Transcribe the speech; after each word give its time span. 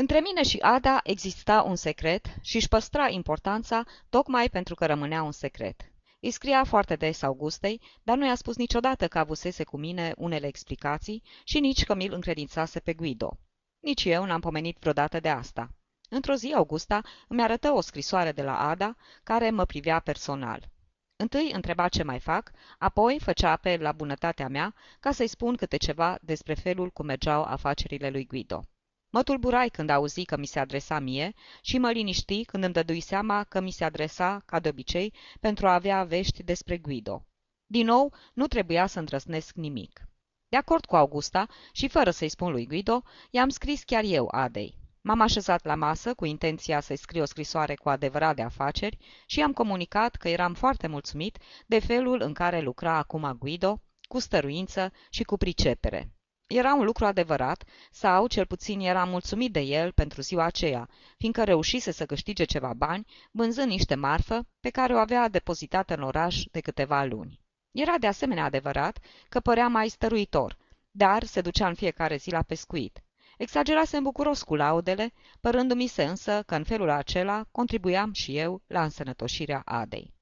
Între 0.00 0.20
mine 0.20 0.42
și 0.42 0.58
Ada 0.58 1.00
exista 1.02 1.62
un 1.62 1.76
secret 1.76 2.26
și 2.40 2.56
își 2.56 2.68
păstra 2.68 3.08
importanța 3.08 3.84
tocmai 4.08 4.48
pentru 4.48 4.74
că 4.74 4.86
rămânea 4.86 5.22
un 5.22 5.32
secret. 5.32 5.92
Îi 6.20 6.30
scria 6.30 6.64
foarte 6.64 6.96
des 6.96 7.22
Augustei, 7.22 7.80
dar 8.02 8.16
nu 8.16 8.26
i-a 8.26 8.34
spus 8.34 8.56
niciodată 8.56 9.08
că 9.08 9.18
avusese 9.18 9.64
cu 9.64 9.76
mine 9.76 10.14
unele 10.16 10.46
explicații 10.46 11.22
și 11.44 11.60
nici 11.60 11.84
că 11.84 11.94
mi-l 11.94 12.12
încredințase 12.12 12.80
pe 12.80 12.94
Guido. 12.94 13.38
Nici 13.80 14.04
eu 14.04 14.24
n-am 14.24 14.40
pomenit 14.40 14.76
vreodată 14.80 15.20
de 15.20 15.28
asta. 15.28 15.70
Într-o 16.08 16.34
zi, 16.34 16.52
Augusta 16.52 17.00
îmi 17.28 17.42
arătă 17.42 17.72
o 17.72 17.80
scrisoare 17.80 18.32
de 18.32 18.42
la 18.42 18.68
Ada, 18.68 18.96
care 19.22 19.50
mă 19.50 19.64
privea 19.64 20.00
personal. 20.00 20.68
Întâi 21.16 21.50
întreba 21.52 21.88
ce 21.88 22.02
mai 22.02 22.20
fac, 22.20 22.50
apoi 22.78 23.18
făcea 23.20 23.50
apel 23.50 23.80
la 23.82 23.92
bunătatea 23.92 24.48
mea 24.48 24.74
ca 25.00 25.12
să-i 25.12 25.28
spun 25.28 25.56
câte 25.56 25.76
ceva 25.76 26.18
despre 26.20 26.54
felul 26.54 26.90
cum 26.90 27.06
mergeau 27.06 27.42
afacerile 27.42 28.10
lui 28.10 28.26
Guido. 28.26 28.62
Mă 29.10 29.22
tulburai 29.22 29.68
când 29.68 29.90
auzi 29.90 30.24
că 30.24 30.36
mi 30.36 30.46
se 30.46 30.58
adresa 30.58 30.98
mie 30.98 31.34
și 31.62 31.78
mă 31.78 31.90
liniști 31.90 32.44
când 32.44 32.64
îmi 32.64 32.72
dădui 32.72 33.00
seama 33.00 33.44
că 33.44 33.60
mi 33.60 33.70
se 33.70 33.84
adresa, 33.84 34.42
ca 34.46 34.60
de 34.60 34.68
obicei, 34.68 35.14
pentru 35.40 35.68
a 35.68 35.74
avea 35.74 36.04
vești 36.04 36.42
despre 36.42 36.78
Guido. 36.78 37.26
Din 37.66 37.86
nou, 37.86 38.14
nu 38.34 38.46
trebuia 38.46 38.86
să 38.86 38.98
îndrăznesc 38.98 39.54
nimic. 39.54 40.00
De 40.48 40.56
acord 40.56 40.84
cu 40.84 40.96
Augusta 40.96 41.46
și 41.72 41.88
fără 41.88 42.10
să-i 42.10 42.28
spun 42.28 42.50
lui 42.50 42.66
Guido, 42.66 43.02
i-am 43.30 43.48
scris 43.48 43.82
chiar 43.82 44.04
eu 44.04 44.28
Adei. 44.30 44.78
M-am 45.00 45.20
așezat 45.20 45.64
la 45.64 45.74
masă 45.74 46.14
cu 46.14 46.24
intenția 46.24 46.80
să-i 46.80 46.96
scriu 46.96 47.22
o 47.22 47.24
scrisoare 47.24 47.74
cu 47.74 47.88
adevărat 47.88 48.36
de 48.36 48.42
afaceri 48.42 48.98
și 49.26 49.38
i-am 49.38 49.52
comunicat 49.52 50.16
că 50.16 50.28
eram 50.28 50.54
foarte 50.54 50.86
mulțumit 50.86 51.38
de 51.66 51.78
felul 51.78 52.20
în 52.20 52.32
care 52.32 52.60
lucra 52.60 52.96
acum 52.96 53.36
Guido, 53.38 53.82
cu 54.08 54.18
stăruință 54.18 54.92
și 55.10 55.22
cu 55.22 55.36
pricepere. 55.36 56.12
Era 56.48 56.74
un 56.74 56.84
lucru 56.84 57.04
adevărat, 57.04 57.64
sau 57.90 58.26
cel 58.26 58.46
puțin 58.46 58.80
era 58.80 59.04
mulțumit 59.04 59.52
de 59.52 59.60
el 59.60 59.92
pentru 59.92 60.20
ziua 60.20 60.44
aceea, 60.44 60.88
fiindcă 61.16 61.44
reușise 61.44 61.90
să 61.90 62.06
câștige 62.06 62.44
ceva 62.44 62.72
bani, 62.76 63.06
vânzând 63.30 63.70
niște 63.70 63.94
marfă 63.94 64.46
pe 64.60 64.70
care 64.70 64.94
o 64.94 64.98
avea 64.98 65.28
depozitată 65.28 65.94
în 65.94 66.02
oraș 66.02 66.42
de 66.50 66.60
câteva 66.60 67.04
luni. 67.04 67.40
Era 67.70 67.98
de 67.98 68.06
asemenea 68.06 68.44
adevărat 68.44 68.98
că 69.28 69.40
părea 69.40 69.68
mai 69.68 69.88
stăruitor, 69.88 70.58
dar 70.90 71.24
se 71.24 71.40
ducea 71.40 71.68
în 71.68 71.74
fiecare 71.74 72.16
zi 72.16 72.30
la 72.30 72.42
pescuit. 72.42 73.02
Exagerase 73.38 74.00
bucuros 74.00 74.42
cu 74.42 74.54
laudele, 74.54 75.12
părându-mi 75.40 75.86
se 75.86 76.04
însă 76.04 76.42
că 76.46 76.54
în 76.54 76.64
felul 76.64 76.90
acela 76.90 77.44
contribuiam 77.50 78.12
și 78.12 78.36
eu 78.36 78.62
la 78.66 78.82
însănătoșirea 78.82 79.62
Adei. 79.64 80.14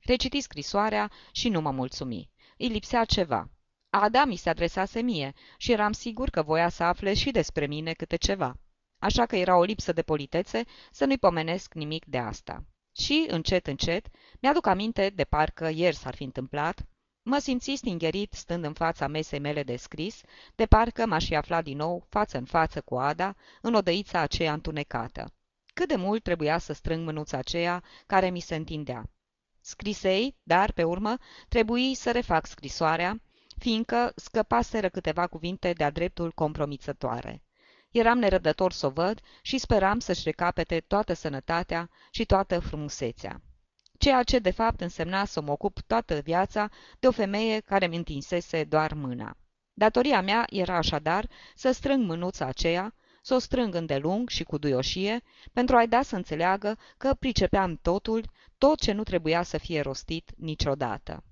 Reciti 0.00 0.40
scrisoarea 0.40 1.10
și 1.32 1.48
nu 1.48 1.60
mă 1.60 1.70
mulțumi. 1.70 2.30
Îi 2.56 2.68
lipsea 2.68 3.04
ceva. 3.04 3.50
Ada 3.94 4.24
mi 4.24 4.36
se 4.36 4.48
adresase 4.48 5.00
mie 5.00 5.32
și 5.56 5.72
eram 5.72 5.92
sigur 5.92 6.30
că 6.30 6.42
voia 6.42 6.68
să 6.68 6.82
afle 6.82 7.14
și 7.14 7.30
despre 7.30 7.66
mine 7.66 7.92
câte 7.92 8.16
ceva. 8.16 8.56
Așa 8.98 9.26
că 9.26 9.36
era 9.36 9.56
o 9.56 9.62
lipsă 9.62 9.92
de 9.92 10.02
politețe 10.02 10.64
să 10.90 11.04
nu-i 11.04 11.18
pomenesc 11.18 11.74
nimic 11.74 12.04
de 12.04 12.18
asta. 12.18 12.64
Și, 12.96 13.26
încet, 13.28 13.66
încet, 13.66 14.06
mi-aduc 14.40 14.66
aminte 14.66 15.10
de 15.14 15.24
parcă 15.24 15.68
ieri 15.68 15.96
s-ar 15.96 16.14
fi 16.14 16.22
întâmplat, 16.22 16.82
mă 17.22 17.38
simți 17.38 17.74
stingerit 17.74 18.32
stând 18.32 18.64
în 18.64 18.72
fața 18.72 19.06
mesei 19.06 19.38
mele 19.38 19.62
de 19.62 19.76
scris, 19.76 20.20
de 20.54 20.66
parcă 20.66 21.06
m-aș 21.06 21.24
fi 21.24 21.36
aflat 21.36 21.64
din 21.64 21.76
nou 21.76 22.06
față 22.08 22.38
în 22.38 22.44
față 22.44 22.80
cu 22.80 22.96
Ada, 22.96 23.36
în 23.60 23.74
odăița 23.74 24.20
aceea 24.20 24.52
întunecată. 24.52 25.32
Cât 25.74 25.88
de 25.88 25.96
mult 25.96 26.22
trebuia 26.22 26.58
să 26.58 26.72
strâng 26.72 27.04
mânuța 27.04 27.38
aceea 27.38 27.82
care 28.06 28.30
mi 28.30 28.40
se 28.40 28.54
întindea. 28.54 29.10
Scrisei, 29.60 30.36
dar, 30.42 30.72
pe 30.72 30.84
urmă, 30.84 31.16
trebuie 31.48 31.94
să 31.94 32.10
refac 32.10 32.46
scrisoarea, 32.46 33.20
fiindcă 33.62 34.12
scăpaseră 34.16 34.88
câteva 34.88 35.26
cuvinte 35.26 35.72
de-a 35.72 35.90
dreptul 35.90 36.32
compromițătoare. 36.32 37.42
Eram 37.90 38.18
nerădător 38.18 38.72
să 38.72 38.86
o 38.86 38.90
văd 38.90 39.20
și 39.42 39.58
speram 39.58 39.98
să-și 39.98 40.22
recapete 40.24 40.80
toată 40.80 41.12
sănătatea 41.12 41.90
și 42.10 42.24
toată 42.24 42.58
frumusețea. 42.58 43.40
Ceea 43.98 44.22
ce 44.22 44.38
de 44.38 44.50
fapt 44.50 44.80
însemna 44.80 45.24
să 45.24 45.40
mă 45.40 45.50
ocup 45.50 45.80
toată 45.80 46.14
viața 46.14 46.68
de 46.98 47.06
o 47.06 47.10
femeie 47.10 47.60
care 47.60 47.86
mi 47.86 47.96
întinsese 47.96 48.64
doar 48.64 48.92
mâna. 48.92 49.36
Datoria 49.72 50.20
mea 50.20 50.44
era 50.50 50.76
așadar 50.76 51.28
să 51.54 51.72
strâng 51.72 52.06
mânuța 52.06 52.44
aceea, 52.46 52.94
să 53.22 53.34
o 53.34 53.38
strâng 53.38 53.74
îndelung 53.74 54.28
și 54.28 54.44
cu 54.44 54.58
duioșie, 54.58 55.22
pentru 55.52 55.76
a-i 55.76 55.88
da 55.88 56.02
să 56.02 56.16
înțeleagă 56.16 56.78
că 56.96 57.14
pricepeam 57.18 57.78
totul, 57.82 58.24
tot 58.58 58.80
ce 58.80 58.92
nu 58.92 59.02
trebuia 59.02 59.42
să 59.42 59.58
fie 59.58 59.80
rostit 59.80 60.30
niciodată. 60.36 61.24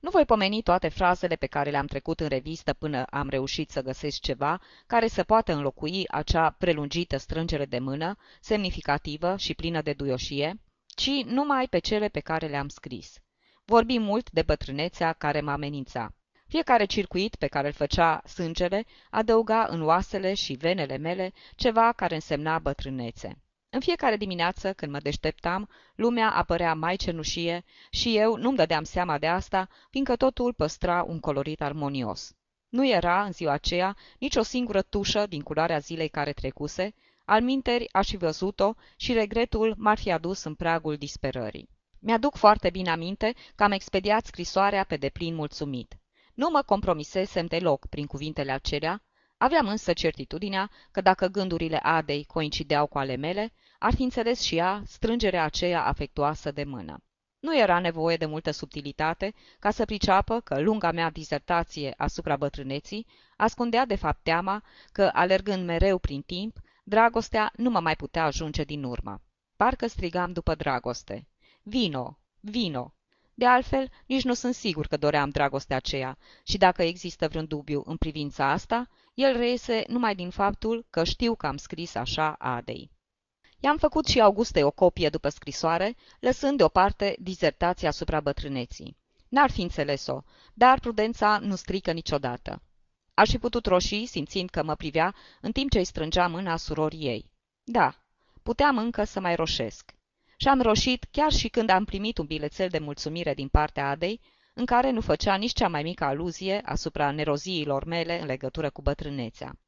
Nu 0.00 0.10
voi 0.10 0.24
pomeni 0.24 0.62
toate 0.62 0.88
frazele 0.88 1.36
pe 1.36 1.46
care 1.46 1.70
le-am 1.70 1.86
trecut 1.86 2.20
în 2.20 2.28
revistă 2.28 2.72
până 2.72 3.04
am 3.04 3.28
reușit 3.28 3.70
să 3.70 3.82
găsesc 3.82 4.20
ceva 4.20 4.60
care 4.86 5.06
să 5.06 5.22
poată 5.22 5.52
înlocui 5.52 6.08
acea 6.08 6.50
prelungită 6.50 7.16
strângere 7.16 7.64
de 7.64 7.78
mână, 7.78 8.16
semnificativă 8.40 9.36
și 9.36 9.54
plină 9.54 9.82
de 9.82 9.92
duioșie, 9.92 10.60
ci 10.86 11.10
numai 11.24 11.66
pe 11.68 11.78
cele 11.78 12.08
pe 12.08 12.20
care 12.20 12.46
le-am 12.46 12.68
scris. 12.68 13.18
Vorbi 13.64 13.98
mult 13.98 14.30
de 14.30 14.42
bătrânețea 14.42 15.12
care 15.12 15.40
mă 15.40 15.50
amenința. 15.50 16.14
Fiecare 16.46 16.84
circuit 16.84 17.34
pe 17.34 17.46
care 17.46 17.66
îl 17.66 17.72
făcea 17.72 18.22
sângele 18.26 18.84
adăuga 19.10 19.66
în 19.68 19.82
oasele 19.82 20.34
și 20.34 20.52
venele 20.52 20.96
mele 20.96 21.32
ceva 21.56 21.92
care 21.92 22.14
însemna 22.14 22.58
bătrânețe. 22.58 23.42
În 23.72 23.80
fiecare 23.80 24.16
dimineață, 24.16 24.72
când 24.72 24.92
mă 24.92 24.98
deșteptam, 24.98 25.68
lumea 25.94 26.30
apărea 26.30 26.74
mai 26.74 26.96
cenușie 26.96 27.64
și 27.90 28.16
eu 28.16 28.36
nu-mi 28.36 28.56
dădeam 28.56 28.84
seama 28.84 29.18
de 29.18 29.26
asta, 29.26 29.68
fiindcă 29.90 30.16
totul 30.16 30.52
păstra 30.52 31.02
un 31.02 31.20
colorit 31.20 31.60
armonios. 31.60 32.34
Nu 32.68 32.88
era, 32.88 33.24
în 33.24 33.32
ziua 33.32 33.52
aceea, 33.52 33.96
nici 34.18 34.36
o 34.36 34.42
singură 34.42 34.82
tușă 34.82 35.26
din 35.26 35.40
culoarea 35.40 35.78
zilei 35.78 36.08
care 36.08 36.32
trecuse, 36.32 36.94
al 37.24 37.42
minteri 37.42 37.92
aș 37.92 38.08
fi 38.08 38.16
văzut-o 38.16 38.74
și 38.96 39.12
regretul 39.12 39.74
m-ar 39.76 39.98
fi 39.98 40.10
adus 40.10 40.44
în 40.44 40.54
pragul 40.54 40.96
disperării. 40.96 41.68
Mi-aduc 41.98 42.36
foarte 42.36 42.70
bine 42.70 42.90
aminte 42.90 43.34
că 43.54 43.62
am 43.62 43.72
expediat 43.72 44.24
scrisoarea 44.24 44.84
pe 44.84 44.96
deplin 44.96 45.34
mulțumit. 45.34 45.98
Nu 46.34 46.48
mă 46.50 46.62
compromisesem 46.62 47.46
deloc 47.46 47.86
prin 47.86 48.06
cuvintele 48.06 48.52
acelea, 48.52 49.02
Aveam 49.42 49.68
însă 49.68 49.92
certitudinea 49.92 50.70
că 50.90 51.00
dacă 51.00 51.26
gândurile 51.26 51.76
Adei 51.76 52.24
coincideau 52.24 52.86
cu 52.86 52.98
ale 52.98 53.16
mele, 53.16 53.52
ar 53.82 53.94
fi 53.94 54.02
înțeles 54.02 54.40
și 54.40 54.56
ea 54.56 54.82
strângerea 54.86 55.44
aceea 55.44 55.84
afectuoasă 55.84 56.50
de 56.50 56.64
mână. 56.64 57.02
Nu 57.38 57.58
era 57.58 57.78
nevoie 57.78 58.16
de 58.16 58.26
multă 58.26 58.50
subtilitate 58.50 59.34
ca 59.58 59.70
să 59.70 59.84
priceapă 59.84 60.40
că 60.40 60.60
lunga 60.60 60.90
mea 60.90 61.10
dizertație 61.10 61.94
asupra 61.96 62.36
bătrâneții 62.36 63.06
ascundea 63.36 63.86
de 63.86 63.94
fapt 63.94 64.22
teama 64.22 64.64
că, 64.92 65.10
alergând 65.12 65.64
mereu 65.64 65.98
prin 65.98 66.22
timp, 66.22 66.58
dragostea 66.84 67.52
nu 67.56 67.70
mă 67.70 67.80
mai 67.80 67.96
putea 67.96 68.24
ajunge 68.24 68.64
din 68.64 68.84
urmă. 68.84 69.22
Parcă 69.56 69.86
strigam 69.86 70.32
după 70.32 70.54
dragoste. 70.54 71.28
Vino, 71.62 72.18
vino! 72.40 72.94
De 73.34 73.46
altfel, 73.46 73.90
nici 74.06 74.24
nu 74.24 74.34
sunt 74.34 74.54
sigur 74.54 74.86
că 74.86 74.96
doream 74.96 75.30
dragostea 75.30 75.76
aceea 75.76 76.18
și 76.44 76.58
dacă 76.58 76.82
există 76.82 77.28
vreun 77.28 77.46
dubiu 77.46 77.82
în 77.86 77.96
privința 77.96 78.50
asta, 78.50 78.88
el 79.14 79.36
reiese 79.36 79.84
numai 79.88 80.14
din 80.14 80.30
faptul 80.30 80.86
că 80.90 81.04
știu 81.04 81.34
că 81.34 81.46
am 81.46 81.56
scris 81.56 81.94
așa 81.94 82.32
Adei. 82.32 82.90
I-am 83.60 83.76
făcut 83.76 84.06
și 84.06 84.20
Augustei 84.20 84.62
o 84.62 84.70
copie 84.70 85.08
după 85.08 85.28
scrisoare, 85.28 85.96
lăsând 86.20 86.56
deoparte 86.56 87.16
dizertația 87.18 87.88
asupra 87.88 88.20
bătrâneții. 88.20 88.96
N-ar 89.28 89.50
fi 89.50 89.62
înțeles-o, 89.62 90.20
dar 90.54 90.80
prudența 90.80 91.38
nu 91.38 91.54
strică 91.54 91.92
niciodată. 91.92 92.62
Aș 93.14 93.30
fi 93.30 93.38
putut 93.38 93.66
roșii, 93.66 94.06
simțind 94.06 94.50
că 94.50 94.62
mă 94.62 94.74
privea, 94.74 95.14
în 95.40 95.52
timp 95.52 95.70
ce 95.70 95.78
îi 95.78 95.84
strângea 95.84 96.26
mâna 96.26 96.56
surorii 96.56 97.06
ei. 97.06 97.30
Da, 97.62 97.94
puteam 98.42 98.78
încă 98.78 99.04
să 99.04 99.20
mai 99.20 99.34
roșesc. 99.34 99.94
Și 100.36 100.48
am 100.48 100.60
roșit 100.60 101.06
chiar 101.10 101.32
și 101.32 101.48
când 101.48 101.70
am 101.70 101.84
primit 101.84 102.18
un 102.18 102.26
bilețel 102.26 102.68
de 102.68 102.78
mulțumire 102.78 103.34
din 103.34 103.48
partea 103.48 103.88
Adei, 103.88 104.20
în 104.54 104.64
care 104.64 104.90
nu 104.90 105.00
făcea 105.00 105.34
nici 105.34 105.52
cea 105.52 105.68
mai 105.68 105.82
mică 105.82 106.04
aluzie 106.04 106.60
asupra 106.64 107.10
neroziilor 107.10 107.84
mele 107.84 108.20
în 108.20 108.26
legătură 108.26 108.70
cu 108.70 108.82
bătrânețea. 108.82 109.58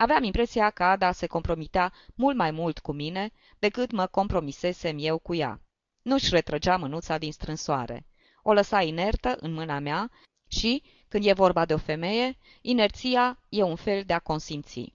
Aveam 0.00 0.22
impresia 0.22 0.70
că 0.70 0.82
Ada 0.82 1.12
se 1.12 1.26
compromitea 1.26 1.92
mult 2.14 2.36
mai 2.36 2.50
mult 2.50 2.78
cu 2.78 2.92
mine 2.92 3.30
decât 3.58 3.90
mă 3.90 4.06
compromisesem 4.06 4.96
eu 5.00 5.18
cu 5.18 5.34
ea. 5.34 5.60
Nu-și 6.02 6.30
retrăgea 6.30 6.76
mânuța 6.76 7.18
din 7.18 7.32
strânsoare. 7.32 8.06
O 8.42 8.52
lăsa 8.52 8.82
inertă 8.82 9.36
în 9.40 9.52
mâna 9.52 9.78
mea 9.78 10.10
și, 10.48 10.82
când 11.08 11.24
e 11.26 11.32
vorba 11.32 11.64
de 11.64 11.74
o 11.74 11.78
femeie, 11.78 12.38
inerția 12.60 13.38
e 13.48 13.62
un 13.62 13.76
fel 13.76 14.02
de 14.06 14.12
a 14.12 14.18
consimți. 14.18 14.94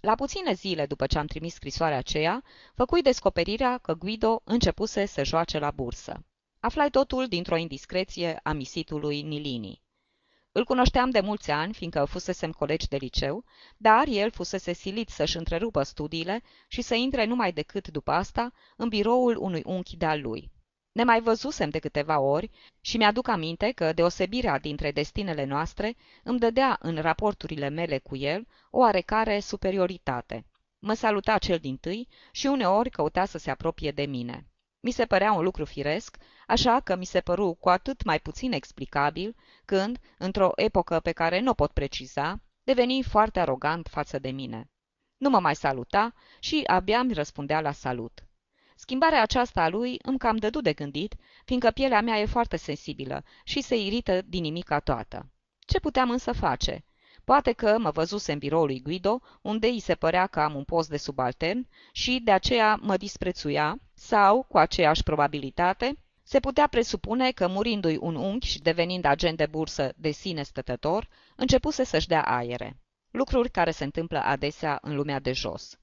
La 0.00 0.14
puține 0.14 0.52
zile 0.52 0.86
după 0.86 1.06
ce 1.06 1.18
am 1.18 1.26
trimis 1.26 1.54
scrisoarea 1.54 1.98
aceea, 1.98 2.42
făcui 2.74 3.02
descoperirea 3.02 3.78
că 3.78 3.94
Guido 3.94 4.40
începuse 4.44 5.06
să 5.06 5.24
joace 5.24 5.58
la 5.58 5.70
bursă. 5.70 6.24
Aflai 6.60 6.90
totul 6.90 7.26
dintr-o 7.26 7.56
indiscreție 7.56 8.40
a 8.42 8.52
misitului 8.52 9.22
Nilini. 9.22 9.83
Îl 10.56 10.64
cunoșteam 10.64 11.10
de 11.10 11.20
mulți 11.20 11.50
ani, 11.50 11.74
fiindcă 11.74 12.04
fusesem 12.04 12.52
colegi 12.52 12.88
de 12.88 12.96
liceu, 12.96 13.44
dar 13.76 14.06
el 14.08 14.30
fusese 14.30 14.72
silit 14.72 15.08
să-și 15.08 15.36
întrerupă 15.36 15.82
studiile 15.82 16.42
și 16.68 16.82
să 16.82 16.94
intre 16.94 17.24
numai 17.24 17.52
decât 17.52 17.88
după 17.88 18.10
asta 18.10 18.52
în 18.76 18.88
biroul 18.88 19.36
unui 19.36 19.62
unchi 19.64 19.96
de-al 19.96 20.20
lui. 20.20 20.50
Ne 20.92 21.04
mai 21.04 21.20
văzusem 21.20 21.70
de 21.70 21.78
câteva 21.78 22.18
ori 22.18 22.50
și 22.80 22.96
mi-aduc 22.96 23.28
aminte 23.28 23.72
că 23.72 23.92
deosebirea 23.92 24.58
dintre 24.58 24.92
destinele 24.92 25.44
noastre 25.44 25.96
îmi 26.22 26.38
dădea 26.38 26.76
în 26.80 27.00
raporturile 27.00 27.68
mele 27.68 27.98
cu 27.98 28.16
el 28.16 28.46
o 28.70 28.78
oarecare 28.78 29.40
superioritate. 29.40 30.46
mă 30.78 30.94
saluta 30.94 31.38
cel 31.38 31.58
din 31.58 31.76
tâi 31.76 32.08
și 32.32 32.46
uneori 32.46 32.90
căuta 32.90 33.24
să 33.24 33.38
se 33.38 33.50
apropie 33.50 33.90
de 33.90 34.02
mine. 34.06 34.46
Mi 34.84 34.90
se 34.90 35.06
părea 35.06 35.32
un 35.32 35.42
lucru 35.42 35.64
firesc, 35.64 36.16
așa 36.46 36.80
că 36.80 36.96
mi 36.96 37.04
se 37.04 37.20
păru 37.20 37.56
cu 37.60 37.68
atât 37.68 38.04
mai 38.04 38.20
puțin 38.20 38.52
explicabil 38.52 39.36
când, 39.64 39.98
într-o 40.18 40.52
epocă 40.54 41.00
pe 41.00 41.12
care 41.12 41.40
nu 41.40 41.50
o 41.50 41.54
pot 41.54 41.70
preciza, 41.70 42.40
deveni 42.64 43.02
foarte 43.02 43.40
arogant 43.40 43.88
față 43.90 44.18
de 44.18 44.30
mine. 44.30 44.70
Nu 45.16 45.30
mă 45.30 45.40
mai 45.40 45.54
saluta 45.56 46.14
și 46.38 46.62
abia 46.66 47.02
mi 47.02 47.12
răspundea 47.12 47.60
la 47.60 47.72
salut. 47.72 48.24
Schimbarea 48.76 49.22
aceasta 49.22 49.62
a 49.62 49.68
lui 49.68 49.98
îmi 50.02 50.18
cam 50.18 50.36
dădu 50.36 50.60
de 50.60 50.72
gândit, 50.72 51.14
fiindcă 51.44 51.70
pielea 51.70 52.00
mea 52.00 52.18
e 52.18 52.26
foarte 52.26 52.56
sensibilă 52.56 53.24
și 53.44 53.60
se 53.60 53.76
irită 53.76 54.22
din 54.22 54.42
nimica 54.42 54.80
toată. 54.80 55.30
Ce 55.58 55.80
puteam 55.80 56.10
însă 56.10 56.32
face? 56.32 56.84
Poate 57.24 57.52
că 57.52 57.78
mă 57.78 57.90
văzuse 57.90 58.32
în 58.32 58.38
biroul 58.38 58.66
lui 58.66 58.82
Guido, 58.82 59.20
unde 59.42 59.66
îi 59.66 59.80
se 59.80 59.94
părea 59.94 60.26
că 60.26 60.40
am 60.40 60.54
un 60.54 60.64
post 60.64 60.88
de 60.88 60.96
subaltern 60.96 61.68
și 61.92 62.20
de 62.24 62.30
aceea 62.30 62.78
mă 62.82 62.96
disprețuia, 62.96 63.78
sau, 63.94 64.42
cu 64.42 64.58
aceeași 64.58 65.02
probabilitate, 65.02 65.98
se 66.22 66.40
putea 66.40 66.66
presupune 66.66 67.30
că, 67.30 67.48
murindu-i 67.48 67.96
un 68.00 68.14
unchi 68.14 68.46
și 68.46 68.62
devenind 68.62 69.04
agent 69.04 69.36
de 69.36 69.46
bursă 69.46 69.92
de 69.96 70.10
sine 70.10 70.42
stătător, 70.42 71.08
începuse 71.36 71.84
să-și 71.84 72.08
dea 72.08 72.22
aere. 72.22 72.78
Lucruri 73.10 73.50
care 73.50 73.70
se 73.70 73.84
întâmplă 73.84 74.18
adesea 74.18 74.78
în 74.82 74.94
lumea 74.94 75.20
de 75.20 75.32
jos. 75.32 75.78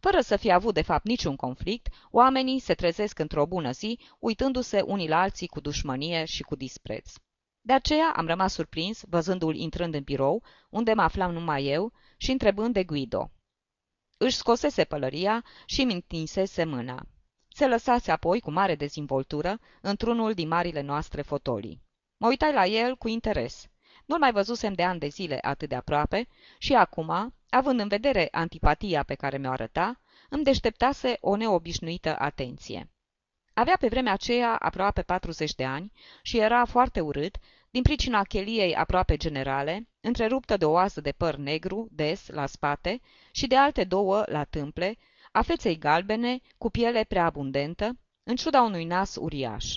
Fără 0.00 0.20
să 0.20 0.36
fie 0.36 0.52
avut 0.52 0.74
de 0.74 0.82
fapt 0.82 1.04
niciun 1.04 1.36
conflict, 1.36 1.88
oamenii 2.10 2.58
se 2.58 2.74
trezesc 2.74 3.18
într-o 3.18 3.46
bună 3.46 3.70
zi, 3.70 3.98
uitându-se 4.18 4.80
unii 4.80 5.08
la 5.08 5.20
alții 5.20 5.46
cu 5.46 5.60
dușmănie 5.60 6.24
și 6.24 6.42
cu 6.42 6.56
dispreț. 6.56 7.12
De 7.60 7.72
aceea 7.72 8.12
am 8.16 8.26
rămas 8.26 8.52
surprins, 8.52 9.02
văzându-l 9.08 9.56
intrând 9.56 9.94
în 9.94 10.02
birou, 10.02 10.42
unde 10.70 10.92
mă 10.92 11.02
aflam 11.02 11.32
numai 11.32 11.66
eu, 11.66 11.92
și 12.16 12.30
întrebând 12.30 12.74
de 12.74 12.84
Guido. 12.84 13.30
Își 14.18 14.36
scosese 14.36 14.84
pălăria 14.84 15.44
și 15.66 15.84
mi 15.84 15.92
întinsese 15.92 16.64
mâna. 16.64 17.06
Se 17.58 17.66
lăsase 17.66 18.10
apoi, 18.10 18.40
cu 18.40 18.50
mare 18.50 18.74
dezvoltură, 18.74 19.60
într-unul 19.80 20.34
din 20.34 20.48
marile 20.48 20.80
noastre 20.80 21.22
fotolii. 21.22 21.82
Mă 22.16 22.26
uitai 22.26 22.52
la 22.52 22.66
el 22.66 22.96
cu 22.96 23.08
interes. 23.08 23.66
Nu-l 24.06 24.18
mai 24.18 24.32
văzusem 24.32 24.72
de 24.72 24.82
ani 24.82 24.98
de 24.98 25.08
zile 25.08 25.38
atât 25.42 25.68
de 25.68 25.74
aproape 25.74 26.28
și 26.58 26.74
acum, 26.74 27.34
având 27.50 27.80
în 27.80 27.88
vedere 27.88 28.28
antipatia 28.30 29.02
pe 29.02 29.14
care 29.14 29.38
mi-o 29.38 29.50
arăta, 29.50 30.00
îmi 30.28 30.44
deșteptase 30.44 31.16
o 31.20 31.36
neobișnuită 31.36 32.16
atenție. 32.18 32.90
Avea 33.54 33.76
pe 33.80 33.88
vremea 33.88 34.12
aceea 34.12 34.56
aproape 34.56 35.02
40 35.02 35.54
de 35.54 35.64
ani 35.64 35.92
și 36.22 36.38
era 36.38 36.64
foarte 36.64 37.00
urât, 37.00 37.36
din 37.70 37.82
pricina 37.82 38.22
cheliei 38.22 38.74
aproape 38.74 39.16
generale, 39.16 39.88
întreruptă 40.00 40.56
de 40.56 40.64
o 40.64 40.70
oasă 40.70 41.00
de 41.00 41.12
păr 41.12 41.34
negru, 41.34 41.88
des, 41.90 42.28
la 42.28 42.46
spate, 42.46 43.00
și 43.30 43.46
de 43.46 43.56
alte 43.56 43.84
două 43.84 44.22
la 44.26 44.44
tâmple, 44.44 44.96
a 45.32 45.42
feței 45.42 45.78
galbene, 45.78 46.40
cu 46.58 46.70
piele 46.70 47.04
prea 47.04 47.24
abundentă, 47.24 47.96
în 48.24 48.36
ciuda 48.36 48.62
unui 48.62 48.84
nas 48.84 49.16
uriaș. 49.16 49.76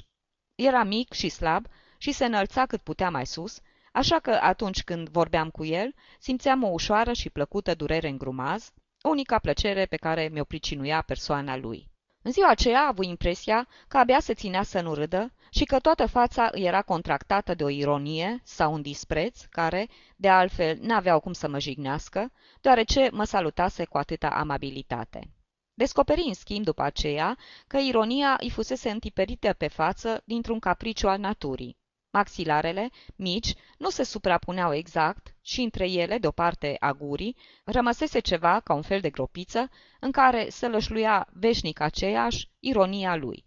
Era 0.56 0.83
mic 0.83 1.13
și 1.13 1.30
slab 1.30 1.65
și 1.98 2.12
se 2.12 2.25
înălța 2.25 2.65
cât 2.65 2.81
putea 2.81 3.09
mai 3.09 3.25
sus, 3.25 3.59
așa 3.92 4.19
că 4.19 4.39
atunci 4.42 4.83
când 4.83 5.09
vorbeam 5.09 5.50
cu 5.50 5.65
el, 5.65 5.94
simțeam 6.19 6.63
o 6.63 6.68
ușoară 6.68 7.13
și 7.13 7.30
plăcută 7.30 7.75
durere 7.75 8.07
în 8.07 8.18
grumaz, 8.18 8.71
unica 9.03 9.39
plăcere 9.39 9.86
pe 9.86 9.95
care 9.95 10.30
mi-o 10.31 10.44
pricinuia 10.44 11.01
persoana 11.01 11.57
lui. 11.57 11.89
În 12.24 12.31
ziua 12.31 12.50
aceea 12.50 12.80
a 12.80 12.88
avut 12.88 13.06
impresia 13.06 13.68
că 13.88 13.98
abia 13.98 14.19
se 14.19 14.33
ținea 14.33 14.63
să 14.63 14.81
nu 14.81 14.94
râdă 14.94 15.33
și 15.50 15.63
că 15.63 15.80
toată 15.80 16.06
fața 16.06 16.50
îi 16.51 16.63
era 16.63 16.81
contractată 16.81 17.53
de 17.53 17.63
o 17.63 17.69
ironie 17.69 18.42
sau 18.44 18.74
un 18.74 18.81
dispreț 18.81 19.42
care, 19.50 19.88
de 20.15 20.30
altfel, 20.30 20.77
n-aveau 20.81 21.19
cum 21.19 21.33
să 21.33 21.48
mă 21.48 21.59
jignească, 21.59 22.31
deoarece 22.62 23.09
mă 23.12 23.24
salutase 23.24 23.86
cu 23.86 23.98
atâta 23.98 24.27
amabilitate. 24.27 25.30
Descoperi, 25.73 26.21
în 26.27 26.33
schimb, 26.33 26.65
după 26.65 26.81
aceea, 26.81 27.38
că 27.68 27.77
ironia 27.77 28.35
îi 28.39 28.50
fusese 28.50 28.89
întiperită 28.89 29.53
pe 29.53 29.68
față 29.68 30.21
dintr-un 30.25 30.59
capriciu 30.59 31.07
al 31.07 31.19
naturii. 31.19 31.77
Maxilarele, 32.12 32.89
mici, 33.15 33.53
nu 33.77 33.89
se 33.89 34.03
suprapuneau 34.03 34.73
exact 34.73 35.35
și 35.41 35.62
între 35.62 35.89
ele, 35.89 36.18
de 36.18 36.27
o 36.27 36.31
parte 36.31 36.75
a 36.79 36.91
gurii, 36.91 37.35
rămăsese 37.63 38.19
ceva 38.19 38.59
ca 38.59 38.73
un 38.73 38.81
fel 38.81 39.00
de 39.00 39.09
gropiță 39.09 39.69
în 40.00 40.12
care 40.12 40.50
se 40.50 40.68
lășluia 40.68 41.27
veșnic 41.33 41.79
aceeași 41.79 42.50
ironia 42.59 43.15
lui. 43.15 43.45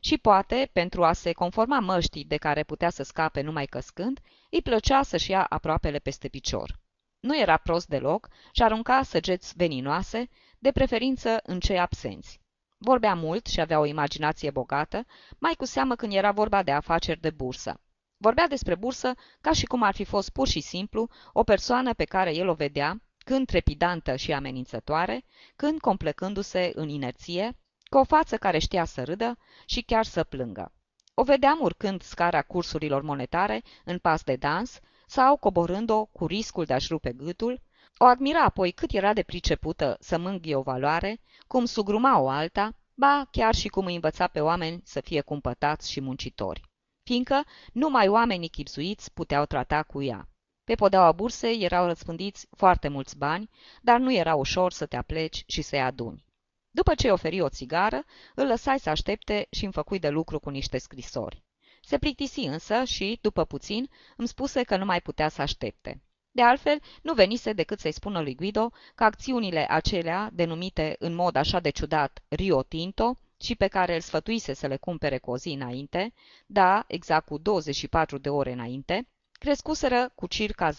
Și 0.00 0.18
poate, 0.18 0.70
pentru 0.72 1.04
a 1.04 1.12
se 1.12 1.32
conforma 1.32 1.78
măștii 1.78 2.24
de 2.24 2.36
care 2.36 2.62
putea 2.62 2.90
să 2.90 3.02
scape 3.02 3.40
numai 3.40 3.66
căscând, 3.66 4.20
îi 4.50 4.62
plăcea 4.62 5.02
să-și 5.02 5.30
ia 5.30 5.44
aproapele 5.44 5.98
peste 5.98 6.28
picior. 6.28 6.80
Nu 7.20 7.38
era 7.38 7.56
prost 7.56 7.88
deloc 7.88 8.28
și 8.52 8.62
arunca 8.62 9.02
săgeți 9.02 9.52
veninoase, 9.56 10.28
de 10.64 10.72
preferință 10.72 11.40
în 11.42 11.60
cei 11.60 11.78
absenți. 11.78 12.40
Vorbea 12.78 13.14
mult 13.14 13.46
și 13.46 13.60
avea 13.60 13.78
o 13.80 13.84
imaginație 13.84 14.50
bogată, 14.50 15.06
mai 15.38 15.54
cu 15.56 15.64
seamă 15.64 15.94
când 15.94 16.12
era 16.12 16.32
vorba 16.32 16.62
de 16.62 16.70
afaceri 16.70 17.20
de 17.20 17.30
bursă. 17.30 17.80
Vorbea 18.16 18.48
despre 18.48 18.74
bursă 18.74 19.14
ca 19.40 19.52
și 19.52 19.64
cum 19.64 19.82
ar 19.82 19.94
fi 19.94 20.04
fost 20.04 20.30
pur 20.30 20.48
și 20.48 20.60
simplu 20.60 21.08
o 21.32 21.42
persoană 21.42 21.94
pe 21.94 22.04
care 22.04 22.34
el 22.34 22.48
o 22.48 22.54
vedea, 22.54 23.02
când 23.18 23.46
trepidantă 23.46 24.16
și 24.16 24.32
amenințătoare, 24.32 25.24
când 25.56 25.80
complecându-se 25.80 26.70
în 26.74 26.88
inerție, 26.88 27.56
cu 27.90 27.98
o 27.98 28.04
față 28.04 28.36
care 28.36 28.58
știa 28.58 28.84
să 28.84 29.04
râdă 29.04 29.38
și 29.66 29.82
chiar 29.82 30.04
să 30.04 30.24
plângă. 30.24 30.72
O 31.14 31.22
vedeam 31.22 31.58
urcând 31.60 32.02
scara 32.02 32.42
cursurilor 32.42 33.02
monetare 33.02 33.62
în 33.84 33.98
pas 33.98 34.22
de 34.22 34.36
dans 34.36 34.80
sau 35.06 35.36
coborând-o 35.36 36.04
cu 36.04 36.26
riscul 36.26 36.64
de 36.64 36.72
a-și 36.72 36.88
rupe 36.90 37.12
gâtul, 37.12 37.60
o 37.98 38.04
admira 38.04 38.44
apoi 38.44 38.72
cât 38.72 38.92
era 38.92 39.12
de 39.12 39.22
pricepută 39.22 39.96
să 40.00 40.18
mânghie 40.18 40.56
o 40.56 40.62
valoare, 40.62 41.20
cum 41.46 41.64
sugruma 41.64 42.18
o 42.20 42.28
alta, 42.28 42.74
ba 42.94 43.28
chiar 43.30 43.54
și 43.54 43.68
cum 43.68 43.86
îi 43.86 43.94
învăța 43.94 44.26
pe 44.26 44.40
oameni 44.40 44.80
să 44.84 45.00
fie 45.00 45.20
cumpătați 45.20 45.90
și 45.90 46.00
muncitori 46.00 46.72
fiindcă 47.04 47.44
numai 47.72 48.08
oamenii 48.08 48.48
chipzuiți 48.48 49.12
puteau 49.12 49.44
trata 49.44 49.82
cu 49.82 50.02
ea. 50.02 50.28
Pe 50.64 50.74
podeaua 50.74 51.12
bursei 51.12 51.62
erau 51.62 51.86
răspândiți 51.86 52.46
foarte 52.56 52.88
mulți 52.88 53.16
bani, 53.16 53.50
dar 53.82 54.00
nu 54.00 54.12
era 54.12 54.34
ușor 54.34 54.72
să 54.72 54.86
te 54.86 54.96
apleci 54.96 55.44
și 55.46 55.62
să-i 55.62 55.80
aduni. 55.80 56.24
După 56.70 56.94
ce 56.94 57.10
oferi 57.10 57.40
o 57.40 57.48
țigară, 57.48 58.04
îl 58.34 58.46
lăsai 58.46 58.78
să 58.78 58.90
aștepte 58.90 59.46
și 59.50 59.64
îmi 59.64 59.72
făcui 59.72 59.98
de 59.98 60.08
lucru 60.08 60.38
cu 60.38 60.50
niște 60.50 60.78
scrisori. 60.78 61.42
Se 61.82 61.98
plictisi 61.98 62.40
însă 62.40 62.84
și, 62.84 63.18
după 63.20 63.44
puțin, 63.44 63.90
îmi 64.16 64.28
spuse 64.28 64.62
că 64.62 64.76
nu 64.76 64.84
mai 64.84 65.00
putea 65.00 65.28
să 65.28 65.42
aștepte. 65.42 66.02
De 66.34 66.42
altfel, 66.42 66.80
nu 67.02 67.12
venise 67.12 67.52
decât 67.52 67.78
să-i 67.78 67.92
spună 67.92 68.20
lui 68.20 68.34
Guido 68.34 68.72
că 68.94 69.04
acțiunile 69.04 69.66
acelea, 69.70 70.30
denumite 70.32 70.96
în 70.98 71.14
mod 71.14 71.36
așa 71.36 71.60
de 71.60 71.70
ciudat 71.70 72.22
Rio 72.28 72.62
Tinto, 72.62 73.18
și 73.40 73.54
pe 73.54 73.66
care 73.66 73.94
îl 73.94 74.00
sfătuise 74.00 74.54
să 74.54 74.66
le 74.66 74.76
cumpere 74.76 75.18
cu 75.18 75.30
o 75.30 75.36
zi 75.36 75.48
înainte, 75.48 76.12
da, 76.46 76.84
exact 76.86 77.26
cu 77.26 77.38
24 77.38 78.18
de 78.18 78.28
ore 78.28 78.52
înainte, 78.52 79.08
crescuseră 79.32 80.12
cu 80.14 80.26
circa 80.26 80.70
10%. 80.72 80.76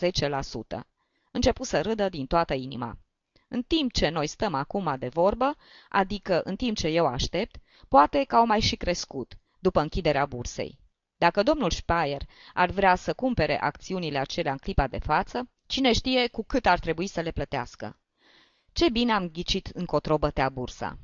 Începu 1.31 1.63
să 1.63 1.81
râdă 1.81 2.09
din 2.09 2.25
toată 2.25 2.53
inima. 2.53 2.97
În 3.47 3.61
timp 3.61 3.91
ce 3.91 4.09
noi 4.09 4.27
stăm 4.27 4.53
acum 4.53 4.95
de 4.99 5.07
vorbă, 5.07 5.55
adică 5.89 6.41
în 6.43 6.55
timp 6.55 6.77
ce 6.77 6.87
eu 6.87 7.05
aștept, 7.05 7.55
poate 7.87 8.23
că 8.23 8.35
au 8.35 8.45
mai 8.45 8.59
și 8.59 8.75
crescut, 8.75 9.37
după 9.59 9.81
închiderea 9.81 10.25
bursei. 10.25 10.79
Dacă 11.17 11.43
domnul 11.43 11.71
Speyer 11.71 12.21
ar 12.53 12.69
vrea 12.69 12.95
să 12.95 13.13
cumpere 13.13 13.59
acțiunile 13.59 14.17
acelea 14.17 14.51
în 14.51 14.57
clipa 14.57 14.87
de 14.87 14.99
față, 14.99 15.49
cine 15.65 15.93
știe 15.93 16.27
cu 16.27 16.43
cât 16.43 16.65
ar 16.65 16.79
trebui 16.79 17.07
să 17.07 17.21
le 17.21 17.31
plătească. 17.31 17.99
Ce 18.71 18.89
bine 18.89 19.11
am 19.11 19.29
ghicit 19.29 19.67
încotro 19.67 20.17
bătea 20.17 20.49
bursa. 20.49 20.97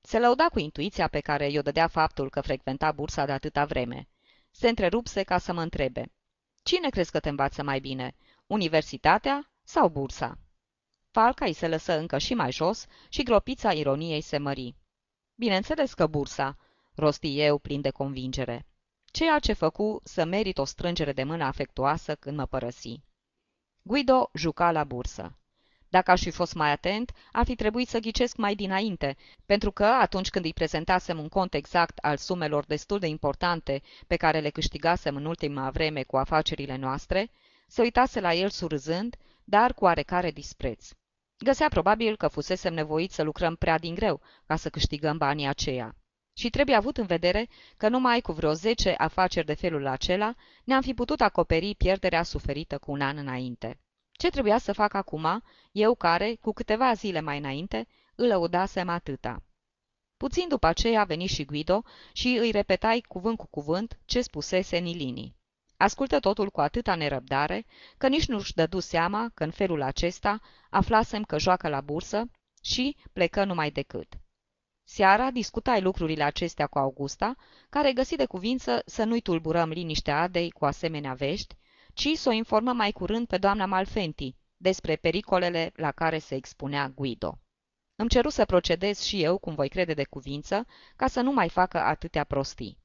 Se 0.00 0.18
lăuda 0.18 0.48
cu 0.48 0.58
intuiția 0.58 1.08
pe 1.08 1.20
care 1.20 1.50
i-o 1.50 1.62
dădea 1.62 1.86
faptul 1.86 2.30
că 2.30 2.40
frecventa 2.40 2.92
bursa 2.92 3.24
de 3.26 3.32
atâta 3.32 3.64
vreme. 3.64 4.08
Se 4.50 4.68
întrerupse 4.68 5.22
ca 5.22 5.38
să 5.38 5.52
mă 5.52 5.62
întrebe. 5.62 6.12
Cine 6.62 6.88
crezi 6.88 7.10
că 7.10 7.20
te 7.20 7.28
învață 7.28 7.62
mai 7.62 7.80
bine, 7.80 8.14
universitatea 8.46 9.50
sau 9.62 9.88
bursa? 9.88 10.38
Falca 11.10 11.44
îi 11.44 11.52
se 11.52 11.68
lăsă 11.68 11.98
încă 11.98 12.18
și 12.18 12.34
mai 12.34 12.52
jos 12.52 12.86
și 13.08 13.22
gropița 13.22 13.72
ironiei 13.72 14.20
se 14.20 14.38
mări. 14.38 14.74
Bineînțeles 15.34 15.94
că 15.94 16.06
bursa, 16.06 16.56
rosti 16.94 17.40
eu 17.40 17.58
plin 17.58 17.80
de 17.80 17.90
convingere. 17.90 18.66
Ceea 19.04 19.38
ce 19.38 19.52
făcu 19.52 20.00
să 20.04 20.24
merit 20.24 20.58
o 20.58 20.64
strângere 20.64 21.12
de 21.12 21.24
mână 21.24 21.44
afectuoasă 21.44 22.14
când 22.14 22.36
mă 22.36 22.46
părăsi. 22.46 23.02
Guido 23.86 24.30
juca 24.34 24.70
la 24.70 24.84
bursă. 24.84 25.38
Dacă 25.88 26.10
aș 26.10 26.22
fi 26.22 26.30
fost 26.30 26.54
mai 26.54 26.70
atent, 26.70 27.12
ar 27.32 27.44
fi 27.44 27.54
trebuit 27.54 27.88
să 27.88 27.98
ghicesc 27.98 28.36
mai 28.36 28.54
dinainte, 28.54 29.16
pentru 29.46 29.70
că, 29.70 29.84
atunci 29.84 30.30
când 30.30 30.44
îi 30.44 30.52
prezentasem 30.52 31.18
un 31.18 31.28
cont 31.28 31.54
exact 31.54 31.98
al 31.98 32.16
sumelor 32.16 32.64
destul 32.64 32.98
de 32.98 33.06
importante 33.06 33.82
pe 34.06 34.16
care 34.16 34.40
le 34.40 34.50
câștigasem 34.50 35.16
în 35.16 35.24
ultima 35.24 35.70
vreme 35.70 36.02
cu 36.02 36.16
afacerile 36.16 36.76
noastre, 36.76 37.30
se 37.66 37.82
uitase 37.82 38.20
la 38.20 38.34
el 38.34 38.50
surâzând, 38.50 39.16
dar 39.44 39.74
cu 39.74 39.84
oarecare 39.84 40.30
dispreț. 40.30 40.88
Găsea 41.38 41.68
probabil 41.68 42.16
că 42.16 42.28
fusesem 42.28 42.74
nevoit 42.74 43.10
să 43.10 43.22
lucrăm 43.22 43.56
prea 43.56 43.78
din 43.78 43.94
greu 43.94 44.20
ca 44.46 44.56
să 44.56 44.70
câștigăm 44.70 45.18
banii 45.18 45.46
aceia. 45.46 45.96
Și 46.36 46.50
trebuie 46.50 46.76
avut 46.76 46.96
în 46.96 47.06
vedere 47.06 47.48
că 47.76 47.88
numai 47.88 48.20
cu 48.20 48.32
vreo 48.32 48.52
zece 48.52 48.94
afaceri 48.98 49.46
de 49.46 49.54
felul 49.54 49.86
acela 49.86 50.34
ne-am 50.64 50.82
fi 50.82 50.94
putut 50.94 51.20
acoperi 51.20 51.74
pierderea 51.74 52.22
suferită 52.22 52.78
cu 52.78 52.90
un 52.90 53.00
an 53.00 53.16
înainte. 53.16 53.78
Ce 54.12 54.30
trebuia 54.30 54.58
să 54.58 54.72
fac 54.72 54.94
acum, 54.94 55.42
eu 55.72 55.94
care, 55.94 56.34
cu 56.34 56.52
câteva 56.52 56.92
zile 56.92 57.20
mai 57.20 57.38
înainte, 57.38 57.86
îl 58.14 58.26
lăudasem 58.26 58.88
atâta. 58.88 59.42
Puțin 60.16 60.48
după 60.48 60.66
aceea 60.66 61.00
a 61.00 61.04
venit 61.04 61.28
și 61.28 61.44
Guido 61.44 61.84
și 62.12 62.28
îi 62.40 62.50
repetai 62.50 63.04
cuvânt 63.08 63.36
cu 63.36 63.46
cuvânt 63.46 63.98
ce 64.04 64.20
spusese 64.20 64.78
Nilini. 64.78 65.36
Ascultă 65.76 66.20
totul 66.20 66.50
cu 66.50 66.60
atâta 66.60 66.94
nerăbdare 66.94 67.66
că 67.98 68.08
nici 68.08 68.26
nu-și 68.26 68.54
dădu 68.54 68.80
seama 68.80 69.30
că 69.34 69.44
în 69.44 69.50
felul 69.50 69.82
acesta 69.82 70.40
aflasem 70.70 71.22
că 71.22 71.38
joacă 71.38 71.68
la 71.68 71.80
bursă 71.80 72.30
și 72.62 72.96
plecă 73.12 73.44
numai 73.44 73.70
decât. 73.70 74.18
Seara 74.86 75.30
discutai 75.30 75.80
lucrurile 75.80 76.22
acestea 76.22 76.66
cu 76.66 76.78
Augusta, 76.78 77.36
care 77.70 77.92
găsi 77.92 78.16
de 78.16 78.24
cuvință 78.24 78.82
să 78.86 79.04
nu-i 79.04 79.20
tulburăm 79.20 79.68
liniștea 79.68 80.20
Adei 80.20 80.50
cu 80.50 80.64
asemenea 80.64 81.14
vești, 81.14 81.56
ci 81.94 82.08
să 82.14 82.28
o 82.28 82.32
informăm 82.32 82.76
mai 82.76 82.92
curând 82.92 83.26
pe 83.26 83.38
doamna 83.38 83.66
Malfenti 83.66 84.36
despre 84.56 84.96
pericolele 84.96 85.72
la 85.76 85.92
care 85.92 86.18
se 86.18 86.34
expunea 86.34 86.88
Guido. 86.88 87.38
Îmi 87.96 88.08
ceru 88.08 88.28
să 88.28 88.44
procedez 88.44 89.00
și 89.00 89.22
eu, 89.22 89.38
cum 89.38 89.54
voi 89.54 89.68
crede 89.68 89.94
de 89.94 90.04
cuvință, 90.04 90.66
ca 90.96 91.06
să 91.06 91.20
nu 91.20 91.32
mai 91.32 91.48
facă 91.48 91.78
atâtea 91.78 92.24
prostii. 92.24 92.78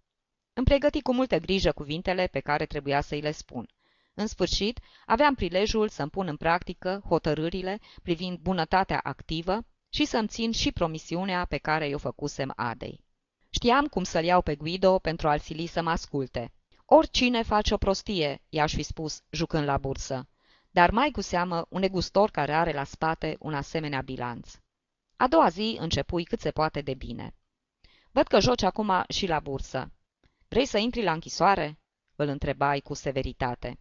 Îmi 0.53 0.65
pregăti 0.65 1.01
cu 1.01 1.13
multă 1.13 1.38
grijă 1.38 1.72
cuvintele 1.72 2.27
pe 2.27 2.39
care 2.39 2.65
trebuia 2.65 3.01
să 3.01 3.15
îi 3.15 3.22
le 3.22 3.32
spun. 3.32 3.70
În 4.13 4.27
sfârșit, 4.27 4.79
aveam 5.06 5.36
prilejul 5.36 5.89
să-mi 5.89 6.10
pun 6.10 6.27
în 6.27 6.36
practică 6.36 7.03
hotărârile 7.08 7.79
privind 8.03 8.38
bunătatea 8.38 9.00
activă 9.03 9.65
și 9.89 10.05
să-mi 10.05 10.27
țin 10.27 10.51
și 10.51 10.72
promisiunea 10.72 11.46
pe 11.46 11.58
care 11.58 11.88
i-o 11.88 11.98
făcusem 11.98 12.53
Adei. 12.55 13.03
Știam 13.50 13.88
cum 13.88 14.03
să-l 14.03 14.24
iau 14.24 14.41
pe 14.41 14.55
Guido 14.55 15.00
pentru 15.00 15.27
a-l 15.27 15.39
sili 15.39 15.65
să 15.65 15.81
mă 15.81 15.89
asculte. 15.89 16.51
Oricine 16.86 17.41
face 17.43 17.74
o 17.74 17.77
prostie, 17.77 18.41
i-aș 18.50 18.74
fi 18.74 18.84
spus, 18.84 19.22
jucând 19.29 19.65
la 19.65 19.77
bursă, 19.77 20.27
dar 20.72 20.91
mai 20.91 21.12
cu 21.12 21.22
seamă 21.22 21.65
un 21.69 21.79
negustor 21.79 22.31
care 22.31 22.53
are 22.53 22.74
la 22.74 22.84
spate 22.84 23.36
un 23.39 23.53
asemenea 23.53 24.01
bilanț. 24.01 24.55
A 25.15 25.27
doua 25.27 25.50
zi 25.50 25.77
începui 25.79 26.24
cât 26.24 26.39
se 26.39 26.51
poate 26.51 26.81
de 26.81 26.93
bine. 26.93 27.36
Văd 28.12 28.27
că 28.27 28.39
joci 28.39 28.62
acum 28.62 29.03
și 29.10 29.27
la 29.27 29.39
bursă. 29.39 29.91
Vrei 30.48 30.65
să 30.65 30.77
intri 30.77 31.03
la 31.03 31.12
închisoare?" 31.12 31.79
îl 32.15 32.27
întrebai 32.27 32.79
cu 32.79 32.93
severitate. 32.93 33.79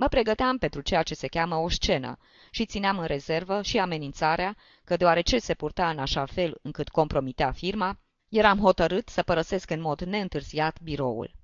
Mă 0.00 0.08
pregăteam 0.08 0.58
pentru 0.58 0.80
ceea 0.80 1.02
ce 1.02 1.14
se 1.14 1.26
cheamă 1.26 1.56
o 1.56 1.68
scenă 1.68 2.18
și 2.50 2.66
țineam 2.66 2.98
în 2.98 3.06
rezervă 3.06 3.62
și 3.62 3.78
amenințarea 3.78 4.56
că, 4.84 4.96
deoarece 4.96 5.38
se 5.38 5.54
purta 5.54 5.88
în 5.90 5.98
așa 5.98 6.26
fel 6.26 6.58
încât 6.62 6.88
compromitea 6.88 7.52
firma, 7.52 7.98
eram 8.28 8.58
hotărât 8.58 9.08
să 9.08 9.22
părăsesc 9.22 9.70
în 9.70 9.80
mod 9.80 10.00
neîntârziat 10.00 10.80
biroul. 10.80 11.34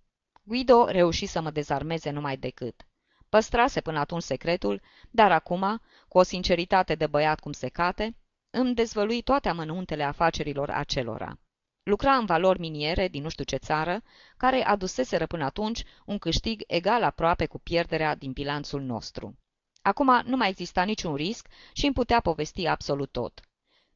Guido 0.43 0.85
reuși 0.85 1.27
să 1.27 1.41
mă 1.41 1.51
dezarmeze 1.51 2.11
numai 2.11 2.37
decât. 2.37 2.87
Păstrase 3.29 3.81
până 3.81 3.99
atunci 3.99 4.23
secretul, 4.23 4.83
dar 5.11 5.33
acum, 5.33 5.81
cu 6.09 6.19
o 6.19 6.23
sinceritate 6.23 6.95
de 6.95 7.07
băiat 7.07 7.41
cum 7.41 7.53
se 7.53 7.69
cate, 7.69 8.17
îmi 8.51 8.75
dezvălui 8.75 9.23
toate 9.23 9.49
amănuntele 9.49 10.03
afacerilor 10.03 10.71
acelora. 10.71 11.39
Lucra 11.85 12.17
în 12.17 12.25
valori 12.25 12.61
miniere 12.61 13.09
din 13.09 13.23
nu 13.23 13.29
știu 13.29 13.45
ce 13.45 13.57
țară, 13.57 14.03
care 14.37 14.65
aduseseră 14.65 15.27
până 15.27 15.45
atunci 15.45 15.85
un 16.05 16.19
câștig 16.19 16.63
egal 16.67 17.03
aproape 17.03 17.47
cu 17.47 17.59
pierderea 17.59 18.15
din 18.15 18.33
bilanțul 18.33 18.83
nostru. 18.83 19.39
Acum 19.83 20.23
nu 20.25 20.37
mai 20.37 20.49
exista 20.49 20.83
niciun 20.83 21.15
risc 21.15 21.49
și 21.73 21.85
îmi 21.85 21.95
putea 21.95 22.21
povesti 22.21 22.67
absolut 22.67 23.13
tot. 23.13 23.41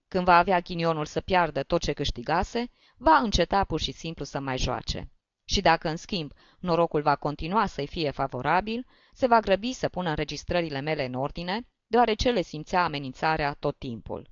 Când 0.08 0.24
va 0.24 0.36
avea 0.36 0.60
ghinionul 0.60 1.06
să 1.06 1.20
piardă 1.20 1.62
tot 1.62 1.80
ce 1.80 1.92
câștigase, 1.92 2.70
va 2.96 3.16
înceta 3.16 3.64
pur 3.64 3.80
și 3.80 3.92
simplu 3.92 4.24
să 4.24 4.40
mai 4.40 4.58
joace. 4.58 5.10
Și 5.44 5.60
dacă, 5.60 5.88
în 5.88 5.96
schimb, 5.96 6.32
norocul 6.58 7.02
va 7.02 7.16
continua 7.16 7.66
să-i 7.66 7.86
fie 7.86 8.10
favorabil, 8.10 8.86
se 9.12 9.26
va 9.26 9.40
grăbi 9.40 9.72
să 9.72 9.88
pună 9.88 10.08
înregistrările 10.08 10.80
mele 10.80 11.04
în 11.04 11.14
ordine, 11.14 11.66
deoarece 11.86 12.30
le 12.30 12.42
simțea 12.42 12.84
amenințarea 12.84 13.54
tot 13.54 13.78
timpul. 13.78 14.30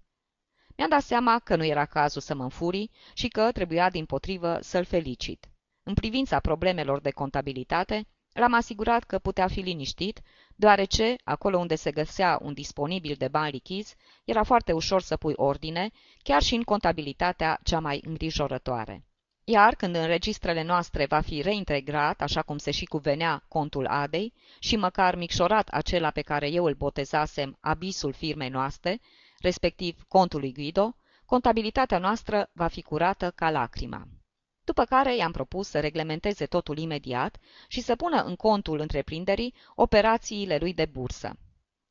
Mi-am 0.77 0.91
dat 0.91 1.03
seama 1.03 1.39
că 1.39 1.57
nu 1.57 1.65
era 1.65 1.85
cazul 1.85 2.21
să 2.21 2.35
mă 2.35 2.43
înfuri 2.43 2.91
și 3.15 3.29
că 3.29 3.53
trebuia 3.53 3.91
din 3.91 4.05
potrivă 4.05 4.59
să-l 4.61 4.85
felicit. 4.85 5.49
În 5.83 5.95
privința 5.95 6.41
problemelor 6.41 7.01
de 7.01 7.11
contabilitate, 7.11 8.07
l-am 8.33 8.55
asigurat 8.55 9.05
că 9.05 9.19
putea 9.19 9.49
fi 9.49 9.61
liniștit, 9.61 10.21
deoarece, 10.57 11.17
acolo 11.25 11.59
unde 11.59 11.75
se 11.75 11.91
găsea 11.91 12.39
un 12.43 12.53
disponibil 12.53 13.15
de 13.19 13.29
bani 13.29 13.51
lichizi, 13.51 13.97
era 14.25 14.43
foarte 14.43 14.73
ușor 14.73 15.03
să 15.03 15.17
pui 15.17 15.33
ordine, 15.37 15.91
chiar 16.23 16.43
și 16.43 16.55
în 16.55 16.63
contabilitatea 16.63 17.59
cea 17.63 17.81
mai 17.81 18.03
îngrijorătoare. 18.07 19.05
Iar 19.45 19.75
când 19.75 19.95
în 19.95 20.07
registrele 20.07 20.63
noastre 20.63 21.07
va 21.07 21.21
fi 21.21 21.43
reintegrat, 21.43 22.21
așa 22.21 22.43
cum 22.43 22.59
se 22.59 22.71
și 22.71 22.85
cuvenea 22.85 23.45
contul 23.49 23.87
Adei, 23.87 24.33
și 24.59 24.77
măcar 24.77 25.17
micșorat 25.17 25.69
acela 25.69 26.11
pe 26.11 26.21
care 26.21 26.49
eu 26.49 26.65
îl 26.65 26.75
botezasem 26.75 27.57
abisul 27.61 28.13
firmei 28.13 28.49
noastre, 28.49 29.01
respectiv 29.39 30.05
contul 30.09 30.41
lui 30.41 30.53
Guido, 30.53 30.97
contabilitatea 31.25 31.99
noastră 31.99 32.51
va 32.53 32.67
fi 32.67 32.83
curată 32.83 33.31
ca 33.31 33.51
lacrima. 33.51 34.09
După 34.65 34.85
care 34.85 35.17
i-am 35.17 35.33
propus 35.33 35.69
să 35.69 35.81
reglementeze 35.81 36.47
totul 36.47 36.79
imediat 36.79 37.37
și 37.69 37.81
să 37.81 37.97
pună 37.97 38.23
în 38.23 38.37
contul 38.37 38.79
întreprinderii 38.79 39.55
operațiile 39.75 40.57
lui 40.57 40.75
de 40.75 40.85
bursă. 40.93 41.37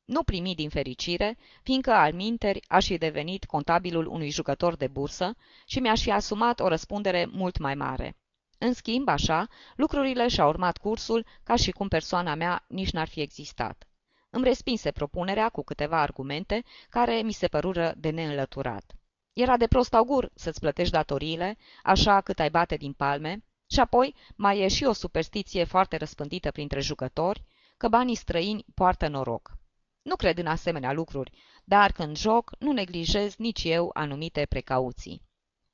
Nu 0.04 0.22
primi 0.22 0.54
din 0.54 0.68
fericire, 0.68 1.38
fiindcă 1.62 1.92
al 1.92 2.12
minteri 2.12 2.62
aș 2.68 2.86
fi 2.86 2.98
devenit 2.98 3.44
contabilul 3.44 4.06
unui 4.06 4.30
jucător 4.30 4.76
de 4.76 4.86
bursă 4.86 5.36
și 5.66 5.78
mi-aș 5.78 6.02
fi 6.02 6.10
asumat 6.10 6.60
o 6.60 6.68
răspundere 6.68 7.26
mult 7.30 7.58
mai 7.58 7.74
mare. 7.74 8.16
În 8.58 8.72
schimb, 8.72 9.08
așa, 9.08 9.48
lucrurile 9.76 10.28
și-au 10.28 10.48
urmat 10.48 10.76
cursul 10.76 11.26
ca 11.42 11.56
și 11.56 11.70
cum 11.70 11.88
persoana 11.88 12.34
mea 12.34 12.64
nici 12.68 12.90
n-ar 12.90 13.08
fi 13.08 13.20
existat. 13.20 13.88
Îmi 14.36 14.44
respinse 14.44 14.90
propunerea 14.90 15.48
cu 15.48 15.62
câteva 15.62 16.00
argumente 16.00 16.64
care 16.88 17.22
mi 17.22 17.32
se 17.32 17.48
părură 17.48 17.94
de 17.96 18.10
neînlăturat. 18.10 18.94
Era 19.32 19.56
de 19.56 19.66
prost 19.66 19.94
augur 19.94 20.30
să-ți 20.34 20.60
plătești 20.60 20.92
datoriile, 20.92 21.56
așa 21.82 22.20
cât 22.20 22.38
ai 22.38 22.50
bate 22.50 22.76
din 22.76 22.92
palme, 22.92 23.44
și 23.70 23.80
apoi 23.80 24.14
mai 24.34 24.58
e 24.58 24.68
și 24.68 24.84
o 24.84 24.92
superstiție 24.92 25.64
foarte 25.64 25.96
răspândită 25.96 26.50
printre 26.50 26.80
jucători, 26.80 27.44
că 27.76 27.88
banii 27.88 28.14
străini 28.14 28.64
poartă 28.74 29.08
noroc. 29.08 29.56
Nu 30.02 30.16
cred 30.16 30.38
în 30.38 30.46
asemenea 30.46 30.92
lucruri, 30.92 31.32
dar 31.64 31.92
când 31.92 32.16
joc, 32.16 32.50
nu 32.58 32.72
neglijez 32.72 33.36
nici 33.36 33.64
eu 33.64 33.90
anumite 33.92 34.46
precauții. 34.48 35.22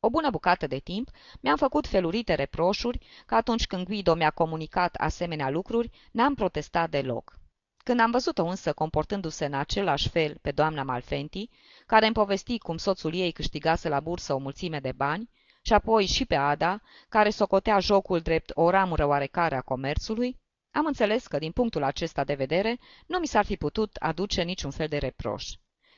O 0.01 0.11
bună 0.11 0.31
bucată 0.31 0.67
de 0.67 0.79
timp 0.79 1.11
mi-am 1.41 1.57
făcut 1.57 1.87
felurite 1.87 2.35
reproșuri 2.35 3.07
că 3.27 3.35
atunci 3.35 3.67
când 3.67 3.87
Guido 3.87 4.15
mi-a 4.15 4.31
comunicat 4.31 4.95
asemenea 4.95 5.51
lucruri, 5.51 5.91
n-am 6.13 6.35
protestat 6.35 6.91
deloc. 6.91 7.41
Când 7.83 8.01
am 8.01 8.11
văzut-o 8.11 8.45
însă 8.45 8.73
comportându-se 8.73 9.45
în 9.45 9.55
același 9.55 10.09
fel 10.09 10.39
pe 10.43 10.51
doamna 10.51 10.83
Malfenti, 10.83 11.49
care 11.87 12.05
îmi 12.05 12.15
povesti 12.15 12.59
cum 12.59 12.77
soțul 12.77 13.15
ei 13.15 13.33
câștigase 13.33 13.89
la 13.89 14.01
bursă 14.01 14.35
o 14.35 14.39
mulțime 14.39 14.81
de 14.81 14.93
bani, 14.93 15.31
și 15.63 15.73
apoi 15.73 16.07
și 16.07 16.25
pe 16.25 16.35
Ada, 16.35 16.81
care 17.09 17.31
socotea 17.31 17.79
jocul 17.79 18.21
drept 18.21 18.51
o 18.55 18.71
ramură 18.71 19.07
oarecare 19.07 19.57
a 19.57 19.61
comerțului, 19.61 20.41
am 20.71 20.87
înțeles 20.87 21.27
că, 21.27 21.39
din 21.39 21.53
punctul 21.53 21.83
acesta 21.83 22.25
de 22.25 22.35
vedere, 22.35 22.79
nu 23.07 23.19
mi 23.19 23.27
s-ar 23.27 23.45
fi 23.45 23.57
putut 23.57 23.97
aduce 23.97 24.43
niciun 24.43 24.71
fel 24.71 24.87
de 24.87 24.99
reproș. 24.99 25.45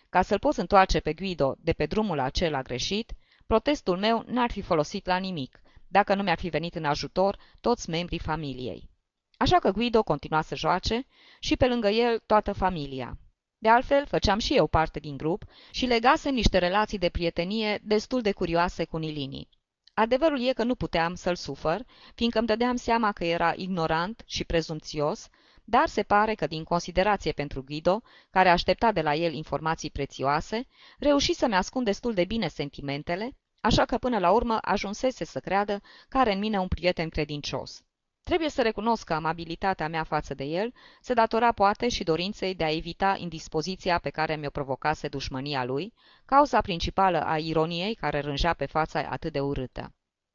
Ca 0.08 0.22
să-l 0.22 0.38
pot 0.38 0.56
întoarce 0.56 1.00
pe 1.00 1.12
Guido 1.12 1.54
de 1.58 1.72
pe 1.72 1.86
drumul 1.86 2.18
acela 2.18 2.62
greșit, 2.62 3.12
protestul 3.46 3.98
meu 3.98 4.24
n-ar 4.26 4.50
fi 4.50 4.60
folosit 4.60 5.06
la 5.06 5.16
nimic, 5.16 5.60
dacă 5.88 6.14
nu 6.14 6.22
mi-ar 6.22 6.38
fi 6.38 6.48
venit 6.48 6.74
în 6.74 6.84
ajutor 6.84 7.38
toți 7.60 7.90
membrii 7.90 8.18
familiei. 8.18 8.90
Așa 9.36 9.58
că 9.58 9.70
Guido 9.70 10.02
continua 10.02 10.42
să 10.42 10.54
joace 10.54 11.06
și 11.38 11.56
pe 11.56 11.66
lângă 11.66 11.88
el 11.88 12.22
toată 12.26 12.52
familia. 12.52 13.18
De 13.58 13.68
altfel, 13.68 14.06
făceam 14.06 14.38
și 14.38 14.54
eu 14.54 14.66
parte 14.66 14.98
din 14.98 15.16
grup 15.16 15.44
și 15.70 15.86
legase 15.86 16.30
niște 16.30 16.58
relații 16.58 16.98
de 16.98 17.08
prietenie 17.08 17.80
destul 17.82 18.20
de 18.20 18.32
curioase 18.32 18.84
cu 18.84 18.96
Nilini. 18.96 19.48
Adevărul 19.94 20.40
e 20.46 20.52
că 20.52 20.64
nu 20.64 20.74
puteam 20.74 21.14
să-l 21.14 21.34
sufăr, 21.34 21.84
fiindcă 22.14 22.38
îmi 22.38 22.46
dădeam 22.46 22.76
seama 22.76 23.12
că 23.12 23.24
era 23.24 23.52
ignorant 23.56 24.22
și 24.26 24.44
prezumțios, 24.44 25.28
dar 25.64 25.88
se 25.88 26.02
pare 26.02 26.34
că 26.34 26.46
din 26.46 26.64
considerație 26.64 27.32
pentru 27.32 27.62
Guido, 27.62 28.02
care 28.30 28.48
aștepta 28.48 28.92
de 28.92 29.00
la 29.00 29.14
el 29.14 29.32
informații 29.32 29.90
prețioase, 29.90 30.66
reuși 30.98 31.34
să-mi 31.34 31.54
ascund 31.54 31.84
destul 31.84 32.14
de 32.14 32.24
bine 32.24 32.48
sentimentele, 32.48 33.36
așa 33.60 33.84
că 33.84 33.98
până 33.98 34.18
la 34.18 34.30
urmă 34.30 34.58
ajunsese 34.60 35.24
să 35.24 35.40
creadă 35.40 35.80
că 36.08 36.18
are 36.18 36.32
în 36.32 36.38
mine 36.38 36.58
un 36.58 36.68
prieten 36.68 37.08
credincios. 37.08 37.84
Trebuie 38.24 38.48
să 38.48 38.62
recunosc 38.62 39.04
că 39.04 39.14
amabilitatea 39.14 39.88
mea 39.88 40.02
față 40.04 40.34
de 40.34 40.44
el 40.44 40.72
se 41.00 41.14
datora 41.14 41.52
poate 41.52 41.88
și 41.88 42.04
dorinței 42.04 42.54
de 42.54 42.64
a 42.64 42.74
evita 42.74 43.16
indispoziția 43.18 43.98
pe 43.98 44.10
care 44.10 44.36
mi-o 44.36 44.50
provocase 44.50 45.08
dușmănia 45.08 45.64
lui, 45.64 45.92
cauza 46.24 46.60
principală 46.60 47.24
a 47.24 47.38
ironiei 47.38 47.94
care 47.94 48.20
rânjea 48.20 48.52
pe 48.54 48.66
fața 48.66 49.00
atât 49.10 49.32
de 49.32 49.40
urâtă. 49.40 49.92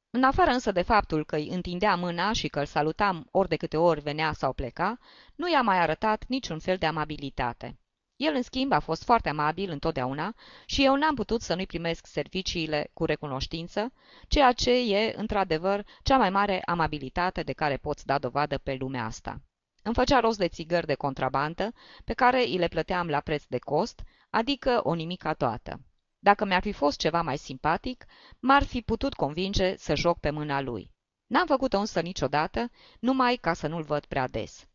În 0.09 0.23
afară 0.23 0.51
însă 0.51 0.71
de 0.71 0.81
faptul 0.81 1.25
că 1.25 1.35
îi 1.35 1.47
întindea 1.49 1.95
mâna 1.95 2.31
și 2.31 2.47
că 2.47 2.59
îl 2.59 2.65
salutam 2.65 3.27
ori 3.31 3.49
de 3.49 3.55
câte 3.55 3.77
ori 3.77 4.01
venea 4.01 4.33
sau 4.33 4.53
pleca, 4.53 4.99
nu 5.35 5.51
i-a 5.51 5.61
mai 5.61 5.77
arătat 5.79 6.25
niciun 6.27 6.59
fel 6.59 6.77
de 6.77 6.85
amabilitate. 6.85 7.77
El, 8.19 8.35
în 8.35 8.41
schimb, 8.41 8.71
a 8.71 8.79
fost 8.79 9.03
foarte 9.03 9.29
amabil 9.29 9.69
întotdeauna 9.69 10.35
și 10.65 10.83
eu 10.83 10.95
n-am 10.95 11.15
putut 11.15 11.41
să 11.41 11.55
nu-i 11.55 11.65
primesc 11.65 12.05
serviciile 12.05 12.89
cu 12.93 13.05
recunoștință, 13.05 13.93
ceea 14.27 14.51
ce 14.51 14.71
e, 14.71 15.13
într-adevăr, 15.17 15.85
cea 16.03 16.17
mai 16.17 16.29
mare 16.29 16.61
amabilitate 16.65 17.43
de 17.43 17.53
care 17.53 17.77
poți 17.77 18.05
da 18.05 18.17
dovadă 18.17 18.57
pe 18.57 18.75
lumea 18.79 19.05
asta. 19.05 19.41
Îmi 19.83 19.93
făcea 19.93 20.19
rost 20.19 20.37
de 20.37 20.47
țigări 20.47 20.85
de 20.85 20.93
contrabandă, 20.93 21.73
pe 22.05 22.13
care 22.13 22.41
îi 22.41 22.57
le 22.57 22.67
plăteam 22.67 23.07
la 23.07 23.19
preț 23.19 23.43
de 23.47 23.57
cost, 23.57 24.03
adică 24.29 24.79
o 24.83 24.93
nimica 24.93 25.33
toată. 25.33 25.81
Dacă 26.19 26.45
mi-ar 26.45 26.61
fi 26.61 26.71
fost 26.71 26.99
ceva 26.99 27.21
mai 27.21 27.37
simpatic, 27.37 28.05
m-ar 28.39 28.63
fi 28.63 28.81
putut 28.81 29.13
convinge 29.13 29.75
să 29.75 29.95
joc 29.95 30.19
pe 30.19 30.29
mâna 30.29 30.61
lui. 30.61 30.91
N-am 31.27 31.45
făcut-o 31.45 31.79
însă 31.79 32.01
niciodată, 32.01 32.71
numai 32.99 33.35
ca 33.35 33.53
să 33.53 33.67
nu-l 33.67 33.83
văd 33.83 34.05
prea 34.05 34.27
des. 34.27 34.67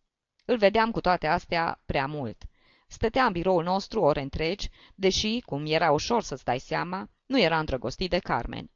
Îl 0.45 0.57
vedeam 0.57 0.91
cu 0.91 1.01
toate 1.01 1.27
astea 1.27 1.81
prea 1.87 2.07
mult. 2.07 2.45
Stătea 2.87 3.25
în 3.25 3.33
biroul 3.33 3.63
nostru 3.63 4.01
ore 4.01 4.21
întregi, 4.21 4.71
deși, 4.95 5.41
cum 5.41 5.67
era 5.67 5.91
ușor 5.91 6.23
să-ți 6.23 6.45
dai 6.45 6.59
seama, 6.59 7.09
nu 7.27 7.41
era 7.41 7.59
îndrăgostit 7.59 8.11
de 8.11 8.19
Carmen. 8.19 8.71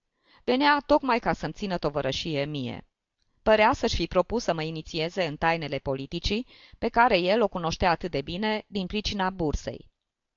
Venea 0.44 0.82
tocmai 0.86 1.18
ca 1.18 1.32
să-mi 1.32 1.52
țină 1.52 1.78
tovărășie 1.78 2.44
mie. 2.44 2.86
Părea 3.42 3.72
să-și 3.72 3.94
fi 3.94 4.06
propus 4.06 4.42
să 4.42 4.54
mă 4.54 4.62
inițieze 4.62 5.26
în 5.26 5.36
tainele 5.36 5.78
politicii, 5.78 6.46
pe 6.78 6.88
care 6.88 7.18
el 7.18 7.42
o 7.42 7.48
cunoștea 7.48 7.90
atât 7.90 8.10
de 8.10 8.20
bine 8.20 8.64
din 8.66 8.86
pricina 8.86 9.30
bursei. 9.30 9.88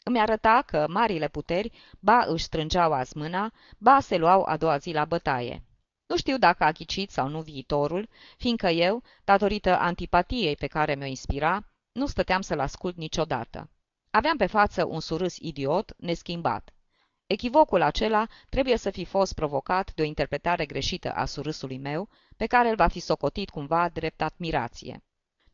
Îmi 0.04 0.20
arăta 0.20 0.64
că 0.66 0.86
marile 0.90 1.28
puteri 1.28 1.72
ba 2.00 2.26
își 2.28 2.44
strângeau 2.44 2.94
azi 2.94 3.18
mâna, 3.18 3.54
ba 3.78 4.00
se 4.00 4.18
luau 4.18 4.44
a 4.44 4.58
doua 4.58 4.78
zi 4.78 4.92
la 4.92 5.06
bătaie. 5.06 5.64
Nu 6.08 6.18
știu 6.18 6.38
dacă 6.38 6.64
a 6.64 6.72
ghicit 6.72 7.12
sau 7.12 7.28
nu 7.28 7.42
viitorul, 7.42 8.10
fiindcă 8.38 8.68
eu, 8.68 9.04
datorită 9.24 9.78
antipatiei 9.78 10.56
pe 10.56 10.68
care 10.68 10.96
mi-o 10.96 11.06
inspira, 11.06 11.71
nu 11.92 12.06
stăteam 12.06 12.42
să-l 12.42 12.60
ascult 12.60 12.96
niciodată. 12.96 13.70
Aveam 14.10 14.38
pe 14.38 14.46
față 14.46 14.86
un 14.86 15.00
surâs 15.00 15.38
idiot, 15.38 15.94
neschimbat. 15.98 16.74
Echivocul 17.26 17.82
acela 17.82 18.28
trebuie 18.50 18.78
să 18.78 18.90
fi 18.90 19.06
fost 19.06 19.34
provocat 19.34 19.94
de 19.94 20.02
o 20.02 20.06
interpretare 20.06 20.66
greșită 20.66 21.12
a 21.12 21.26
surâsului 21.26 21.78
meu, 21.78 22.10
pe 22.38 22.46
care 22.46 22.70
îl 22.70 22.76
va 22.76 22.88
fi 22.88 23.00
socotit 23.00 23.50
cumva 23.50 23.90
drept 23.90 24.22
admirație. 24.22 25.04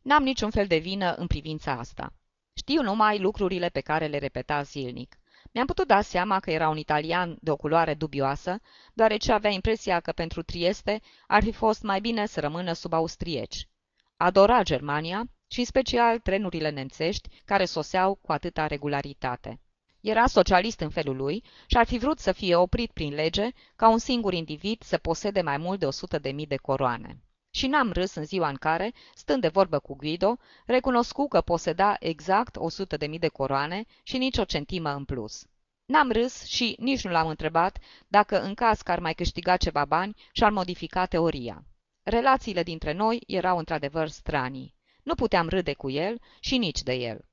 N-am 0.02 0.22
niciun 0.22 0.50
fel 0.50 0.66
de 0.66 0.76
vină 0.76 1.14
în 1.14 1.26
privința 1.26 1.72
asta. 1.72 2.12
Știu 2.54 2.82
numai 2.82 3.18
lucrurile 3.18 3.68
pe 3.68 3.80
care 3.80 4.06
le 4.06 4.18
repeta 4.18 4.62
zilnic. 4.62 5.18
Mi-am 5.52 5.66
putut 5.66 5.86
da 5.86 6.00
seama 6.00 6.40
că 6.40 6.50
era 6.50 6.68
un 6.68 6.76
italian 6.76 7.36
de 7.40 7.50
o 7.50 7.56
culoare 7.56 7.94
dubioasă, 7.94 8.60
deoarece 8.94 9.32
avea 9.32 9.50
impresia 9.50 10.00
că 10.00 10.12
pentru 10.12 10.42
Trieste 10.42 11.00
ar 11.26 11.42
fi 11.42 11.52
fost 11.52 11.82
mai 11.82 12.00
bine 12.00 12.26
să 12.26 12.40
rămână 12.40 12.72
sub 12.72 12.92
austrieci. 12.92 13.68
Adora 14.16 14.62
Germania 14.62 15.28
și 15.48 15.58
în 15.58 15.64
special 15.64 16.18
trenurile 16.18 16.70
nemțești 16.70 17.28
care 17.44 17.64
soseau 17.64 18.14
cu 18.14 18.32
atâta 18.32 18.66
regularitate. 18.66 19.60
Era 20.00 20.26
socialist 20.26 20.80
în 20.80 20.90
felul 20.90 21.16
lui 21.16 21.44
și 21.66 21.76
ar 21.76 21.86
fi 21.86 21.98
vrut 21.98 22.18
să 22.18 22.32
fie 22.32 22.56
oprit 22.56 22.90
prin 22.90 23.14
lege 23.14 23.50
ca 23.76 23.88
un 23.88 23.98
singur 23.98 24.32
individ 24.32 24.82
să 24.82 24.98
posede 24.98 25.40
mai 25.40 25.56
mult 25.56 25.78
de 25.78 25.86
100 25.86 26.18
de 26.18 26.30
mii 26.30 26.46
de 26.46 26.56
coroane. 26.56 27.22
Și 27.50 27.66
n-am 27.66 27.92
râs 27.92 28.14
în 28.14 28.24
ziua 28.24 28.48
în 28.48 28.54
care, 28.54 28.92
stând 29.14 29.40
de 29.40 29.48
vorbă 29.48 29.78
cu 29.78 29.96
Guido, 29.96 30.36
recunoscu 30.66 31.28
că 31.28 31.40
poseda 31.40 31.96
exact 31.98 32.56
100 32.56 32.96
de 32.96 33.06
mii 33.06 33.18
de 33.18 33.28
coroane 33.28 33.84
și 34.02 34.18
nici 34.18 34.38
o 34.38 34.44
centimă 34.44 34.94
în 34.94 35.04
plus. 35.04 35.46
N-am 35.84 36.10
râs 36.10 36.44
și 36.44 36.76
nici 36.78 37.04
nu 37.04 37.10
l-am 37.10 37.28
întrebat 37.28 37.78
dacă 38.08 38.40
în 38.40 38.54
caz 38.54 38.80
că 38.80 38.90
ar 38.92 38.98
mai 38.98 39.14
câștiga 39.14 39.56
ceva 39.56 39.84
bani 39.84 40.14
și-ar 40.32 40.50
modifica 40.50 41.06
teoria. 41.06 41.64
Relațiile 42.02 42.62
dintre 42.62 42.92
noi 42.92 43.22
erau 43.26 43.58
într-adevăr 43.58 44.08
stranii. 44.08 44.76
Nu 45.08 45.14
puteam 45.14 45.48
râde 45.48 45.72
cu 45.72 45.90
el 45.90 46.20
și 46.40 46.58
nici 46.58 46.82
de 46.82 46.92
el. 46.92 47.24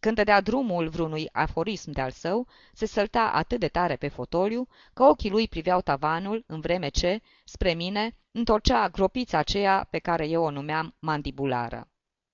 Când 0.00 0.16
dădea 0.16 0.40
drumul 0.40 0.88
vreunui 0.88 1.28
aforism 1.32 1.90
de-al 1.90 2.10
său, 2.10 2.46
se 2.72 2.86
sălta 2.86 3.30
atât 3.30 3.60
de 3.60 3.68
tare 3.68 3.96
pe 3.96 4.08
fotoliu 4.08 4.68
că 4.92 5.02
ochii 5.02 5.30
lui 5.30 5.48
priveau 5.48 5.80
tavanul, 5.80 6.44
în 6.46 6.60
vreme 6.60 6.88
ce, 6.88 7.20
spre 7.44 7.72
mine, 7.72 8.16
întorcea 8.30 8.88
gropița 8.88 9.38
aceea 9.38 9.86
pe 9.90 9.98
care 9.98 10.26
eu 10.28 10.42
o 10.42 10.50
numeam 10.50 10.94
mandibulară. 10.98 11.88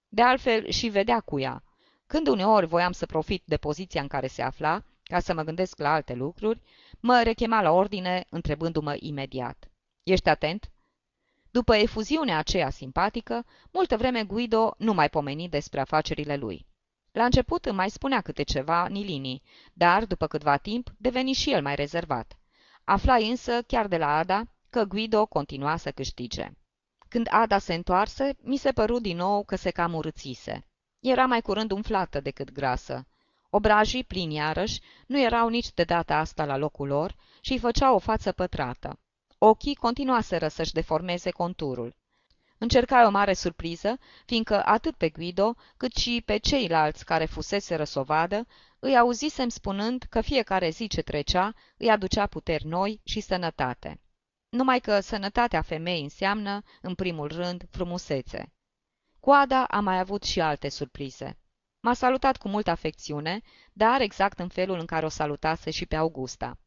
De 0.09 0.23
altfel 0.23 0.71
și 0.71 0.89
vedea 0.89 1.21
cu 1.21 1.39
ea. 1.39 1.63
Când 2.07 2.27
uneori 2.27 2.67
voiam 2.67 2.93
să 2.93 3.07
profit 3.07 3.43
de 3.45 3.57
poziția 3.57 4.01
în 4.01 4.09
care 4.09 4.27
se 4.27 4.43
afla, 4.43 4.83
ca 5.03 5.21
să 5.21 5.35
mă 5.35 5.43
gândesc 5.43 5.79
la 5.79 5.93
alte 5.93 6.15
lucruri, 6.15 6.61
mă 7.01 7.21
rechema 7.25 7.63
la 7.63 7.71
ordine, 7.71 8.25
întrebându-mă 8.31 8.97
imediat. 8.99 9.71
Ești 10.03 10.29
atent? 10.29 10.71
După 11.59 11.77
efuziunea 11.77 12.39
aceea 12.39 12.71
simpatică, 12.71 13.47
multă 13.73 13.97
vreme 13.97 14.25
Guido 14.25 14.75
nu 14.79 14.93
mai 14.93 15.09
pomeni 15.09 15.49
despre 15.49 15.81
afacerile 15.81 16.37
lui. 16.37 16.67
La 17.13 17.25
început 17.25 17.65
îmi 17.65 17.77
mai 17.77 17.91
spunea 17.91 18.21
câte 18.21 18.43
ceva 18.43 18.87
Nilini, 18.87 19.43
dar, 19.73 20.05
după 20.05 20.27
câtva 20.27 20.57
timp, 20.57 20.91
deveni 20.97 21.33
și 21.33 21.53
el 21.53 21.63
mai 21.63 21.75
rezervat. 21.75 22.39
Afla 22.85 23.15
însă, 23.15 23.63
chiar 23.67 23.87
de 23.87 23.97
la 23.97 24.17
Ada, 24.17 24.43
că 24.71 24.85
Guido 24.85 25.27
continua 25.27 25.77
să 25.77 25.91
câștige. 25.91 26.51
Când 27.09 27.27
Ada 27.31 27.59
se 27.59 27.75
întoarse, 27.75 28.37
mi 28.43 28.57
se 28.57 28.73
păru 28.73 28.99
din 28.99 29.17
nou 29.17 29.45
că 29.45 29.57
se 29.57 29.71
cam 29.71 29.95
urâțise. 29.95 30.67
Era 31.01 31.27
mai 31.27 31.41
curând 31.41 31.71
umflată 31.71 32.21
decât 32.21 32.53
grasă. 32.53 33.07
Obrajii, 33.51 34.05
plini 34.05 34.35
iarăși, 34.35 34.81
nu 35.07 35.21
erau 35.21 35.49
nici 35.49 35.73
de 35.75 35.85
data 35.85 36.17
asta 36.17 36.45
la 36.45 36.57
locul 36.57 36.87
lor 36.87 37.15
și 37.41 37.53
îi 37.53 37.59
făceau 37.59 37.95
o 37.95 37.99
față 37.99 38.33
pătrată. 38.33 38.99
Ochii 39.47 39.75
continuaseră 39.75 40.49
să-și 40.49 40.73
deformeze 40.73 41.31
conturul. 41.31 41.97
Încerca 42.59 43.07
o 43.07 43.11
mare 43.11 43.33
surpriză, 43.33 43.99
fiindcă 44.27 44.65
atât 44.65 44.95
pe 44.95 45.09
Guido, 45.09 45.57
cât 45.77 45.95
și 45.95 46.23
pe 46.25 46.37
ceilalți 46.37 47.05
care 47.05 47.25
fusese 47.25 47.85
să 47.85 47.99
o 47.99 48.03
vadă, 48.03 48.47
îi 48.79 48.99
auzisem 48.99 49.49
spunând 49.49 50.03
că 50.11 50.21
fiecare 50.21 50.69
zi 50.69 50.87
ce 50.87 51.03
trecea 51.03 51.55
îi 51.77 51.91
aducea 51.91 52.27
puteri 52.27 52.67
noi 52.67 53.01
și 53.05 53.21
sănătate. 53.21 54.01
Numai 54.49 54.81
că 54.81 55.01
sănătatea 55.01 55.63
femeii 55.63 56.03
înseamnă, 56.03 56.63
în 56.81 56.95
primul 56.95 57.29
rând, 57.29 57.65
frumusețe. 57.71 58.53
Coada 59.21 59.65
a 59.65 59.81
mai 59.81 59.99
avut 59.99 60.23
și 60.23 60.41
alte 60.41 60.69
surprize. 60.69 61.39
M-a 61.81 61.95
salutat 61.95 62.37
cu 62.37 62.49
multă 62.49 62.71
afecțiune, 62.71 63.41
dar 63.73 64.01
exact 64.01 64.39
în 64.39 64.49
felul 64.49 64.79
în 64.79 64.87
care 64.87 65.05
o 65.05 65.09
salutase 65.09 65.71
și 65.71 65.87
pe 65.87 65.97
Augusta. 65.97 66.59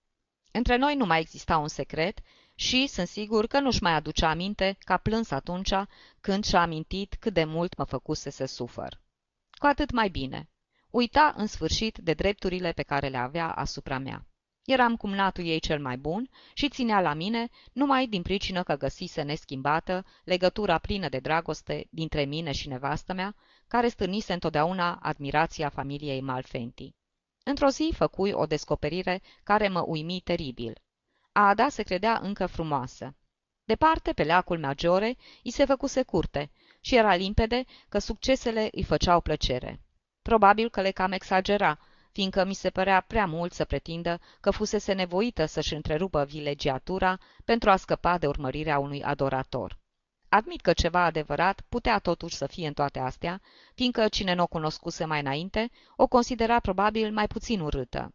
Între 0.51 0.75
noi 0.75 0.95
nu 0.95 1.05
mai 1.05 1.19
exista 1.19 1.57
un 1.57 1.67
secret 1.67 2.19
și 2.59 2.87
sunt 2.87 3.07
sigur 3.07 3.47
că 3.47 3.59
nu-și 3.59 3.83
mai 3.83 3.93
aduce 3.93 4.25
aminte 4.25 4.77
că 4.79 4.93
a 4.93 4.97
plâns 4.97 5.31
atunci 5.31 5.73
când 6.21 6.45
și-a 6.45 6.61
amintit 6.61 7.15
cât 7.19 7.33
de 7.33 7.43
mult 7.43 7.77
mă 7.77 7.83
făcuse 7.83 8.29
să 8.29 8.45
sufăr. 8.45 9.01
Cu 9.59 9.65
atât 9.65 9.91
mai 9.91 10.09
bine. 10.09 10.49
Uita 10.89 11.33
în 11.37 11.47
sfârșit 11.47 11.97
de 11.97 12.13
drepturile 12.13 12.71
pe 12.71 12.83
care 12.83 13.07
le 13.07 13.17
avea 13.17 13.51
asupra 13.51 13.97
mea. 13.97 14.27
Eram 14.65 14.95
cumnatul 14.95 15.45
ei 15.45 15.59
cel 15.59 15.79
mai 15.81 15.97
bun 15.97 16.29
și 16.53 16.69
ținea 16.69 17.01
la 17.01 17.13
mine 17.13 17.49
numai 17.73 18.07
din 18.07 18.21
pricină 18.21 18.63
că 18.63 18.75
găsise 18.75 19.21
neschimbată 19.21 20.05
legătura 20.23 20.77
plină 20.77 21.09
de 21.09 21.19
dragoste 21.19 21.87
dintre 21.89 22.25
mine 22.25 22.51
și 22.51 22.67
nevastă 22.67 23.13
mea, 23.13 23.35
care 23.67 23.87
stârnise 23.87 24.33
întotdeauna 24.33 24.95
admirația 24.95 25.69
familiei 25.69 26.21
Malfenti. 26.21 26.95
Într-o 27.43 27.67
zi 27.67 27.93
făcui 27.95 28.31
o 28.31 28.45
descoperire 28.45 29.21
care 29.43 29.67
mă 29.67 29.83
uimi 29.87 30.21
teribil. 30.23 30.81
Ada 31.39 31.69
se 31.69 31.83
credea 31.83 32.19
încă 32.23 32.45
frumoasă. 32.45 33.15
Departe, 33.63 34.13
pe 34.13 34.23
leacul 34.23 34.59
Maggiore, 34.59 35.17
îi 35.43 35.51
se 35.51 35.65
făcuse 35.65 36.03
curte 36.03 36.51
și 36.81 36.95
era 36.95 37.15
limpede 37.15 37.63
că 37.89 37.99
succesele 37.99 38.69
îi 38.71 38.83
făceau 38.83 39.21
plăcere. 39.21 39.81
Probabil 40.21 40.69
că 40.69 40.81
le 40.81 40.91
cam 40.91 41.11
exagera, 41.11 41.79
fiindcă 42.11 42.45
mi 42.45 42.53
se 42.53 42.69
părea 42.69 43.01
prea 43.01 43.25
mult 43.25 43.53
să 43.53 43.65
pretindă 43.65 44.19
că 44.39 44.51
fusese 44.51 44.93
nevoită 44.93 45.45
să-și 45.45 45.73
întrerupă 45.73 46.23
vilegiatura 46.23 47.19
pentru 47.45 47.69
a 47.69 47.75
scăpa 47.75 48.17
de 48.17 48.27
urmărirea 48.27 48.79
unui 48.79 49.03
adorator. 49.03 49.77
Admit 50.29 50.61
că 50.61 50.73
ceva 50.73 51.03
adevărat 51.03 51.61
putea 51.69 51.99
totuși 51.99 52.35
să 52.35 52.47
fie 52.47 52.67
în 52.67 52.73
toate 52.73 52.99
astea, 52.99 53.41
fiindcă 53.73 54.07
cine 54.07 54.33
nu 54.33 54.43
o 54.43 54.47
cunoscuse 54.47 55.05
mai 55.05 55.19
înainte, 55.19 55.71
o 55.95 56.07
considera 56.07 56.59
probabil 56.59 57.11
mai 57.11 57.27
puțin 57.27 57.59
urâtă. 57.59 58.11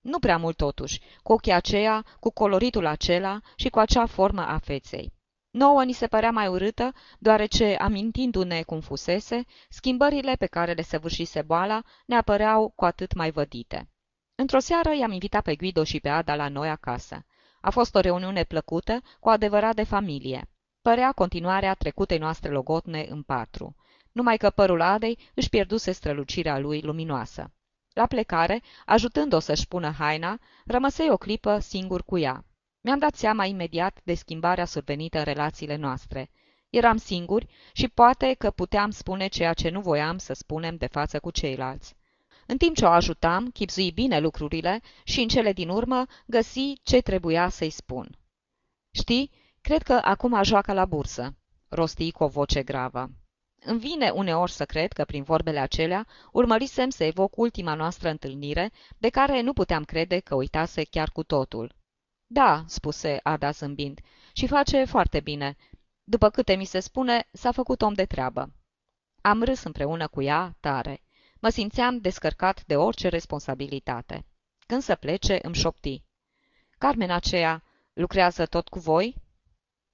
Nu 0.00 0.18
prea 0.18 0.36
mult 0.36 0.56
totuși, 0.56 1.00
cu 1.22 1.32
ochii 1.32 1.52
aceia, 1.52 2.04
cu 2.20 2.30
coloritul 2.30 2.86
acela 2.86 3.40
și 3.56 3.68
cu 3.68 3.78
acea 3.78 4.06
formă 4.06 4.46
a 4.46 4.58
feței. 4.58 5.12
Nouă 5.50 5.84
ni 5.84 5.92
se 5.92 6.06
părea 6.06 6.30
mai 6.30 6.48
urâtă, 6.48 6.92
deoarece, 7.18 7.76
amintindu-ne 7.76 8.62
cum 8.62 8.80
fusese, 8.80 9.44
schimbările 9.68 10.34
pe 10.34 10.46
care 10.46 10.72
le 10.72 10.82
săvârșise 10.82 11.42
boala 11.42 11.82
ne 12.06 12.16
apăreau 12.16 12.72
cu 12.76 12.84
atât 12.84 13.14
mai 13.14 13.30
vădite. 13.30 13.90
Într-o 14.34 14.58
seară 14.58 14.94
i-am 14.94 15.12
invitat 15.12 15.42
pe 15.42 15.56
Guido 15.56 15.84
și 15.84 16.00
pe 16.00 16.08
Ada 16.08 16.34
la 16.34 16.48
noi 16.48 16.68
acasă. 16.68 17.24
A 17.60 17.70
fost 17.70 17.94
o 17.94 18.00
reuniune 18.00 18.44
plăcută, 18.44 19.02
cu 19.20 19.28
adevărat 19.28 19.74
de 19.74 19.82
familie. 19.82 20.50
Părea 20.82 21.12
continuarea 21.12 21.74
trecutei 21.74 22.18
noastre 22.18 22.50
logotne 22.50 23.06
în 23.10 23.22
patru, 23.22 23.76
numai 24.12 24.36
că 24.36 24.50
părul 24.50 24.80
Adei 24.80 25.18
își 25.34 25.48
pierduse 25.48 25.92
strălucirea 25.92 26.58
lui 26.58 26.80
luminoasă. 26.80 27.52
La 27.98 28.06
plecare, 28.06 28.62
ajutând-o 28.86 29.38
să-și 29.38 29.68
pună 29.68 29.90
haina, 29.90 30.38
rămăsei 30.66 31.10
o 31.10 31.16
clipă 31.16 31.58
singur 31.58 32.02
cu 32.02 32.18
ea. 32.18 32.44
Mi-am 32.80 32.98
dat 32.98 33.14
seama 33.14 33.44
imediat 33.44 34.00
de 34.04 34.14
schimbarea 34.14 34.64
survenită 34.64 35.18
în 35.18 35.24
relațiile 35.24 35.76
noastre. 35.76 36.30
Eram 36.70 36.96
singuri 36.96 37.46
și 37.72 37.88
poate 37.88 38.34
că 38.34 38.50
puteam 38.50 38.90
spune 38.90 39.26
ceea 39.26 39.52
ce 39.52 39.68
nu 39.68 39.80
voiam 39.80 40.18
să 40.18 40.32
spunem 40.32 40.76
de 40.76 40.86
față 40.86 41.20
cu 41.20 41.30
ceilalți. 41.30 41.96
În 42.46 42.56
timp 42.56 42.76
ce 42.76 42.84
o 42.84 42.88
ajutam, 42.88 43.50
chipzui 43.50 43.90
bine 43.92 44.20
lucrurile 44.20 44.80
și 45.04 45.20
în 45.20 45.28
cele 45.28 45.52
din 45.52 45.68
urmă 45.68 46.06
găsi 46.26 46.72
ce 46.82 47.00
trebuia 47.00 47.48
să-i 47.48 47.70
spun. 47.70 48.18
Știi, 48.90 49.30
cred 49.60 49.82
că 49.82 50.00
acum 50.04 50.42
joacă 50.42 50.72
la 50.72 50.84
bursă, 50.84 51.34
rosti 51.68 52.10
cu 52.10 52.24
o 52.24 52.28
voce 52.28 52.62
gravă. 52.62 53.10
Îmi 53.60 53.78
vine 53.78 54.10
uneori 54.10 54.50
să 54.50 54.64
cred 54.64 54.92
că 54.92 55.04
prin 55.04 55.22
vorbele 55.22 55.58
acelea 55.58 56.06
urmărisem 56.32 56.90
să 56.90 57.04
evoc 57.04 57.36
ultima 57.36 57.74
noastră 57.74 58.08
întâlnire, 58.08 58.72
de 58.98 59.08
care 59.08 59.40
nu 59.40 59.52
puteam 59.52 59.84
crede 59.84 60.18
că 60.18 60.34
uitase 60.34 60.84
chiar 60.84 61.10
cu 61.10 61.22
totul. 61.22 61.76
Da, 62.26 62.64
spuse 62.66 63.20
Ada 63.22 63.50
zâmbind, 63.50 64.00
și 64.32 64.46
face 64.46 64.84
foarte 64.84 65.20
bine. 65.20 65.56
După 66.04 66.30
câte 66.30 66.54
mi 66.54 66.64
se 66.64 66.80
spune, 66.80 67.28
s-a 67.32 67.52
făcut 67.52 67.82
om 67.82 67.92
de 67.92 68.04
treabă. 68.04 68.52
Am 69.20 69.42
râs 69.42 69.62
împreună 69.62 70.08
cu 70.08 70.22
ea 70.22 70.56
tare. 70.60 71.02
Mă 71.40 71.48
simțeam 71.48 71.98
descărcat 71.98 72.64
de 72.64 72.76
orice 72.76 73.08
responsabilitate. 73.08 74.26
Când 74.66 74.82
să 74.82 74.94
plece, 74.94 75.38
îmi 75.42 75.54
șopti. 75.54 76.02
Carmen 76.78 77.10
aceea 77.10 77.62
lucrează 77.92 78.46
tot 78.46 78.68
cu 78.68 78.78
voi? 78.78 79.16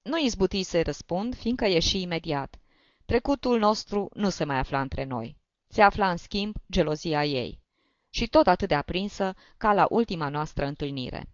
Nu 0.01 0.19
izbuti 0.19 0.63
să 0.63 0.81
răspund, 0.81 1.35
fiindcă 1.35 1.65
ieși 1.65 2.01
imediat. 2.01 2.59
Trecutul 3.05 3.59
nostru 3.59 4.09
nu 4.13 4.29
se 4.29 4.43
mai 4.43 4.57
afla 4.57 4.81
între 4.81 5.03
noi. 5.03 5.37
Se 5.67 5.81
afla, 5.81 6.09
în 6.09 6.17
schimb, 6.17 6.55
gelozia 6.71 7.25
ei. 7.25 7.59
Și 8.09 8.27
tot 8.27 8.47
atât 8.47 8.67
de 8.67 8.75
aprinsă 8.75 9.33
ca 9.57 9.73
la 9.73 9.87
ultima 9.89 10.29
noastră 10.29 10.65
întâlnire. 10.65 11.29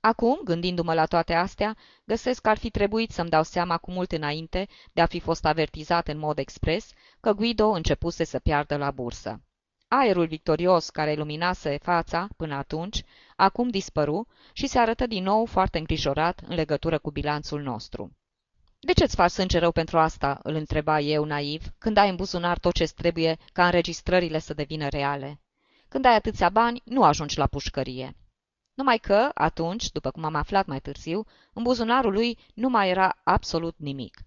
Acum, 0.00 0.40
gândindu-mă 0.44 0.94
la 0.94 1.06
toate 1.06 1.34
astea, 1.34 1.76
găsesc 2.04 2.40
că 2.40 2.48
ar 2.48 2.58
fi 2.58 2.70
trebuit 2.70 3.10
să-mi 3.10 3.28
dau 3.28 3.42
seama 3.42 3.78
cu 3.78 3.90
mult 3.90 4.12
înainte 4.12 4.68
de 4.92 5.00
a 5.00 5.06
fi 5.06 5.20
fost 5.20 5.44
avertizat 5.44 6.08
în 6.08 6.18
mod 6.18 6.38
expres 6.38 6.92
că 7.20 7.32
Guido 7.32 7.68
începuse 7.68 8.24
să 8.24 8.38
piardă 8.38 8.76
la 8.76 8.90
bursă. 8.90 9.42
Aerul 9.88 10.26
victorios 10.26 10.90
care 10.90 11.14
luminase 11.14 11.78
fața 11.82 12.28
până 12.36 12.54
atunci, 12.54 13.02
acum 13.36 13.68
dispăru 13.68 14.26
și 14.52 14.66
se 14.66 14.78
arătă 14.78 15.06
din 15.06 15.22
nou 15.22 15.44
foarte 15.44 15.78
îngrijorat 15.78 16.40
în 16.46 16.54
legătură 16.54 16.98
cu 16.98 17.10
bilanțul 17.10 17.62
nostru. 17.62 18.16
De 18.84 18.92
ce-ți 18.92 19.14
faci 19.14 19.30
sânge 19.30 19.58
rău 19.58 19.72
pentru 19.72 19.98
asta?" 19.98 20.40
îl 20.42 20.54
întreba 20.54 21.00
eu 21.00 21.24
naiv, 21.24 21.62
când 21.78 21.96
ai 21.96 22.08
în 22.08 22.16
buzunar 22.16 22.58
tot 22.58 22.74
ce 22.74 22.84
trebuie 22.84 23.38
ca 23.52 23.64
înregistrările 23.64 24.38
să 24.38 24.54
devină 24.54 24.88
reale. 24.88 25.40
Când 25.88 26.04
ai 26.04 26.14
atâția 26.14 26.48
bani, 26.48 26.82
nu 26.84 27.04
ajungi 27.04 27.38
la 27.38 27.46
pușcărie." 27.46 28.16
Numai 28.74 28.98
că, 28.98 29.30
atunci, 29.34 29.90
după 29.90 30.10
cum 30.10 30.24
am 30.24 30.34
aflat 30.34 30.66
mai 30.66 30.80
târziu, 30.80 31.24
în 31.52 31.62
buzunarul 31.62 32.12
lui 32.12 32.38
nu 32.54 32.68
mai 32.68 32.88
era 32.88 33.20
absolut 33.22 33.74
nimic. 33.78 34.20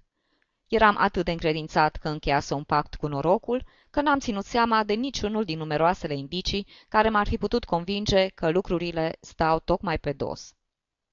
Eram 0.68 0.96
atât 1.00 1.26
de 1.26 1.32
încredințat 1.32 1.96
că 1.96 2.10
încheiase 2.10 2.54
un 2.54 2.64
pact 2.64 2.96
cu 2.96 3.08
norocul, 3.08 3.64
că 3.90 4.02
n-am 4.02 4.20
ținut 4.20 4.46
seama 4.46 4.84
de 4.84 4.94
niciunul 4.94 5.44
din 5.44 5.58
numeroasele 5.58 6.16
indicii 6.16 6.68
care 6.90 7.10
m-ar 7.10 7.28
fi 7.28 7.38
putut 7.38 7.66
convinge 7.66 8.28
că 8.28 8.50
lucrurile 8.50 9.18
stau 9.20 9.60
tocmai 9.60 9.98
pe 9.98 10.12
dos. 10.12 10.57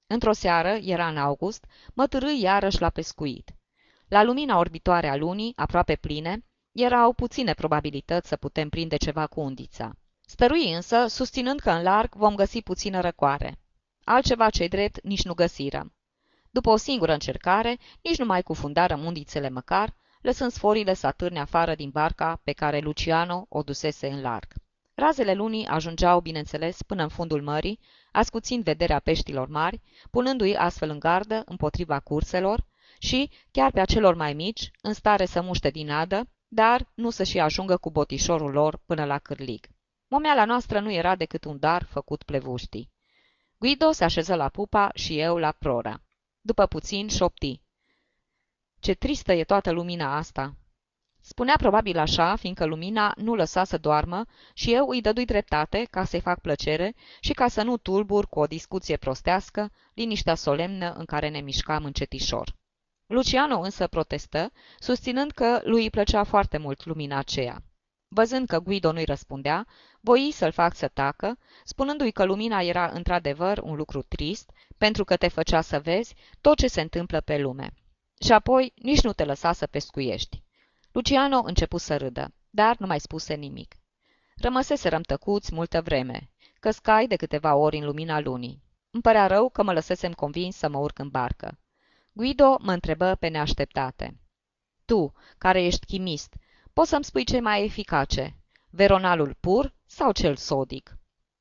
Într-o 0.07 0.33
seară, 0.33 0.69
era 0.69 1.09
în 1.09 1.17
august, 1.17 1.67
mă 1.95 2.07
târâi 2.07 2.41
iarăși 2.41 2.81
la 2.81 2.91
pescuit. 2.91 3.55
La 4.09 4.23
lumina 4.23 4.59
orbitoare 4.59 5.09
a 5.09 5.17
lunii, 5.17 5.53
aproape 5.57 5.97
pline, 5.97 6.45
erau 6.73 7.13
puține 7.13 7.55
probabilități 7.55 8.29
să 8.29 8.37
putem 8.37 8.69
prinde 8.69 8.97
ceva 8.97 9.27
cu 9.27 9.41
undița. 9.41 9.97
Stărui 10.27 10.73
însă, 10.73 11.07
susținând 11.07 11.61
că 11.61 11.71
în 11.71 11.83
larg 11.83 12.15
vom 12.15 12.35
găsi 12.35 12.63
puțină 12.63 13.01
răcoare. 13.01 13.59
Altceva 14.05 14.51
ce 14.51 14.67
drept 14.67 15.03
nici 15.03 15.25
nu 15.25 15.35
găsirăm. 15.35 15.95
După 16.51 16.71
o 16.71 16.77
singură 16.77 17.13
încercare, 17.13 17.79
nici 18.03 18.19
nu 18.19 18.25
mai 18.25 18.43
cufundarăm 18.43 19.05
undițele 19.05 19.49
măcar, 19.49 19.95
lăsând 20.21 20.51
sforile 20.51 20.95
să 20.95 21.07
atârne 21.07 21.41
afară 21.41 21.75
din 21.75 21.91
barca 21.91 22.41
pe 22.45 22.53
care 22.53 22.79
Luciano 22.79 23.47
o 23.49 23.63
dusese 23.63 24.07
în 24.07 24.21
larg. 24.21 24.53
Razele 24.95 25.35
lunii 25.35 25.67
ajungeau, 25.67 26.21
bineînțeles, 26.21 26.83
până 26.83 27.03
în 27.03 27.09
fundul 27.09 27.43
mării, 27.43 27.81
ascuțind 28.13 28.65
vederea 28.65 28.99
peștilor 28.99 29.49
mari, 29.49 29.81
punându-i 30.11 30.57
astfel 30.57 30.91
în 30.91 30.99
gardă 30.99 31.43
împotriva 31.47 32.01
curselor 32.01 32.65
și, 32.99 33.31
chiar 33.51 33.71
pe 33.71 33.81
acelor 33.81 34.15
mai 34.15 34.33
mici, 34.33 34.71
în 34.83 34.93
stare 34.93 35.25
să 35.25 35.43
muște 35.43 35.71
din 35.71 35.91
adă, 35.91 36.29
dar 36.49 36.89
nu 36.95 37.11
să 37.11 37.23
și 37.23 37.41
ajungă 37.41 37.77
cu 37.77 37.91
botișorul 37.91 38.51
lor 38.51 38.81
până 38.87 39.05
la 39.05 39.19
cârlig. 39.19 39.67
Momeala 40.09 40.45
noastră 40.45 40.81
nu 40.81 40.93
era 40.93 41.17
decât 41.17 41.45
un 41.45 41.59
dar 41.59 41.83
făcut 41.83 42.23
plevuștii. 42.23 42.91
Guido 43.59 43.93
se 43.93 44.05
așeză 44.05 44.35
la 44.35 44.49
pupa 44.49 44.91
și 44.95 45.19
eu 45.19 45.37
la 45.37 45.53
prora. 45.53 46.01
După 46.41 46.67
puțin 46.67 47.09
șopti. 47.09 47.61
Ce 48.81 48.95
tristă 48.95 49.33
e 49.33 49.45
toată 49.45 49.71
lumina 49.71 50.17
asta! 50.17 50.55
Spunea 51.27 51.55
probabil 51.57 51.99
așa, 51.99 52.37
fiindcă 52.37 52.65
lumina 52.65 53.15
nu 53.17 53.35
lăsa 53.35 53.65
să 53.65 53.79
doarmă 53.79 54.25
și 54.55 54.73
eu 54.73 54.89
îi 54.89 55.01
dădui 55.01 55.25
dreptate 55.25 55.87
ca 55.91 56.05
să-i 56.05 56.21
fac 56.21 56.41
plăcere 56.41 56.95
și 57.21 57.33
ca 57.33 57.49
să 57.49 57.63
nu 57.63 57.77
tulbur 57.77 58.27
cu 58.29 58.39
o 58.39 58.47
discuție 58.47 58.97
prostească 58.97 59.71
liniștea 59.95 60.35
solemnă 60.35 60.93
în 60.93 61.05
care 61.05 61.29
ne 61.29 61.41
mișcam 61.41 61.85
încetișor. 61.85 62.55
Luciano 63.07 63.59
însă 63.59 63.87
protestă, 63.87 64.53
susținând 64.79 65.31
că 65.31 65.61
lui 65.63 65.83
îi 65.83 65.91
plăcea 65.91 66.25
foarte 66.25 66.59
mult 66.59 66.85
lumina 66.85 67.19
aceea. 67.19 67.63
Văzând 68.09 68.47
că 68.47 68.61
Guido 68.61 68.93
nu-i 68.93 69.05
răspundea, 69.05 69.67
voi 70.01 70.31
să-l 70.33 70.53
fac 70.53 70.75
să 70.75 70.89
tacă, 70.89 71.39
spunându-i 71.65 72.13
că 72.13 72.25
lumina 72.25 72.63
era 72.63 72.91
într-adevăr 72.93 73.59
un 73.59 73.75
lucru 73.75 74.03
trist, 74.03 74.51
pentru 74.79 75.05
că 75.05 75.17
te 75.17 75.29
făcea 75.29 75.61
să 75.61 75.81
vezi 75.81 76.15
tot 76.41 76.57
ce 76.57 76.67
se 76.67 76.81
întâmplă 76.81 77.21
pe 77.21 77.39
lume. 77.39 77.75
Și 78.25 78.33
apoi 78.33 78.73
nici 78.77 79.03
nu 79.03 79.13
te 79.13 79.25
lăsa 79.25 79.53
să 79.53 79.67
pescuiești. 79.67 80.44
Luciano 80.95 81.43
începu 81.45 81.77
să 81.77 81.97
râdă, 81.97 82.35
dar 82.51 82.77
nu 82.79 82.87
mai 82.87 83.01
spuse 83.01 83.35
nimic. 83.35 83.75
Rămăseserăm 84.37 85.03
tăcuți 85.03 85.55
multă 85.55 85.83
vreme, 85.83 86.31
căscai 86.61 87.07
de 87.07 87.17
câteva 87.17 87.55
ori 87.55 87.77
în 87.77 87.85
lumina 87.85 88.21
lunii. 88.21 88.63
Îmi 88.91 89.03
părea 89.03 89.27
rău 89.27 89.49
că 89.49 89.63
mă 89.63 89.73
lăsesem 89.73 90.13
convins 90.13 90.57
să 90.57 90.69
mă 90.69 90.79
urc 90.79 90.99
în 90.99 91.09
barcă. 91.09 91.59
Guido 92.13 92.57
mă 92.61 92.73
întrebă 92.73 93.15
pe 93.15 93.29
neașteptate. 93.29 94.21
Tu, 94.85 95.13
care 95.39 95.63
ești 95.63 95.87
chimist, 95.87 96.35
poți 96.73 96.89
să-mi 96.89 97.05
spui 97.05 97.25
ce 97.25 97.41
mai 97.41 97.65
eficace, 97.65 98.37
veronalul 98.71 99.37
pur 99.41 99.75
sau 99.87 100.13
cel 100.13 100.37
sodic? 100.37 100.97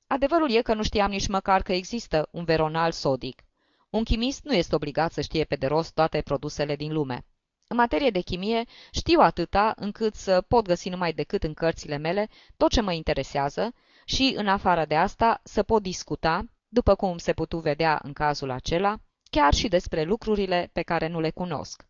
Adevărul 0.07 0.51
e 0.51 0.61
că 0.61 0.73
nu 0.73 0.83
știam 0.83 1.09
nici 1.09 1.27
măcar 1.27 1.61
că 1.61 1.73
există 1.73 2.27
un 2.31 2.43
veronal 2.43 2.91
sodic. 2.91 3.43
Un 3.89 4.03
chimist 4.03 4.43
nu 4.43 4.53
este 4.53 4.75
obligat 4.75 5.11
să 5.11 5.21
știe 5.21 5.43
pe 5.43 5.55
de 5.55 5.67
rost 5.67 5.93
toate 5.93 6.21
produsele 6.21 6.75
din 6.75 6.93
lume. 6.93 7.25
În 7.67 7.76
materie 7.78 8.10
de 8.10 8.21
chimie 8.21 8.63
știu 8.91 9.19
atâta 9.19 9.73
încât 9.76 10.15
să 10.15 10.41
pot 10.41 10.65
găsi 10.65 10.89
numai 10.89 11.13
decât 11.13 11.43
în 11.43 11.54
cărțile 11.54 11.97
mele 11.97 12.30
tot 12.58 12.71
ce 12.71 12.82
mă 12.82 12.93
interesează 12.93 13.73
și, 14.06 14.34
în 14.38 14.47
afară 14.47 14.86
de 14.86 14.95
asta, 14.95 15.41
să 15.43 15.63
pot 15.63 15.82
discuta, 15.82 16.45
după 16.67 16.95
cum 16.95 17.17
se 17.17 17.34
putu 17.34 17.58
vedea 17.58 17.99
în 18.04 18.13
cazul 18.13 18.49
acela, 18.49 18.95
chiar 19.30 19.54
și 19.54 19.67
despre 19.67 20.04
lucrurile 20.04 20.69
pe 20.73 20.82
care 20.82 21.08
nu 21.08 21.19
le 21.19 21.30
cunosc. 21.30 21.88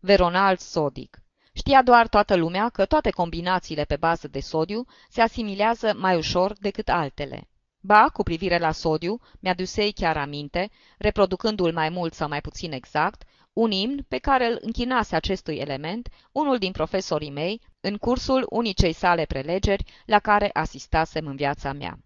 Veronal 0.00 0.56
sodic. 0.56 1.20
Știa 1.52 1.82
doar 1.82 2.08
toată 2.08 2.36
lumea 2.36 2.68
că 2.68 2.84
toate 2.84 3.10
combinațiile 3.10 3.84
pe 3.84 3.96
bază 3.96 4.28
de 4.28 4.40
sodiu 4.40 4.86
se 5.08 5.20
asimilează 5.20 5.94
mai 5.96 6.16
ușor 6.16 6.52
decât 6.58 6.88
altele. 6.88 7.48
Ba, 7.80 8.08
cu 8.12 8.22
privire 8.22 8.58
la 8.58 8.72
sodiu, 8.72 9.20
mi-adusei 9.40 9.92
chiar 9.92 10.16
aminte, 10.16 10.70
reproducându-l 10.98 11.72
mai 11.72 11.88
mult 11.88 12.14
sau 12.14 12.28
mai 12.28 12.40
puțin 12.40 12.72
exact, 12.72 13.22
un 13.56 13.70
imn 13.70 14.04
pe 14.08 14.18
care 14.18 14.46
îl 14.46 14.58
închinase 14.60 15.16
acestui 15.16 15.56
element 15.56 16.08
unul 16.32 16.58
din 16.58 16.72
profesorii 16.72 17.30
mei 17.30 17.60
în 17.80 17.96
cursul 17.96 18.46
unicei 18.48 18.92
sale 18.92 19.24
prelegeri 19.24 19.84
la 20.06 20.18
care 20.18 20.50
asistasem 20.52 21.26
în 21.26 21.36
viața 21.36 21.72
mea. 21.72 21.98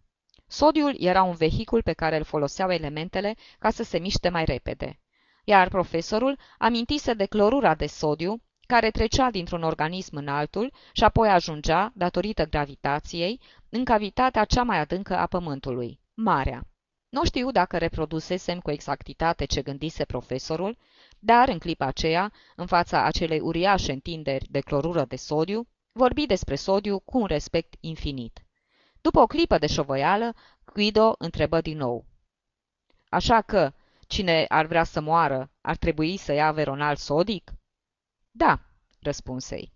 Sodiul 0.46 0.94
era 0.98 1.22
un 1.22 1.34
vehicul 1.34 1.82
pe 1.82 1.92
care 1.92 2.16
îl 2.16 2.24
foloseau 2.24 2.70
elementele 2.70 3.36
ca 3.58 3.70
să 3.70 3.82
se 3.82 3.98
miște 3.98 4.28
mai 4.28 4.44
repede, 4.44 5.00
iar 5.44 5.68
profesorul 5.68 6.38
amintise 6.58 7.14
de 7.14 7.24
clorura 7.26 7.74
de 7.74 7.86
sodiu 7.86 8.42
care 8.66 8.90
trecea 8.90 9.30
dintr-un 9.30 9.62
organism 9.62 10.16
în 10.16 10.28
altul 10.28 10.72
și 10.92 11.04
apoi 11.04 11.28
ajungea, 11.28 11.92
datorită 11.94 12.46
gravitației, 12.46 13.40
în 13.68 13.84
cavitatea 13.84 14.44
cea 14.44 14.62
mai 14.62 14.78
adâncă 14.78 15.16
a 15.16 15.26
Pământului, 15.26 16.00
marea. 16.14 16.64
Nu 17.08 17.24
știu 17.24 17.50
dacă 17.50 17.78
reprodusesem 17.78 18.60
cu 18.60 18.70
exactitate 18.70 19.44
ce 19.44 19.62
gândise 19.62 20.04
profesorul, 20.04 20.76
dar 21.22 21.48
în 21.48 21.58
clipa 21.58 21.86
aceea, 21.86 22.32
în 22.56 22.66
fața 22.66 23.04
acelei 23.04 23.40
uriașe 23.40 23.92
întinderi 23.92 24.46
de 24.50 24.60
clorură 24.60 25.04
de 25.04 25.16
sodiu, 25.16 25.68
vorbi 25.92 26.26
despre 26.26 26.54
sodiu 26.54 26.98
cu 26.98 27.18
un 27.18 27.26
respect 27.26 27.74
infinit. 27.80 28.44
După 29.00 29.20
o 29.20 29.26
clipă 29.26 29.58
de 29.58 29.66
șovăială, 29.66 30.34
Guido 30.64 31.14
întrebă 31.18 31.60
din 31.60 31.76
nou. 31.76 32.04
Așa 33.08 33.40
că, 33.40 33.72
cine 34.06 34.44
ar 34.48 34.66
vrea 34.66 34.84
să 34.84 35.00
moară, 35.00 35.50
ar 35.60 35.76
trebui 35.76 36.16
să 36.16 36.32
ia 36.32 36.52
veronal 36.52 36.96
sodic? 36.96 37.52
Da, 38.30 38.60
răspunsei. 39.00 39.72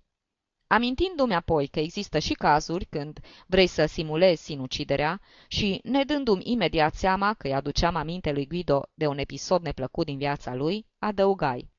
Amintindu-mi 0.66 1.34
apoi 1.34 1.66
că 1.66 1.80
există 1.80 2.18
și 2.18 2.32
cazuri 2.32 2.84
când 2.84 3.20
vrei 3.46 3.66
să 3.66 3.86
simulezi 3.86 4.42
sinuciderea 4.42 5.20
și, 5.48 5.80
nedându-mi 5.82 6.42
imediat 6.44 6.94
seama 6.94 7.34
că 7.34 7.46
îi 7.46 7.54
aduceam 7.54 7.94
aminte 7.94 8.32
lui 8.32 8.46
Guido 8.46 8.88
de 8.94 9.06
un 9.06 9.18
episod 9.18 9.62
neplăcut 9.62 10.06
din 10.06 10.18
viața 10.18 10.54
lui, 10.54 10.86
adăugai. 10.98 11.70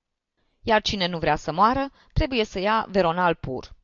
Iar 0.62 0.82
cine 0.82 1.08
nu 1.08 1.18
vrea 1.18 1.36
să 1.36 1.52
moară, 1.52 1.92
trebuie 2.14 2.46
să 2.46 2.60
ia 2.60 2.86
veronal 2.90 3.36
pur. 3.36 3.76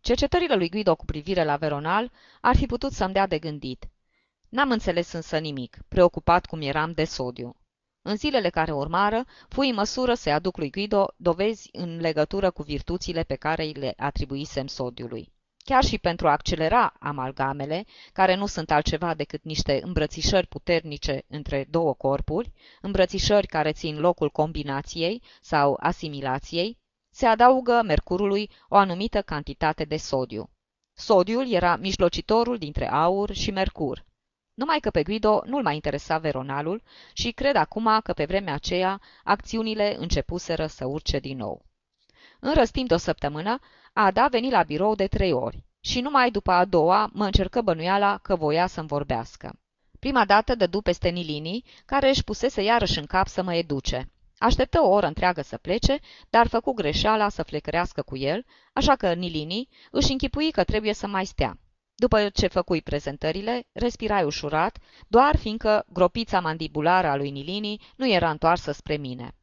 Cercetările 0.00 0.54
lui 0.54 0.68
Guido 0.68 0.96
cu 0.96 1.04
privire 1.04 1.44
la 1.44 1.56
veronal 1.56 2.12
ar 2.40 2.56
fi 2.56 2.66
putut 2.66 2.92
să-mi 2.92 3.12
dea 3.12 3.26
de 3.26 3.38
gândit. 3.38 3.88
N-am 4.48 4.70
înțeles 4.70 5.12
însă 5.12 5.38
nimic, 5.38 5.78
preocupat 5.88 6.46
cum 6.46 6.60
eram 6.60 6.92
de 6.92 7.04
sodiu. 7.04 7.56
În 8.08 8.16
zilele 8.16 8.50
care 8.50 8.72
urmară, 8.72 9.24
fui 9.48 9.68
în 9.68 9.74
măsură 9.74 10.14
să-i 10.14 10.32
aduc 10.32 10.56
lui 10.56 10.70
Guido 10.70 11.12
dovezi 11.16 11.68
în 11.72 12.00
legătură 12.00 12.50
cu 12.50 12.62
virtuțile 12.62 13.22
pe 13.22 13.34
care 13.34 13.62
îi 13.62 13.72
le 13.72 13.94
atribuisem 13.96 14.66
sodiului. 14.66 15.32
Chiar 15.64 15.84
și 15.84 15.98
pentru 15.98 16.28
a 16.28 16.30
accelera 16.30 16.94
amalgamele, 16.98 17.84
care 18.12 18.34
nu 18.34 18.46
sunt 18.46 18.70
altceva 18.70 19.14
decât 19.14 19.44
niște 19.44 19.80
îmbrățișări 19.82 20.46
puternice 20.46 21.24
între 21.26 21.66
două 21.70 21.94
corpuri, 21.94 22.52
îmbrățișări 22.80 23.46
care 23.46 23.72
țin 23.72 23.98
locul 23.98 24.30
combinației 24.30 25.22
sau 25.40 25.76
asimilației, 25.80 26.78
se 27.10 27.26
adaugă 27.26 27.82
mercurului 27.84 28.50
o 28.68 28.76
anumită 28.76 29.22
cantitate 29.22 29.84
de 29.84 29.96
sodiu. 29.96 30.50
Sodiul 30.94 31.52
era 31.52 31.76
mijlocitorul 31.76 32.58
dintre 32.58 32.90
aur 32.90 33.32
și 33.32 33.50
mercur. 33.50 34.06
Numai 34.58 34.80
că 34.80 34.90
pe 34.90 35.02
Guido 35.02 35.42
nu-l 35.44 35.62
mai 35.62 35.74
interesa 35.74 36.18
veronalul 36.18 36.82
și 37.12 37.30
cred 37.30 37.56
acum 37.56 38.00
că 38.02 38.12
pe 38.12 38.24
vremea 38.24 38.54
aceea 38.54 39.00
acțiunile 39.24 39.96
începuseră 39.98 40.66
să 40.66 40.86
urce 40.86 41.18
din 41.18 41.36
nou. 41.36 41.64
În 42.40 42.54
răstimp 42.54 42.88
de 42.88 42.94
o 42.94 42.96
săptămână, 42.96 43.58
Ada 43.92 44.26
veni 44.26 44.50
la 44.50 44.62
birou 44.62 44.94
de 44.94 45.06
trei 45.06 45.32
ori 45.32 45.64
și 45.80 46.00
numai 46.00 46.30
după 46.30 46.50
a 46.50 46.64
doua 46.64 47.10
mă 47.12 47.24
încercă 47.24 47.60
bănuiala 47.60 48.18
că 48.22 48.36
voia 48.36 48.66
să-mi 48.66 48.86
vorbească. 48.86 49.58
Prima 49.98 50.24
dată 50.24 50.54
dădu 50.54 50.80
peste 50.80 51.08
Nilini, 51.08 51.64
care 51.86 52.08
își 52.08 52.24
pusese 52.24 52.62
iarăși 52.62 52.98
în 52.98 53.06
cap 53.06 53.26
să 53.26 53.42
mă 53.42 53.54
educe. 53.54 54.10
Așteptă 54.38 54.80
o 54.80 54.88
oră 54.88 55.06
întreagă 55.06 55.42
să 55.42 55.56
plece, 55.56 55.98
dar 56.30 56.46
făcu 56.46 56.72
greșeala 56.72 57.28
să 57.28 57.42
flecărească 57.42 58.02
cu 58.02 58.16
el, 58.16 58.44
așa 58.72 58.96
că 58.96 59.12
Nilini 59.12 59.68
își 59.90 60.10
închipui 60.10 60.50
că 60.50 60.64
trebuie 60.64 60.94
să 60.94 61.06
mai 61.06 61.26
stea. 61.26 61.58
După 62.00 62.28
ce 62.28 62.46
făcui 62.46 62.82
prezentările, 62.82 63.66
respirai 63.72 64.24
ușurat, 64.24 64.78
doar 65.08 65.36
fiindcă 65.36 65.84
gropița 65.92 66.40
mandibulară 66.40 67.06
a 67.06 67.16
lui 67.16 67.30
Nilini 67.30 67.80
nu 67.96 68.08
era 68.08 68.30
întoarsă 68.30 68.72
spre 68.72 68.96
mine. 68.96 69.34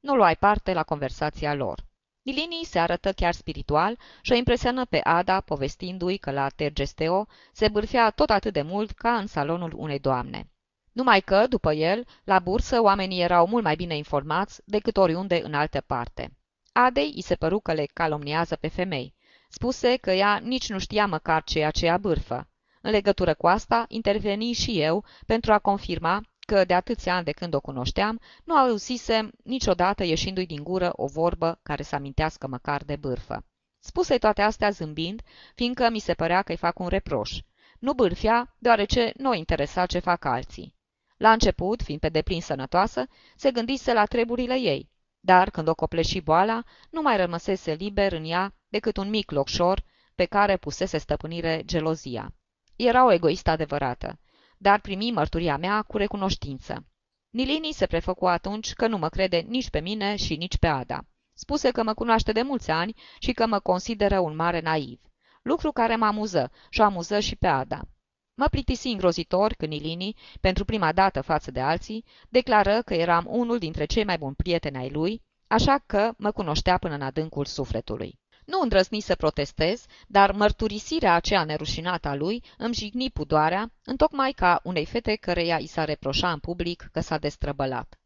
Nu 0.00 0.14
luai 0.14 0.36
parte 0.36 0.72
la 0.72 0.82
conversația 0.82 1.54
lor. 1.54 1.84
Nilini 2.22 2.60
se 2.64 2.78
arătă 2.78 3.12
chiar 3.12 3.32
spiritual 3.32 3.98
și 4.22 4.32
o 4.32 4.34
impresionă 4.34 4.84
pe 4.84 5.00
Ada 5.04 5.40
povestindu-i 5.40 6.16
că 6.16 6.30
la 6.30 6.48
Tergesteo 6.48 7.26
se 7.52 7.68
bârfea 7.68 8.10
tot 8.10 8.30
atât 8.30 8.52
de 8.52 8.62
mult 8.62 8.90
ca 8.90 9.16
în 9.16 9.26
salonul 9.26 9.72
unei 9.76 9.98
doamne. 9.98 10.50
Numai 10.92 11.20
că, 11.20 11.46
după 11.46 11.72
el, 11.72 12.06
la 12.24 12.38
bursă 12.38 12.82
oamenii 12.82 13.22
erau 13.22 13.46
mult 13.46 13.64
mai 13.64 13.76
bine 13.76 13.96
informați 13.96 14.62
decât 14.64 14.96
oriunde 14.96 15.40
în 15.44 15.54
altă 15.54 15.80
parte. 15.80 16.36
Adei 16.72 17.12
îi 17.14 17.22
se 17.22 17.34
păru 17.34 17.60
că 17.60 17.72
le 17.72 17.86
calomniază 17.92 18.56
pe 18.56 18.68
femei. 18.68 19.14
Spuse 19.52 19.96
că 19.96 20.10
ea 20.10 20.36
nici 20.36 20.68
nu 20.68 20.78
știa 20.78 21.06
măcar 21.06 21.44
ceea 21.44 21.70
ce 21.70 21.86
ea 21.86 21.98
bârfă. 21.98 22.48
În 22.80 22.90
legătură 22.90 23.34
cu 23.34 23.46
asta, 23.46 23.84
interveni 23.88 24.52
și 24.52 24.80
eu 24.80 25.04
pentru 25.26 25.52
a 25.52 25.58
confirma 25.58 26.22
că 26.40 26.64
de 26.64 26.74
atâția 26.74 27.14
ani 27.14 27.24
de 27.24 27.32
când 27.32 27.54
o 27.54 27.60
cunoșteam, 27.60 28.20
nu 28.44 28.54
auzisem 28.56 29.32
niciodată 29.44 30.04
ieșindu-i 30.04 30.46
din 30.46 30.62
gură 30.62 30.92
o 30.92 31.06
vorbă 31.06 31.58
care 31.62 31.82
să 31.82 31.94
amintească 31.94 32.46
măcar 32.46 32.82
de 32.84 32.96
bârfă. 32.96 33.44
Spuse 33.78 34.18
toate 34.18 34.42
astea 34.42 34.70
zâmbind, 34.70 35.22
fiindcă 35.54 35.90
mi 35.90 35.98
se 35.98 36.14
părea 36.14 36.42
că 36.42 36.52
îi 36.52 36.58
fac 36.58 36.78
un 36.78 36.88
reproș. 36.88 37.38
Nu 37.78 37.92
bârfea, 37.92 38.54
deoarece 38.58 39.12
nu 39.16 39.34
interesa 39.34 39.86
ce 39.86 39.98
fac 39.98 40.24
alții. 40.24 40.74
La 41.16 41.32
început, 41.32 41.82
fiind 41.82 42.00
pe 42.00 42.08
deplin 42.08 42.40
sănătoasă, 42.40 43.06
se 43.36 43.50
gândise 43.50 43.92
la 43.92 44.04
treburile 44.04 44.58
ei, 44.58 44.89
dar 45.20 45.50
când 45.50 45.68
o 45.68 45.74
copleși 45.74 46.20
boala, 46.20 46.62
nu 46.90 47.02
mai 47.02 47.16
rămăsese 47.16 47.72
liber 47.72 48.12
în 48.12 48.24
ea 48.24 48.54
decât 48.68 48.96
un 48.96 49.08
mic 49.08 49.30
locșor 49.30 49.84
pe 50.14 50.24
care 50.24 50.56
pusese 50.56 50.98
stăpânire 50.98 51.62
gelozia. 51.64 52.34
Era 52.76 53.04
o 53.04 53.12
egoistă 53.12 53.50
adevărată 53.50 54.18
dar 54.62 54.80
primi 54.80 55.10
mărturia 55.10 55.56
mea 55.56 55.82
cu 55.82 55.96
recunoștință. 55.96 56.86
Nilini 57.30 57.72
se 57.72 57.86
prefăcu 57.86 58.26
atunci 58.26 58.72
că 58.72 58.86
nu 58.86 58.98
mă 58.98 59.08
crede 59.08 59.36
nici 59.36 59.70
pe 59.70 59.80
mine 59.80 60.16
și 60.16 60.36
nici 60.36 60.58
pe 60.58 60.66
Ada. 60.66 61.04
Spuse 61.34 61.70
că 61.70 61.82
mă 61.82 61.94
cunoaște 61.94 62.32
de 62.32 62.42
mulți 62.42 62.70
ani 62.70 62.94
și 63.18 63.32
că 63.32 63.46
mă 63.46 63.58
consideră 63.58 64.18
un 64.18 64.36
mare 64.36 64.60
naiv. 64.60 65.00
Lucru 65.42 65.72
care 65.72 65.96
mă 65.96 66.06
amuză 66.06 66.50
și 66.70 66.80
amuză 66.80 67.20
și 67.20 67.36
pe 67.36 67.46
Ada. 67.46 67.80
Mă 68.40 68.46
plictisi 68.48 68.88
îngrozitor 68.88 69.52
când 69.52 69.72
Nilini, 69.72 70.16
pentru 70.40 70.64
prima 70.64 70.92
dată 70.92 71.20
față 71.20 71.50
de 71.50 71.60
alții, 71.60 72.04
declară 72.28 72.82
că 72.82 72.94
eram 72.94 73.26
unul 73.28 73.58
dintre 73.58 73.84
cei 73.84 74.04
mai 74.04 74.18
buni 74.18 74.34
prieteni 74.34 74.76
ai 74.76 74.90
lui, 74.90 75.22
așa 75.46 75.82
că 75.86 76.12
mă 76.16 76.30
cunoștea 76.30 76.78
până 76.78 76.94
în 76.94 77.02
adâncul 77.02 77.44
sufletului. 77.44 78.18
Nu 78.44 78.60
îndrăzni 78.62 79.00
să 79.00 79.14
protestez, 79.14 79.84
dar 80.06 80.32
mărturisirea 80.32 81.14
aceea 81.14 81.44
nerușinată 81.44 82.08
a 82.08 82.14
lui 82.14 82.42
îmi 82.58 82.74
jigni 82.74 83.10
pudoarea, 83.10 83.72
întocmai 83.84 84.32
ca 84.32 84.60
unei 84.62 84.86
fete 84.86 85.14
căreia 85.14 85.56
i 85.58 85.66
s-a 85.66 85.84
reproșa 85.84 86.32
în 86.32 86.38
public 86.38 86.88
că 86.92 87.00
s-a 87.00 87.18
destrăbălat. 87.18 88.00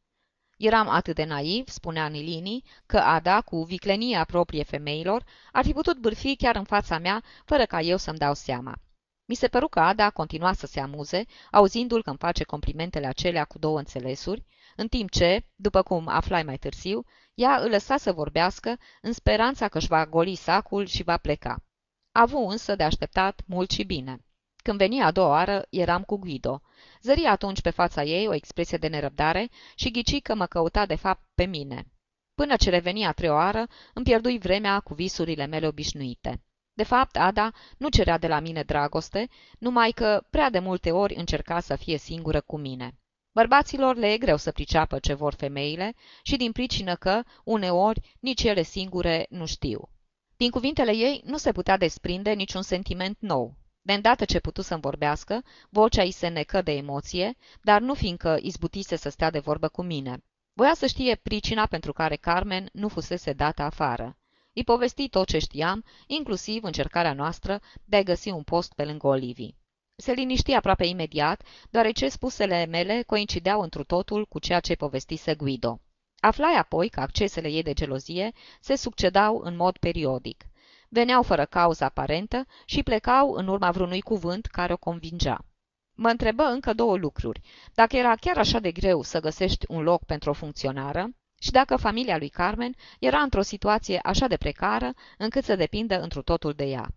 Eram 0.57 0.89
atât 0.89 1.15
de 1.15 1.25
naiv, 1.25 1.69
spunea 1.69 2.07
Nilini, 2.07 2.63
că 2.87 2.99
Ada, 2.99 3.41
cu 3.41 3.63
viclenia 3.63 4.25
proprie 4.25 4.63
femeilor, 4.63 5.25
ar 5.53 5.65
fi 5.65 5.73
putut 5.73 5.99
bârfi 5.99 6.37
chiar 6.37 6.57
în 6.57 6.65
fața 6.65 6.99
mea, 6.99 7.23
fără 7.45 7.65
ca 7.65 7.81
eu 7.81 7.97
să-mi 7.97 8.19
dau 8.19 8.35
seama. 8.35 8.79
Mi 9.25 9.35
se 9.35 9.49
păru 9.49 9.69
că 9.69 9.81
Ada 9.81 10.11
continua 10.11 10.53
să 10.53 10.67
se 10.67 10.81
amuze, 10.81 11.25
auzindu-l 11.51 12.03
că 12.03 12.09
îmi 12.09 12.19
face 12.19 12.45
complimentele 12.45 13.07
acelea 13.07 13.45
cu 13.45 13.59
două 13.59 13.79
înțelesuri, 13.79 14.45
în 14.77 14.89
timp 14.89 15.11
ce, 15.11 15.47
după 15.55 15.83
cum 15.83 16.09
aflai 16.09 16.43
mai 16.43 16.57
târziu, 16.57 17.05
ea 17.35 17.57
îl 17.57 17.71
lăsa 17.71 17.97
să 17.97 18.13
vorbească 18.13 18.79
în 19.03 19.13
speranța 19.13 19.69
că 19.69 19.79
își 19.79 19.87
va 19.87 20.07
goli 20.07 20.35
sacul 20.35 20.87
și 20.87 21.03
va 21.03 21.17
pleca. 21.17 21.63
Avu 22.13 22.39
însă 22.39 22.77
de 22.77 22.83
așteptat 22.83 23.43
mult 23.47 23.71
și 23.71 23.85
bine. 23.85 24.25
Când 24.63 24.79
veni 24.79 25.03
a 25.03 25.11
doua 25.11 25.29
oară, 25.29 25.67
eram 25.71 26.03
cu 26.03 26.17
Guido. 26.17 26.63
Zări 27.03 27.25
atunci 27.25 27.61
pe 27.61 27.71
fața 27.71 28.03
ei 28.03 28.27
o 28.27 28.35
expresie 28.35 28.79
de 28.79 28.87
nerăbdare 28.89 29.51
și 29.75 29.91
ghici 29.91 30.23
că 30.23 30.35
mă 30.35 30.47
căuta 30.47 30.87
de 30.87 30.95
fapt 30.95 31.23
pe 31.35 31.45
mine. 31.45 31.87
Până 32.35 32.57
ce 32.57 32.71
reveni 32.71 33.07
a 33.07 33.13
treia 33.13 33.33
oară, 33.33 33.67
îmi 33.95 34.05
pierdui 34.05 34.39
vremea 34.39 34.81
cu 34.81 34.95
visurile 34.95 35.47
mele 35.47 35.67
obișnuite. 35.67 36.43
De 36.75 36.83
fapt, 36.83 37.17
Ada 37.17 37.53
nu 37.79 37.89
cerea 37.89 38.19
de 38.19 38.27
la 38.27 38.41
mine 38.41 38.63
dragoste, 38.63 39.29
numai 39.59 39.91
că 39.91 40.23
prea 40.31 40.51
de 40.51 40.59
multe 40.59 40.91
ori 40.91 41.15
încerca 41.15 41.61
să 41.61 41.77
fie 41.77 41.99
singură 41.99 42.41
cu 42.41 42.59
mine. 42.59 42.99
Bărbaților 43.35 43.97
le 43.97 44.13
e 44.13 44.19
greu 44.19 44.37
să 44.37 44.53
priceapă 44.53 44.99
ce 44.99 45.15
vor 45.15 45.35
femeile 45.35 45.95
și 46.23 46.37
din 46.37 46.53
pricină 46.53 46.95
că, 46.95 47.23
uneori, 47.45 48.17
nici 48.21 48.43
ele 48.43 48.63
singure 48.63 49.27
nu 49.31 49.47
știu. 49.47 49.89
Din 50.37 50.51
cuvintele 50.51 50.97
ei 50.97 51.23
nu 51.25 51.37
se 51.37 51.53
putea 51.53 51.77
desprinde 51.77 52.33
niciun 52.33 52.63
sentiment 52.63 53.17
nou. 53.21 53.57
De 53.83 53.93
îndată 53.93 54.25
ce 54.25 54.41
putu 54.41 54.63
să-mi 54.63 54.81
vorbească, 54.81 55.43
vocea 55.71 56.03
îi 56.03 56.11
se 56.11 56.29
necă 56.29 56.63
de 56.63 56.73
emoție, 56.73 57.37
dar 57.63 57.81
nu 57.81 57.95
fiindcă 57.95 58.39
izbutise 58.41 58.97
să 58.97 59.09
stea 59.09 59.31
de 59.31 59.39
vorbă 59.39 59.69
cu 59.69 59.83
mine. 59.83 60.25
Voia 60.53 60.75
să 60.75 60.87
știe 60.87 61.15
pricina 61.15 61.67
pentru 61.67 61.93
care 61.93 62.17
Carmen 62.17 62.69
nu 62.73 62.89
fusese 62.89 63.33
dată 63.33 63.63
afară. 63.63 64.19
Îi 64.55 64.65
povesti 64.65 65.09
tot 65.09 65.27
ce 65.27 65.39
știam, 65.39 65.85
inclusiv 66.07 66.65
încercarea 66.65 67.13
noastră 67.13 67.61
de 67.85 67.97
a 67.97 68.03
găsi 68.03 68.29
un 68.29 68.43
post 68.43 68.73
pe 68.73 68.85
lângă 68.85 69.07
Olivii. 69.07 69.57
Se 69.97 70.13
liniști 70.13 70.53
aproape 70.53 70.87
imediat, 70.87 71.43
deoarece 71.71 72.09
spusele 72.09 72.67
mele 72.67 73.03
coincideau 73.03 73.61
întru 73.61 73.85
totul 73.85 74.27
cu 74.27 74.39
ceea 74.39 74.61
ce 74.61 74.75
povestise 74.75 75.35
Guido. 75.35 75.81
Aflai 76.21 76.55
apoi 76.55 76.89
că 76.89 77.01
accesele 77.01 77.49
ei 77.49 77.63
de 77.63 77.73
gelozie 77.73 78.33
se 78.61 78.75
succedau 78.77 79.41
în 79.45 79.57
mod 79.57 79.77
periodic. 79.77 80.45
Veneau 80.89 81.23
fără 81.23 81.45
cauză 81.45 81.85
aparentă 81.85 82.47
și 82.65 82.83
plecau 82.83 83.33
în 83.33 83.49
urma 83.49 83.71
vreunui 83.71 84.01
cuvânt 84.01 84.47
care 84.47 84.73
o 84.73 84.77
convingea. 84.77 85.45
Mă 85.97 86.09
întrebă 86.09 86.43
încă 86.43 86.73
două 86.73 86.97
lucruri. 86.97 87.41
Dacă 87.75 87.97
era 87.97 88.15
chiar 88.15 88.39
așa 88.39 88.59
de 88.59 88.73
greu 88.73 89.03
să 89.03 89.21
găsești 89.21 89.65
un 89.69 89.83
loc 89.83 90.05
pentru 90.05 90.31
o 90.31 90.33
funcționară 90.33 91.11
și 91.45 91.51
dacă 91.51 91.77
familia 91.77 92.19
lui 92.19 92.29
Carmen 92.29 92.75
era 92.99 93.19
într-o 93.19 93.43
situație 93.43 94.01
așa 94.03 94.27
de 94.27 94.37
precară 94.37 94.93
încât 95.19 95.45
să 95.45 95.57
depindă 95.57 96.01
întru 96.01 96.23
totul 96.23 96.53
de 96.53 96.65
ea. 96.65 96.89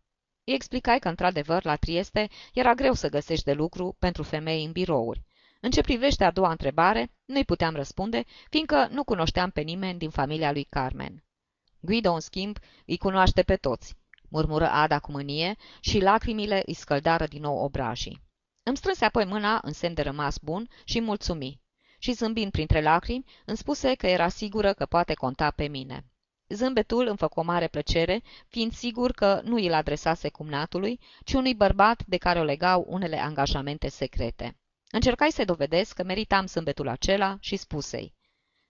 Îi 0.44 0.54
explicai 0.54 1.00
că, 1.00 1.10
într-adevăr, 1.10 1.66
la 1.66 1.76
Trieste 1.76 2.30
era 2.54 2.74
greu 2.74 2.94
să 2.94 3.10
găsești 3.10 3.44
de 3.44 3.54
lucru 3.54 3.96
pentru 4.00 4.24
femei 4.24 4.66
în 4.66 4.72
birouri. 4.72 5.24
În 5.62 5.72
ce 5.72 5.82
privește 5.82 6.24
a 6.24 6.32
doua 6.32 6.50
întrebare, 6.50 7.12
nu-i 7.26 7.46
puteam 7.46 7.76
răspunde, 7.76 8.24
fiindcă 8.50 8.88
nu 8.92 9.04
cunoșteam 9.04 9.50
pe 9.50 9.62
nimeni 9.62 10.00
din 10.00 10.10
familia 10.10 10.52
lui 10.52 10.64
Carmen. 10.64 11.24
Guido, 11.80 12.12
în 12.12 12.20
schimb, 12.20 12.58
îi 12.86 12.98
cunoaște 12.98 13.42
pe 13.42 13.56
toți, 13.56 13.96
murmură 14.30 14.68
Ada 14.70 15.00
cu 15.00 15.12
mânie 15.12 15.56
și 15.80 16.00
lacrimile 16.00 16.64
îi 16.66 16.74
scăldară 16.74 17.26
din 17.26 17.42
nou 17.42 17.58
obrajii. 17.58 18.22
Îmi 18.64 18.78
strânse 18.78 19.06
apoi 19.06 19.26
mâna 19.26 19.60
în 19.64 19.74
semn 19.74 19.94
de 19.94 20.02
rămas 20.02 20.38
bun 20.38 20.70
și 20.84 21.00
mulțumi. 21.00 21.60
Și 21.98 22.12
zâmbind 22.12 22.52
printre 22.52 22.82
lacrimi, 22.82 23.26
îmi 23.46 23.58
spuse 23.58 23.96
că 23.96 24.08
era 24.08 24.28
sigură 24.28 24.74
că 24.74 24.86
poate 24.86 25.14
conta 25.14 25.52
pe 25.52 25.68
mine. 25.68 26.06
Zâmbetul 26.50 27.08
îmi 27.08 27.18
făcu 27.18 27.40
o 27.40 27.44
mare 27.44 27.68
plăcere, 27.68 28.24
fiind 28.48 28.74
sigur 28.74 29.12
că 29.12 29.42
nu 29.44 29.56
îl 29.56 29.74
adresase 29.74 30.30
cumnatului, 30.30 31.00
ci 31.24 31.34
unui 31.34 31.56
bărbat 31.56 32.06
de 32.06 32.18
care 32.18 32.40
o 32.40 32.44
legau 32.44 32.86
unele 32.88 33.18
angajamente 33.20 33.88
secrete. 33.88 34.58
Încercai 34.92 35.32
să 35.32 35.46
dovedesc 35.46 35.96
că 35.96 36.04
meritam 36.04 36.46
zâmbetul 36.46 36.88
acela 36.88 37.38
și 37.40 37.56
spusei. 37.56 38.14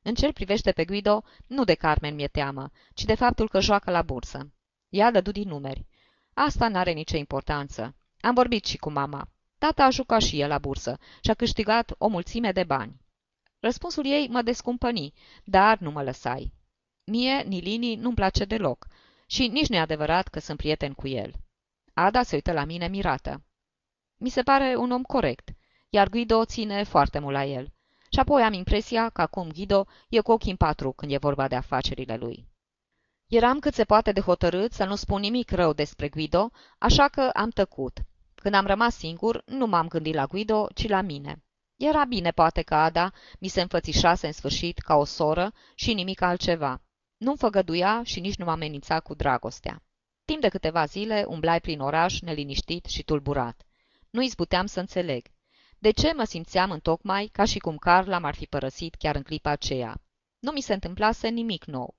În 0.02 0.14
ce 0.14 0.32
privește 0.32 0.72
pe 0.72 0.86
Guido, 0.86 1.24
nu 1.48 1.64
de 1.64 1.74
Carmen 1.74 2.16
mi-e 2.16 2.28
teamă, 2.28 2.72
ci 2.94 3.04
de 3.04 3.16
faptul 3.16 3.50
că 3.50 3.60
joacă 3.60 3.92
la 3.92 4.02
bursă. 4.02 4.52
Ea 4.90 5.12
dădu 5.12 5.32
din 5.32 5.48
numeri. 5.48 5.88
Asta 6.34 6.68
n-are 6.68 6.92
nicio 6.92 7.18
importanță. 7.18 7.96
Am 8.22 8.34
vorbit 8.34 8.66
și 8.66 8.78
cu 8.78 8.92
mama. 8.92 9.30
Tata 9.58 9.84
a 9.84 9.90
jucat 9.90 10.22
și 10.22 10.40
el 10.40 10.48
la 10.48 10.58
bursă 10.58 10.98
și 11.24 11.30
a 11.30 11.34
câștigat 11.34 11.96
o 11.98 12.08
mulțime 12.08 12.52
de 12.52 12.64
bani. 12.64 13.02
Răspunsul 13.60 14.06
ei 14.06 14.28
mă 14.28 14.42
descumpăni, 14.42 15.14
dar 15.44 15.78
nu 15.78 15.92
mă 15.92 16.04
lăsai. 16.04 16.54
Mie, 17.04 17.42
Nilini, 17.42 17.96
nu-mi 17.96 18.16
place 18.16 18.46
deloc 18.46 18.88
și 19.28 19.48
nici 19.48 19.68
nu 19.68 19.76
e 19.76 19.80
adevărat 19.80 20.28
că 20.28 20.40
sunt 20.40 20.58
prieten 20.58 20.94
cu 20.94 21.08
el. 21.08 21.34
Ada 21.94 22.24
se 22.24 22.36
uită 22.36 22.52
la 22.52 22.64
mine 22.64 22.88
mirată. 22.88 23.44
Mi 24.18 24.30
se 24.30 24.42
pare 24.42 24.76
un 24.76 24.92
om 24.92 25.02
corect, 25.02 25.50
iar 25.90 26.10
Guido 26.10 26.46
ține 26.46 26.84
foarte 26.84 27.20
mult 27.20 27.34
la 27.34 27.46
el. 27.46 27.74
Și 28.12 28.20
apoi 28.20 28.44
am 28.44 28.54
impresia 28.54 29.10
că 29.10 29.22
acum 29.22 29.52
Guido 29.52 29.86
e 30.10 30.20
cu 30.20 30.32
ochii 30.32 30.52
în 30.52 30.58
patru 30.58 30.92
când 30.92 31.12
e 31.12 31.18
vorba 31.18 31.48
de 31.48 31.56
afacerile 31.56 32.16
lui. 32.16 32.48
Eram 33.28 33.60
cât 33.60 33.74
se 33.74 33.84
poate 33.84 34.12
de 34.12 34.22
hotărât 34.22 34.74
să 34.74 34.86
nu 34.86 34.96
spun 34.96 35.20
nimic 35.20 35.52
rău 35.52 35.74
despre 35.74 36.10
Guido, 36.10 36.52
așa 36.78 37.08
că 37.08 37.22
am 37.22 37.50
tăcut. 37.50 38.00
Când 38.36 38.54
am 38.54 38.66
rămas 38.66 38.96
singur, 38.96 39.44
nu 39.46 39.66
m-am 39.66 39.88
gândit 39.88 40.14
la 40.14 40.26
Guido, 40.26 40.68
ci 40.74 40.88
la 40.88 41.02
mine. 41.02 41.44
Era 41.78 42.06
bine, 42.06 42.32
poate 42.32 42.62
că 42.62 42.76
Ada 42.76 43.14
mi 43.40 43.48
se 43.48 43.62
înfățișase 43.62 44.28
în 44.28 44.34
sfârșit 44.34 44.78
ca 44.78 44.96
o 44.96 45.04
soră 45.04 45.54
și 45.76 45.94
nimic 45.94 46.22
altceva. 46.22 46.82
Nu-mi 47.18 47.38
făgăduia 47.38 48.02
și 48.04 48.20
nici 48.20 48.36
nu 48.36 48.46
m-a 48.46 48.52
amenințat 48.52 49.04
cu 49.04 49.14
dragostea. 49.14 49.84
Timp 50.26 50.42
de 50.42 50.50
câteva 50.50 50.86
zile 50.86 51.26
umblai 51.28 51.62
prin 51.62 51.80
oraș, 51.80 52.20
neliniștit 52.20 52.86
și 52.86 53.04
tulburat. 53.04 53.66
Nu 54.10 54.22
izbuteam 54.22 54.66
să 54.66 54.80
înțeleg. 54.80 55.26
De 55.80 55.92
ce 55.92 56.14
mă 56.14 56.24
simțeam 56.24 56.72
întocmai 56.72 57.30
ca 57.32 57.46
și 57.46 57.60
cum 57.60 57.78
Carla 57.78 58.20
m-ar 58.20 58.36
fi 58.36 58.46
părăsit 58.46 58.96
chiar 58.96 59.16
în 59.16 59.24
clipa 59.24 59.50
aceea? 59.50 60.02
Nu 60.40 60.52
mi 60.52 60.62
se 60.62 60.74
întâmplase 60.74 61.28
nimic 61.28 61.66
nou. 61.66 61.96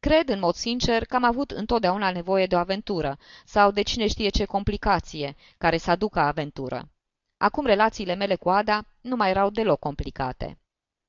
Cred 0.00 0.28
în 0.28 0.38
mod 0.38 0.54
sincer 0.54 1.04
că 1.04 1.16
am 1.16 1.24
avut 1.24 1.50
întotdeauna 1.50 2.10
nevoie 2.10 2.46
de 2.46 2.54
o 2.54 2.58
aventură 2.58 3.18
sau 3.44 3.70
de 3.70 3.82
cine 3.82 4.06
știe 4.06 4.28
ce 4.28 4.44
complicație 4.44 5.36
care 5.58 5.76
să 5.76 5.90
aducă 5.90 6.18
aventură. 6.18 6.90
Acum 7.36 7.66
relațiile 7.66 8.14
mele 8.14 8.34
cu 8.34 8.50
Ada 8.50 8.86
nu 9.00 9.16
mai 9.16 9.30
erau 9.30 9.50
deloc 9.50 9.78
complicate. 9.78 10.58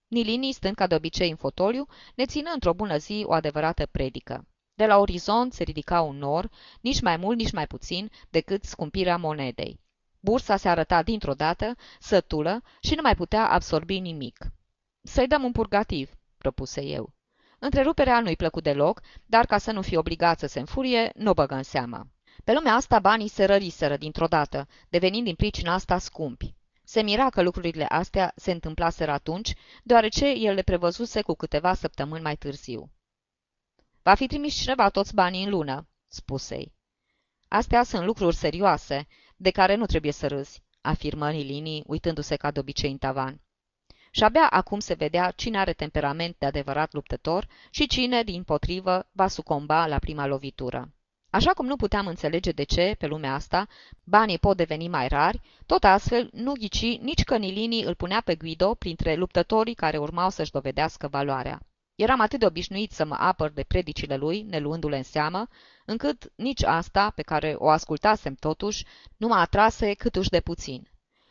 Nilini, 0.08 0.52
stând 0.52 0.76
ca 0.76 0.88
de 0.88 0.96
obicei 0.96 1.30
în 1.30 1.36
fotoliu, 1.36 1.88
ne 2.16 2.26
țină 2.26 2.52
într-o 2.54 2.74
bună 2.74 2.98
zi 2.98 3.24
o 3.26 3.34
adevărată 3.34 3.86
predică. 3.86 4.48
De 4.74 4.86
la 4.86 4.98
orizont 4.98 5.54
se 5.54 5.64
ridica 5.64 6.02
un 6.02 6.18
nor, 6.18 6.50
nici 6.82 7.02
mai 7.02 7.18
mult, 7.18 7.38
nici 7.38 7.52
mai 7.52 7.68
puțin, 7.68 8.12
decât 8.30 8.64
scumpirea 8.64 9.18
monedei. 9.18 9.80
Bursa 10.20 10.58
se 10.58 10.70
arăta 10.70 11.04
dintr-o 11.04 11.34
dată, 11.34 11.76
sătulă, 12.00 12.62
și 12.82 12.96
nu 12.96 13.02
mai 13.02 13.16
putea 13.16 13.50
absorbi 13.50 14.00
nimic. 14.00 14.38
Să-i 15.02 15.28
dăm 15.28 15.44
un 15.44 15.52
purgativ, 15.52 16.12
propuse 16.38 16.82
eu. 16.82 17.14
Întreruperea 17.60 18.20
nu-i 18.20 18.36
plăcut 18.36 18.64
deloc, 18.64 19.02
dar 19.26 19.46
ca 19.46 19.58
să 19.58 19.72
nu 19.72 19.82
fie 19.82 19.98
obligat 19.98 20.40
să 20.40 20.48
se 20.48 20.60
înfurie, 20.60 21.12
nu 21.16 21.30
o 21.30 21.34
băgă 21.34 21.56
în 21.56 21.64
seamă. 21.64 22.08
Pe 22.44 22.54
lumea 22.54 22.74
asta 22.74 23.00
banii 23.00 23.28
se 23.28 23.46
răriseră 23.46 23.98
dintr-o 23.98 24.28
dată, 24.28 24.68
devenind 24.90 25.24
din 25.26 25.36
pricina 25.36 25.74
asta 25.74 25.98
scumpi. 25.98 26.56
Se 26.84 27.02
mira 27.02 27.30
că 27.30 27.42
lucrurile 27.42 27.86
astea 27.86 28.34
se 28.36 28.52
întâmplaseră 28.52 29.12
atunci, 29.12 29.54
deoarece 29.84 30.30
el 30.30 30.54
le 30.54 30.62
prevăzuse 30.62 31.22
cu 31.22 31.34
câteva 31.34 31.74
săptămâni 31.74 32.22
mai 32.22 32.36
târziu. 32.36 32.92
Va 34.02 34.14
fi 34.14 34.28
trimis 34.28 34.56
cineva 34.56 34.90
toți 34.90 35.14
banii 35.14 35.44
în 35.44 35.50
lună, 35.50 35.88
spusei. 36.08 36.74
Astea 37.48 37.84
sunt 37.84 38.06
lucruri 38.06 38.36
serioase, 38.36 39.08
de 39.36 39.52
care 39.52 39.76
nu 39.76 39.86
trebuie 39.86 40.12
să 40.12 40.28
râzi, 40.28 40.64
afirmă 40.82 41.32
Nilini, 41.32 41.84
uitându-se 41.86 42.36
ca 42.36 42.52
de 42.52 42.60
obicei 42.60 42.92
în 42.92 42.98
tavan. 42.98 43.42
Și 44.12 44.24
abia 44.24 44.48
acum 44.50 44.80
se 44.80 44.94
vedea 44.94 45.32
cine 45.32 45.58
are 45.58 45.74
temperament 45.74 46.36
de 46.38 46.46
adevărat 46.46 46.94
luptător 46.94 47.48
și 47.70 47.88
cine, 47.88 48.24
din 48.24 48.44
potrivă, 48.44 49.10
va 49.12 49.28
sucomba 49.28 49.88
la 49.88 50.00
prima 50.00 50.26
lovitură. 50.26 50.92
Așa 51.38 51.54
cum 51.54 51.66
nu 51.66 51.76
puteam 51.76 52.08
înțelege 52.08 52.52
de 52.52 52.64
ce, 52.64 52.96
pe 53.00 53.08
lumea 53.08 53.34
asta, 53.34 53.68
banii 54.04 54.38
pot 54.38 54.58
deveni 54.58 54.88
mai 54.88 55.08
rari, 55.08 55.42
tot 55.66 55.84
astfel 55.84 56.30
nu 56.34 56.54
ghici 56.54 56.98
nici 57.00 57.24
că 57.24 57.38
Nilini 57.38 57.84
îl 57.84 57.96
punea 57.96 58.22
pe 58.22 58.36
Guido 58.36 58.74
printre 58.74 59.16
luptătorii 59.16 59.74
care 59.74 59.98
urmau 59.98 60.30
să-și 60.30 60.52
dovedească 60.52 61.08
valoarea. 61.08 61.60
Eram 61.96 62.20
atât 62.20 62.40
de 62.40 62.46
obișnuit 62.46 62.92
să 62.92 63.06
mă 63.06 63.16
apăr 63.20 63.50
de 63.50 63.64
predicile 63.64 64.16
lui, 64.16 64.42
neluându-le 64.42 64.98
în 64.98 65.04
seamă, 65.04 65.48
încât 65.86 66.32
nici 66.36 66.64
asta, 66.64 67.10
pe 67.16 67.22
care 67.22 67.56
o 67.58 67.70
ascultasem 67.70 68.34
totuși, 68.34 68.86
nu 69.18 69.28
m-a 69.28 69.40
atrase 69.40 69.94
câtuși 69.94 70.30
de 70.30 70.40
puțin. 70.40 70.90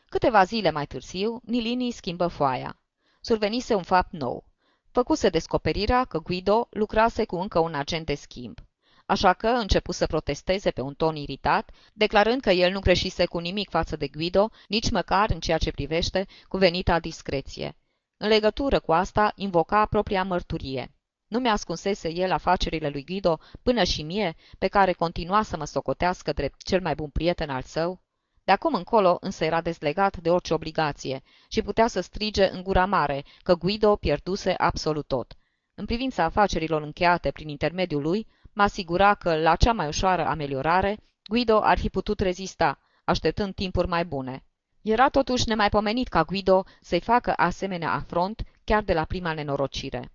Câteva 0.09 0.45
zile 0.45 0.71
mai 0.71 0.87
târziu, 0.87 1.41
Nilini 1.45 1.91
schimbă 1.91 2.27
foaia. 2.27 2.81
Survenise 3.21 3.75
un 3.75 3.83
fapt 3.83 4.13
nou. 4.13 4.45
Făcuse 4.91 5.29
descoperirea 5.29 6.05
că 6.05 6.19
Guido 6.19 6.67
lucrase 6.71 7.25
cu 7.25 7.37
încă 7.37 7.59
un 7.59 7.75
agent 7.75 8.07
de 8.07 8.15
schimb. 8.15 8.59
Așa 9.07 9.33
că 9.33 9.47
începu 9.47 9.93
să 9.93 10.07
protesteze 10.07 10.71
pe 10.71 10.81
un 10.81 10.95
ton 10.95 11.17
iritat, 11.17 11.71
declarând 11.93 12.41
că 12.41 12.51
el 12.51 12.73
nu 12.73 12.81
greșise 12.81 13.27
cu 13.27 13.39
nimic 13.39 13.71
față 13.71 13.97
de 13.97 14.09
Guido, 14.09 14.51
nici 14.69 14.91
măcar 14.91 15.31
în 15.31 15.41
ceea 15.41 15.59
ce 15.59 15.71
privește 15.71 16.27
cuvenita 16.49 16.99
discreție. 16.99 17.77
În 18.17 18.29
legătură 18.29 18.81
cu 18.81 18.93
asta, 18.93 19.33
invoca 19.35 19.87
propria 19.87 20.25
mărturie. 20.25 20.95
Nu 21.27 21.39
mi-ascunsese 21.39 22.13
el 22.13 22.33
afacerile 22.33 22.89
lui 22.89 23.05
Guido 23.05 23.39
până 23.63 23.85
și 23.85 24.03
mie, 24.03 24.37
pe 24.59 24.67
care 24.67 24.93
continua 24.93 25.43
să 25.43 25.57
mă 25.57 25.65
socotească 25.65 26.33
drept 26.33 26.63
cel 26.63 26.81
mai 26.81 26.95
bun 26.95 27.09
prieten 27.09 27.51
al 27.51 27.63
său? 27.63 28.01
De 28.45 28.53
acum 28.53 28.75
încolo 28.75 29.17
însă 29.21 29.45
era 29.45 29.61
dezlegat 29.61 30.17
de 30.17 30.31
orice 30.31 30.55
obligație 30.55 31.23
și 31.49 31.63
putea 31.63 31.87
să 31.87 32.01
strige 32.01 32.49
în 32.49 32.63
gura 32.63 32.85
mare 32.85 33.25
că 33.43 33.55
Guido 33.55 33.97
pierduse 33.97 34.55
absolut 34.57 35.07
tot. 35.07 35.37
În 35.75 35.85
privința 35.85 36.25
afacerilor 36.25 36.83
încheiate 36.83 37.31
prin 37.31 37.49
intermediul 37.49 38.03
lui, 38.03 38.27
mă 38.57 38.63
asigura 38.63 39.15
că, 39.15 39.37
la 39.37 39.57
cea 39.57 39.73
mai 39.73 39.87
ușoară 39.87 40.27
ameliorare, 40.27 40.99
Guido 41.29 41.61
ar 41.63 41.79
fi 41.79 41.89
putut 41.89 42.21
rezista, 42.21 42.79
așteptând 43.05 43.55
timpuri 43.55 43.89
mai 43.89 44.05
bune. 44.05 44.45
Era 44.83 45.09
totuși 45.09 45.49
nemaipomenit 45.49 46.09
ca 46.09 46.23
Guido 46.23 46.65
să-i 46.81 47.01
facă 47.01 47.33
asemenea 47.37 47.93
afront 47.93 48.43
chiar 48.65 48.83
de 48.83 48.93
la 48.93 49.05
prima 49.05 49.33
nenorocire. 49.33 50.13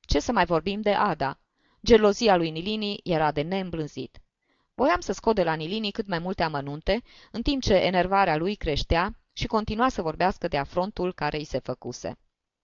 Ce 0.00 0.20
să 0.20 0.32
mai 0.32 0.44
vorbim 0.44 0.80
de 0.80 0.92
Ada? 0.92 1.38
Gelozia 1.84 2.36
lui 2.36 2.50
Nilini 2.50 3.00
era 3.02 3.32
de 3.32 3.42
neîmblânzit. 3.42 4.20
Voiam 4.74 5.00
să 5.00 5.12
scot 5.12 5.34
de 5.34 5.42
la 5.42 5.54
Nilini 5.54 5.90
cât 5.90 6.06
mai 6.06 6.18
multe 6.18 6.42
amănunte, 6.42 7.02
în 7.30 7.42
timp 7.42 7.62
ce 7.62 7.74
enervarea 7.74 8.36
lui 8.36 8.54
creștea 8.54 9.18
și 9.32 9.46
continua 9.46 9.88
să 9.88 10.02
vorbească 10.02 10.48
de 10.48 10.58
afrontul 10.58 11.14
care 11.14 11.36
îi 11.36 11.44
se 11.44 11.58
făcuse. 11.58 12.18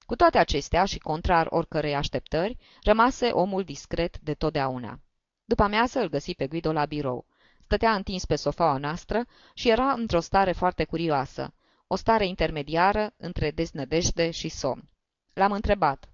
Cu 0.07 0.17
toate 0.17 0.39
acestea 0.39 0.85
și 0.85 0.99
contrar 0.99 1.47
oricărei 1.51 1.95
așteptări, 1.95 2.57
rămase 2.83 3.27
omul 3.27 3.65
discret 3.65 4.19
de 4.19 4.35
totdeauna. 4.35 5.01
După 5.49 5.63
amiază 5.63 6.01
îl 6.01 6.09
găsi 6.09 6.35
pe 6.35 6.47
Guido 6.47 6.73
la 6.73 6.87
birou. 6.87 7.27
Stătea 7.65 7.95
întins 7.95 8.25
pe 8.25 8.37
sofaua 8.37 8.77
noastră 8.77 9.27
și 9.55 9.69
era 9.69 9.93
într-o 9.93 10.21
stare 10.21 10.53
foarte 10.53 10.85
curioasă, 10.85 11.55
o 11.87 11.97
stare 11.97 12.27
intermediară 12.27 13.13
între 13.17 13.51
deznădejde 13.51 14.31
și 14.31 14.49
somn. 14.49 14.89
L-am 15.33 15.53
întrebat. 15.53 16.09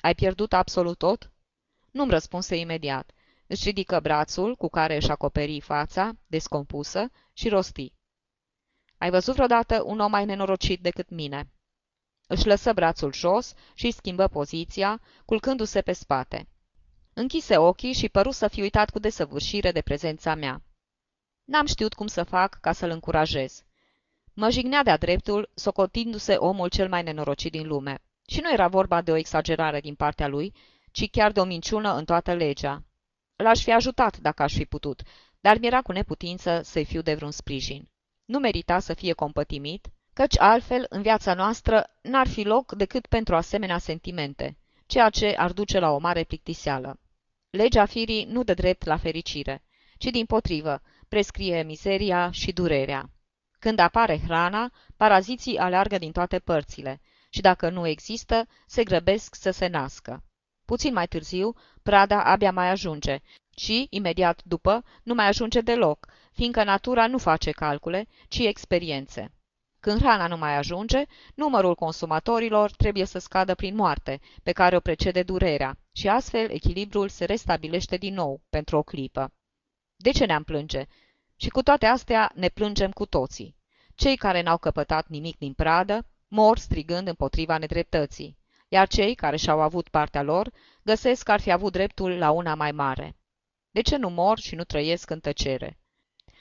Ai 0.00 0.14
pierdut 0.14 0.52
absolut 0.52 0.98
tot?" 0.98 1.30
Nu-mi 1.90 2.10
răspunse 2.10 2.56
imediat. 2.56 3.10
Își 3.46 3.64
ridică 3.64 4.00
brațul 4.00 4.56
cu 4.56 4.68
care 4.68 4.96
își 4.96 5.10
acoperi 5.10 5.60
fața, 5.60 6.12
descompusă, 6.26 7.10
și 7.32 7.48
rosti. 7.48 7.92
Ai 8.98 9.10
văzut 9.10 9.34
vreodată 9.34 9.82
un 9.84 10.00
om 10.00 10.10
mai 10.10 10.24
nenorocit 10.24 10.80
decât 10.82 11.10
mine?" 11.10 11.50
Își 12.26 12.46
lăsă 12.46 12.72
brațul 12.72 13.12
jos 13.12 13.54
și 13.74 13.90
schimbă 13.90 14.28
poziția, 14.28 15.00
culcându-se 15.24 15.80
pe 15.80 15.92
spate. 15.92 16.48
Închise 17.12 17.56
ochii 17.56 17.92
și 17.92 18.08
păru 18.08 18.30
să 18.30 18.48
fi 18.48 18.60
uitat 18.60 18.90
cu 18.90 18.98
desăvârșire 18.98 19.72
de 19.72 19.80
prezența 19.80 20.34
mea. 20.34 20.62
N-am 21.44 21.66
știut 21.66 21.94
cum 21.94 22.06
să 22.06 22.22
fac 22.22 22.58
ca 22.60 22.72
să-l 22.72 22.90
încurajez. 22.90 23.64
Mă 24.32 24.50
jignea 24.50 24.82
de-a 24.82 24.96
dreptul, 24.96 25.50
socotindu-se 25.54 26.34
omul 26.34 26.68
cel 26.68 26.88
mai 26.88 27.02
nenorocit 27.02 27.50
din 27.52 27.66
lume. 27.66 28.02
Și 28.28 28.40
nu 28.40 28.52
era 28.52 28.68
vorba 28.68 29.02
de 29.02 29.10
o 29.10 29.16
exagerare 29.16 29.80
din 29.80 29.94
partea 29.94 30.26
lui, 30.26 30.52
ci 30.92 31.10
chiar 31.10 31.32
de 31.32 31.40
o 31.40 31.44
minciună 31.44 31.94
în 31.94 32.04
toată 32.04 32.34
legea. 32.34 32.84
L-aș 33.36 33.62
fi 33.62 33.72
ajutat 33.72 34.18
dacă 34.18 34.42
aș 34.42 34.52
fi 34.54 34.64
putut, 34.64 35.02
dar 35.40 35.58
mi-era 35.58 35.82
cu 35.82 35.92
neputință 35.92 36.60
să-i 36.64 36.84
fiu 36.84 37.00
de 37.00 37.14
vreun 37.14 37.30
sprijin. 37.30 37.88
Nu 38.24 38.38
merita 38.38 38.78
să 38.78 38.94
fie 38.94 39.12
compătimit, 39.12 39.88
căci 40.12 40.38
altfel, 40.38 40.86
în 40.88 41.02
viața 41.02 41.34
noastră, 41.34 41.90
n-ar 42.02 42.28
fi 42.28 42.42
loc 42.42 42.72
decât 42.72 43.06
pentru 43.06 43.36
asemenea 43.36 43.78
sentimente, 43.78 44.56
ceea 44.90 45.10
ce 45.10 45.34
ar 45.36 45.52
duce 45.52 45.78
la 45.78 45.90
o 45.90 45.98
mare 45.98 46.24
plictiseală. 46.24 47.00
Legea 47.50 47.86
firii 47.86 48.24
nu 48.24 48.42
dă 48.42 48.54
drept 48.54 48.84
la 48.84 48.96
fericire, 48.96 49.62
ci 49.98 50.04
din 50.04 50.26
potrivă, 50.26 50.82
prescrie 51.08 51.62
mizeria 51.62 52.30
și 52.30 52.52
durerea. 52.52 53.10
Când 53.58 53.78
apare 53.78 54.18
hrana, 54.18 54.72
paraziții 54.96 55.58
aleargă 55.58 55.98
din 55.98 56.12
toate 56.12 56.38
părțile 56.38 57.00
și 57.28 57.40
dacă 57.40 57.68
nu 57.70 57.86
există, 57.86 58.46
se 58.66 58.82
grăbesc 58.84 59.34
să 59.34 59.50
se 59.50 59.66
nască. 59.66 60.24
Puțin 60.64 60.92
mai 60.92 61.06
târziu, 61.06 61.54
prada 61.82 62.24
abia 62.24 62.52
mai 62.52 62.70
ajunge 62.70 63.18
și, 63.56 63.86
imediat 63.90 64.42
după, 64.44 64.84
nu 65.02 65.14
mai 65.14 65.26
ajunge 65.26 65.60
deloc, 65.60 66.06
fiindcă 66.32 66.64
natura 66.64 67.06
nu 67.06 67.18
face 67.18 67.50
calcule, 67.50 68.08
ci 68.28 68.38
experiențe. 68.38 69.32
Când 69.80 70.00
hrana 70.00 70.26
nu 70.26 70.36
mai 70.36 70.56
ajunge, 70.56 71.04
numărul 71.34 71.74
consumatorilor 71.74 72.70
trebuie 72.70 73.04
să 73.04 73.18
scadă 73.18 73.54
prin 73.54 73.74
moarte, 73.74 74.20
pe 74.42 74.52
care 74.52 74.76
o 74.76 74.80
precede 74.80 75.22
durerea, 75.22 75.78
și 75.92 76.08
astfel 76.08 76.50
echilibrul 76.50 77.08
se 77.08 77.24
restabilește 77.24 77.96
din 77.96 78.14
nou, 78.14 78.42
pentru 78.48 78.76
o 78.76 78.82
clipă. 78.82 79.32
De 79.96 80.10
ce 80.10 80.24
ne-am 80.24 80.42
plânge? 80.42 80.84
Și 81.36 81.48
cu 81.48 81.62
toate 81.62 81.86
astea 81.86 82.32
ne 82.34 82.48
plângem 82.48 82.90
cu 82.90 83.06
toții. 83.06 83.56
Cei 83.94 84.16
care 84.16 84.42
n-au 84.42 84.58
căpătat 84.58 85.06
nimic 85.08 85.38
din 85.38 85.52
pradă, 85.52 86.06
Mor 86.28 86.58
strigând 86.58 87.08
împotriva 87.08 87.58
nedreptății, 87.58 88.38
iar 88.68 88.88
cei 88.88 89.14
care 89.14 89.36
și-au 89.36 89.60
avut 89.60 89.88
partea 89.88 90.22
lor 90.22 90.52
găsesc 90.82 91.24
că 91.24 91.32
ar 91.32 91.40
fi 91.40 91.50
avut 91.50 91.72
dreptul 91.72 92.18
la 92.18 92.30
una 92.30 92.54
mai 92.54 92.72
mare. 92.72 93.16
De 93.70 93.80
ce 93.80 93.96
nu 93.96 94.10
mor 94.10 94.38
și 94.38 94.54
nu 94.54 94.64
trăiesc 94.64 95.10
în 95.10 95.20
tăcere? 95.20 95.78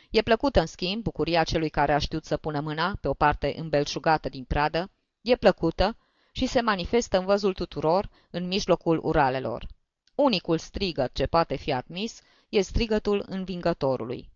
E 0.10 0.22
plăcută, 0.22 0.60
în 0.60 0.66
schimb, 0.66 1.04
bucuria 1.04 1.44
celui 1.44 1.70
care 1.70 1.94
a 1.94 1.98
știut 1.98 2.26
să 2.26 2.38
pună 2.38 2.60
mâna 2.60 2.98
pe 3.02 3.08
o 3.08 3.14
parte 3.14 3.54
îmbelșugată 3.58 4.30
din 4.30 4.44
pradă, 4.44 4.92
e 5.22 5.36
plăcută 5.36 5.98
și 6.32 6.46
se 6.46 6.62
manifestă 6.62 7.18
în 7.18 7.26
văzul 7.26 7.54
tuturor 7.54 8.10
în 8.30 8.48
mijlocul 8.48 9.00
uralelor. 9.04 9.68
Unicul 10.16 10.58
strigăt 10.58 11.14
ce 11.14 11.26
poate 11.26 11.56
fi 11.56 11.72
admis 11.72 12.22
e 12.50 12.62
strigătul 12.62 13.26
învingătorului. 13.28 14.30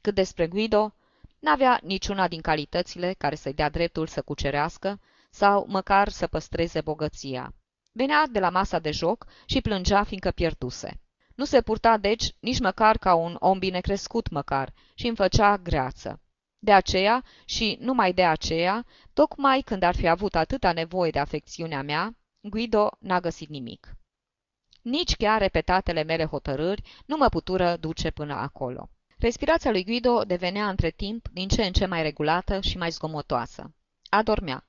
Cât 0.00 0.14
despre 0.14 0.46
Guido, 0.46 0.94
n-avea 1.38 1.80
niciuna 1.82 2.28
din 2.28 2.40
calitățile 2.40 3.14
care 3.18 3.34
să-i 3.34 3.54
dea 3.54 3.68
dreptul 3.70 4.06
să 4.06 4.22
cucerească 4.22 5.00
sau 5.30 5.66
măcar 5.68 6.08
să 6.08 6.26
păstreze 6.26 6.80
bogăția. 6.80 7.54
Venea 7.92 8.26
de 8.26 8.38
la 8.38 8.50
masa 8.50 8.78
de 8.78 8.90
joc 8.90 9.26
și 9.46 9.60
plângea 9.60 10.04
fiindcă 10.04 10.30
pierduse. 10.30 11.00
Nu 11.38 11.44
se 11.44 11.60
purta, 11.60 11.96
deci, 11.96 12.34
nici 12.40 12.60
măcar 12.60 12.98
ca 12.98 13.14
un 13.14 13.36
om 13.38 13.58
bine 13.58 13.80
crescut 13.80 14.30
măcar 14.30 14.72
și 14.94 15.06
îmi 15.06 15.16
făcea 15.16 15.56
greață. 15.56 16.20
De 16.58 16.72
aceea, 16.72 17.24
și 17.44 17.76
numai 17.80 18.12
de 18.12 18.24
aceea, 18.24 18.86
tocmai 19.12 19.60
când 19.60 19.82
ar 19.82 19.96
fi 19.96 20.08
avut 20.08 20.34
atâta 20.34 20.72
nevoie 20.72 21.10
de 21.10 21.18
afecțiunea 21.18 21.82
mea, 21.82 22.16
Guido 22.40 22.90
n-a 23.00 23.20
găsit 23.20 23.48
nimic. 23.48 23.96
Nici 24.82 25.16
chiar 25.16 25.40
repetatele 25.40 26.02
mele 26.02 26.24
hotărâri 26.24 26.82
nu 27.06 27.16
mă 27.16 27.28
putură 27.28 27.76
duce 27.76 28.10
până 28.10 28.34
acolo. 28.34 28.90
Respirația 29.18 29.70
lui 29.70 29.84
Guido 29.84 30.22
devenea 30.22 30.68
între 30.68 30.90
timp 30.90 31.28
din 31.28 31.48
ce 31.48 31.64
în 31.64 31.72
ce 31.72 31.86
mai 31.86 32.02
regulată 32.02 32.60
și 32.60 32.78
mai 32.78 32.90
zgomotoasă. 32.90 33.74
Adormea. 34.08 34.68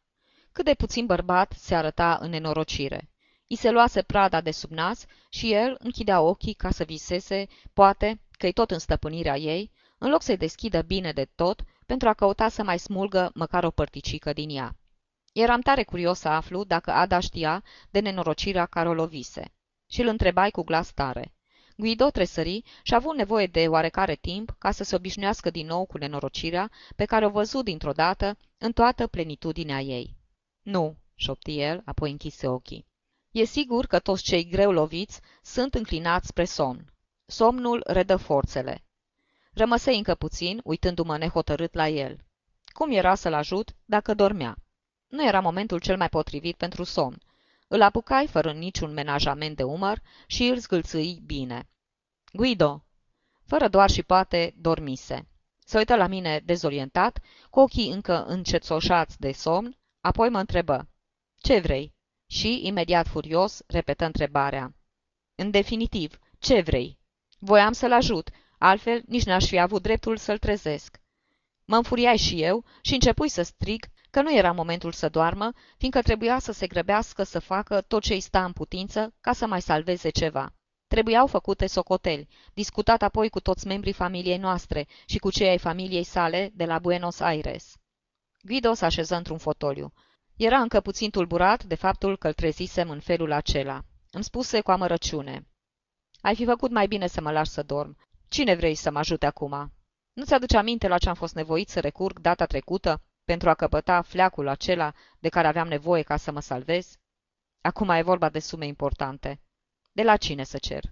Cât 0.51 0.65
de 0.65 0.73
puțin 0.73 1.05
bărbat 1.05 1.51
se 1.51 1.75
arăta 1.75 2.17
în 2.21 2.29
nenorocire. 2.29 3.09
I 3.51 3.55
se 3.55 3.69
luase 3.71 4.01
prada 4.01 4.41
de 4.41 4.51
sub 4.51 4.71
nas 4.71 5.05
și 5.29 5.53
el 5.53 5.75
închidea 5.79 6.21
ochii 6.21 6.53
ca 6.53 6.71
să 6.71 6.83
viseze, 6.83 7.47
poate, 7.73 8.21
că-i 8.31 8.51
tot 8.51 8.71
în 8.71 8.79
stăpânirea 8.79 9.37
ei, 9.37 9.71
în 9.97 10.09
loc 10.09 10.21
să-i 10.21 10.37
deschidă 10.37 10.81
bine 10.81 11.11
de 11.11 11.25
tot, 11.35 11.61
pentru 11.85 12.09
a 12.09 12.13
căuta 12.13 12.49
să 12.49 12.63
mai 12.63 12.79
smulgă 12.79 13.31
măcar 13.33 13.63
o 13.63 13.71
părticică 13.71 14.33
din 14.33 14.49
ea. 14.49 14.75
Eram 15.33 15.61
tare 15.61 15.83
curios 15.83 16.19
să 16.19 16.27
aflu 16.27 16.63
dacă 16.63 16.91
Ada 16.91 17.19
știa 17.19 17.63
de 17.89 17.99
nenorocirea 17.99 18.65
care 18.65 18.89
o 18.89 18.93
lovise. 18.93 19.53
Și 19.87 20.01
îl 20.01 20.07
întrebai 20.07 20.51
cu 20.51 20.63
glas 20.63 20.91
tare. 20.91 21.33
Guido 21.77 22.09
tresări 22.09 22.63
și 22.83 22.93
a 22.93 22.95
avut 22.95 23.15
nevoie 23.15 23.47
de 23.47 23.67
oarecare 23.67 24.15
timp 24.15 24.55
ca 24.57 24.71
să 24.71 24.83
se 24.83 24.95
obișnuiască 24.95 25.49
din 25.49 25.65
nou 25.65 25.85
cu 25.85 25.97
nenorocirea 25.97 26.71
pe 26.95 27.05
care 27.05 27.25
o 27.25 27.29
văzut 27.29 27.63
dintr-o 27.63 27.91
dată 27.91 28.37
în 28.57 28.71
toată 28.71 29.07
plenitudinea 29.07 29.79
ei. 29.79 30.17
Nu, 30.61 30.97
șopti 31.15 31.59
el, 31.59 31.81
apoi 31.85 32.11
închise 32.11 32.47
ochii. 32.47 32.88
E 33.31 33.43
sigur 33.43 33.85
că 33.85 33.99
toți 33.99 34.23
cei 34.23 34.47
greu 34.47 34.71
loviți 34.71 35.21
sunt 35.41 35.73
înclinați 35.73 36.27
spre 36.27 36.45
somn. 36.45 36.93
Somnul 37.25 37.83
redă 37.87 38.15
forțele. 38.15 38.83
Rămăsei 39.53 39.97
încă 39.97 40.15
puțin, 40.15 40.61
uitându-mă 40.63 41.17
nehotărât 41.17 41.73
la 41.73 41.87
el. 41.87 42.17
Cum 42.65 42.91
era 42.91 43.15
să-l 43.15 43.33
ajut 43.33 43.75
dacă 43.85 44.13
dormea? 44.13 44.57
Nu 45.07 45.25
era 45.27 45.39
momentul 45.39 45.79
cel 45.79 45.97
mai 45.97 46.09
potrivit 46.09 46.57
pentru 46.57 46.83
somn. 46.83 47.21
Îl 47.67 47.81
apucai 47.81 48.27
fără 48.27 48.51
niciun 48.51 48.93
menajament 48.93 49.55
de 49.55 49.63
umăr 49.63 50.01
și 50.27 50.43
îl 50.43 50.57
zgâlțâi 50.57 51.21
bine. 51.25 51.69
Guido! 52.33 52.83
Fără 53.45 53.67
doar 53.67 53.89
și 53.89 54.03
poate, 54.03 54.53
dormise. 54.57 55.27
Se 55.65 55.77
uită 55.77 55.95
la 55.95 56.07
mine 56.07 56.41
dezorientat, 56.45 57.19
cu 57.49 57.59
ochii 57.59 57.91
încă 57.91 58.25
încețoșați 58.25 59.19
de 59.19 59.31
somn, 59.31 59.77
apoi 60.01 60.29
mă 60.29 60.39
întrebă. 60.39 60.89
Ce 61.37 61.59
vrei? 61.59 61.93
Și, 62.31 62.59
imediat 62.63 63.07
furios, 63.07 63.61
repetă 63.67 64.05
întrebarea. 64.05 64.73
În 65.35 65.51
definitiv, 65.51 66.19
ce 66.39 66.61
vrei? 66.61 66.99
Voiam 67.39 67.71
să-l 67.71 67.91
ajut, 67.93 68.29
altfel 68.57 69.03
nici 69.05 69.25
n-aș 69.25 69.45
fi 69.45 69.59
avut 69.59 69.81
dreptul 69.81 70.17
să-l 70.17 70.37
trezesc. 70.37 71.01
Mă 71.65 71.75
înfuriai 71.75 72.17
și 72.17 72.41
eu 72.41 72.65
și 72.81 72.93
începui 72.93 73.29
să 73.29 73.41
strig 73.41 73.85
că 74.09 74.21
nu 74.21 74.37
era 74.37 74.51
momentul 74.51 74.91
să 74.91 75.09
doarmă, 75.09 75.51
fiindcă 75.77 76.01
trebuia 76.01 76.39
să 76.39 76.51
se 76.51 76.67
grăbească 76.67 77.23
să 77.23 77.39
facă 77.39 77.81
tot 77.81 78.01
ce 78.01 78.13
îi 78.13 78.19
sta 78.19 78.45
în 78.45 78.51
putință 78.51 79.13
ca 79.21 79.33
să 79.33 79.47
mai 79.47 79.61
salveze 79.61 80.09
ceva. 80.09 80.53
Trebuiau 80.87 81.27
făcute 81.27 81.67
socoteli, 81.67 82.27
discutat 82.53 83.01
apoi 83.01 83.29
cu 83.29 83.39
toți 83.39 83.67
membrii 83.67 83.93
familiei 83.93 84.37
noastre 84.37 84.87
și 85.05 85.17
cu 85.17 85.31
cei 85.31 85.49
ai 85.49 85.57
familiei 85.57 86.03
sale 86.03 86.51
de 86.53 86.65
la 86.65 86.79
Buenos 86.79 87.19
Aires. 87.19 87.77
Guido 88.41 88.73
se 88.73 88.85
așeză 88.85 89.15
într-un 89.15 89.37
fotoliu. 89.37 89.93
Era 90.39 90.59
încă 90.59 90.81
puțin 90.81 91.09
tulburat 91.09 91.63
de 91.63 91.75
faptul 91.75 92.17
că 92.17 92.27
îl 92.27 92.33
trezisem 92.33 92.89
în 92.89 92.99
felul 92.99 93.31
acela. 93.31 93.83
Îmi 94.11 94.23
spuse 94.23 94.61
cu 94.61 94.71
amărăciune. 94.71 95.47
Ai 96.21 96.35
fi 96.35 96.45
făcut 96.45 96.71
mai 96.71 96.87
bine 96.87 97.07
să 97.07 97.21
mă 97.21 97.31
lași 97.31 97.49
să 97.49 97.63
dorm. 97.63 97.97
Cine 98.27 98.55
vrei 98.55 98.75
să 98.75 98.91
mă 98.91 98.99
ajute 98.99 99.25
acum? 99.25 99.73
Nu-ți 100.13 100.33
aduce 100.33 100.57
aminte 100.57 100.87
la 100.87 100.97
ce 100.97 101.09
am 101.09 101.15
fost 101.15 101.35
nevoit 101.35 101.69
să 101.69 101.79
recurg 101.79 102.19
data 102.19 102.45
trecută 102.45 103.01
pentru 103.23 103.49
a 103.49 103.53
căpăta 103.53 104.01
fleacul 104.01 104.47
acela 104.47 104.93
de 105.19 105.29
care 105.29 105.47
aveam 105.47 105.67
nevoie 105.67 106.01
ca 106.01 106.17
să 106.17 106.31
mă 106.31 106.39
salvez? 106.39 106.97
Acum 107.61 107.89
e 107.89 108.01
vorba 108.01 108.29
de 108.29 108.39
sume 108.39 108.65
importante. 108.65 109.41
De 109.91 110.03
la 110.03 110.17
cine 110.17 110.43
să 110.43 110.57
cer? 110.57 110.83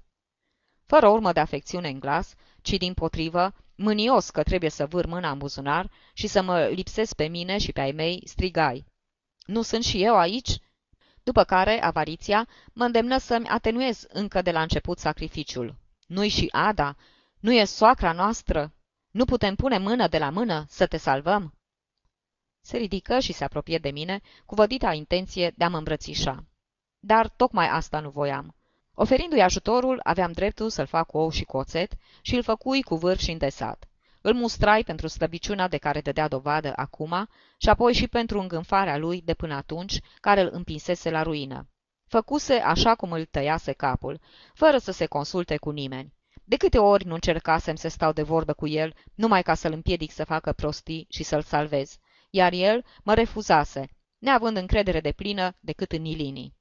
Fără 0.86 1.08
urmă 1.08 1.32
de 1.32 1.40
afecțiune 1.40 1.90
în 1.90 2.00
glas, 2.00 2.34
ci 2.62 2.78
din 2.78 2.94
potrivă, 2.94 3.54
mânios 3.76 4.30
că 4.30 4.44
trebuie 4.44 4.70
să 4.70 4.86
vâr 4.86 5.06
mâna 5.06 5.32
în 5.32 5.38
buzunar 5.38 5.92
și 6.14 6.28
să 6.28 6.42
mă 6.42 6.66
lipsesc 6.66 7.16
pe 7.16 7.28
mine 7.28 7.58
și 7.58 7.72
pe 7.72 7.82
ai 7.82 7.92
mei, 7.92 8.22
strigai. 8.26 8.86
Nu 9.48 9.62
sunt 9.62 9.84
și 9.84 10.04
eu 10.04 10.16
aici? 10.16 10.58
După 11.24 11.44
care, 11.44 11.82
avariția 11.84 12.48
mă 12.74 12.84
îndemnă 12.84 13.18
să-mi 13.18 13.48
atenuez 13.48 14.06
încă 14.08 14.42
de 14.42 14.52
la 14.52 14.62
început 14.62 15.00
sacrificiul. 15.00 15.76
Nu-i 16.08 16.28
și 16.28 16.50
Ada? 16.52 16.96
Nu 17.40 17.54
e 17.54 17.64
soacra 17.64 18.12
noastră? 18.12 18.74
Nu 19.12 19.26
putem 19.26 19.56
pune 19.56 19.78
mână 19.78 20.08
de 20.08 20.18
la 20.18 20.30
mână 20.30 20.66
să 20.70 20.86
te 20.86 20.98
salvăm?" 20.98 21.54
Se 22.62 22.78
ridică 22.78 23.20
și 23.20 23.34
se 23.34 23.44
apropie 23.44 23.78
de 23.78 23.90
mine, 23.90 24.22
cu 24.46 24.56
vădita 24.56 24.94
intenție 24.94 25.54
de 25.58 25.64
a 25.64 25.70
mă 25.70 25.78
îmbrățișa. 25.78 26.46
Dar 27.00 27.30
tocmai 27.30 27.68
asta 27.70 28.00
nu 28.00 28.10
voiam. 28.10 28.56
Oferindu-i 28.94 29.42
ajutorul, 29.42 30.00
aveam 30.04 30.32
dreptul 30.32 30.70
să-l 30.70 30.86
fac 30.86 31.08
cu 31.08 31.18
ou 31.18 31.30
și 31.30 31.44
cu 31.44 31.58
oțet 31.58 31.92
și 32.22 32.36
îl 32.36 32.44
făcui 32.44 32.82
cu 32.82 32.96
vârf 32.96 33.20
și 33.20 33.32
îndesat. 33.32 33.88
Îl 34.22 34.34
mustrai 34.34 34.84
pentru 34.84 35.08
slăbiciunea 35.08 35.68
de 35.68 35.78
care 35.78 36.02
dădea 36.02 36.28
dovadă 36.28 36.74
acum 36.76 37.30
și 37.58 37.70
apoi 37.70 37.94
și 37.94 38.08
pentru 38.08 38.40
îngânfarea 38.40 38.98
lui 38.98 39.22
de 39.22 39.34
până 39.34 39.54
atunci, 39.54 40.00
care 40.20 40.42
îl 40.42 40.50
împinsese 40.52 41.10
la 41.10 41.24
ruină. 41.24 41.70
Făcuse 42.08 42.54
așa 42.54 42.96
cum 42.96 43.12
îl 43.12 43.26
tăiase 43.26 43.72
capul, 43.72 44.20
fără 44.54 44.78
să 44.78 44.92
se 44.92 45.06
consulte 45.06 45.58
cu 45.58 45.70
nimeni. 45.70 46.14
De 46.44 46.56
câte 46.56 46.78
ori 46.78 47.06
nu 47.06 47.14
încercasem 47.14 47.76
să 47.76 47.88
stau 47.88 48.12
de 48.12 48.22
vorbă 48.22 48.54
cu 48.54 48.68
el, 48.68 48.94
numai 49.16 49.44
ca 49.44 49.54
să-l 49.54 49.72
împiedic 49.72 50.12
să 50.12 50.24
facă 50.24 50.52
prostii 50.52 51.08
și 51.10 51.24
să-l 51.24 51.42
salvez, 51.42 51.98
iar 52.30 52.54
el 52.54 52.86
mă 53.04 53.14
refuzase, 53.14 53.88
neavând 54.18 54.58
încredere 54.58 55.00
de 55.00 55.12
plină 55.12 55.56
decât 55.60 55.92
în 55.92 56.02
Nilini. 56.02 56.56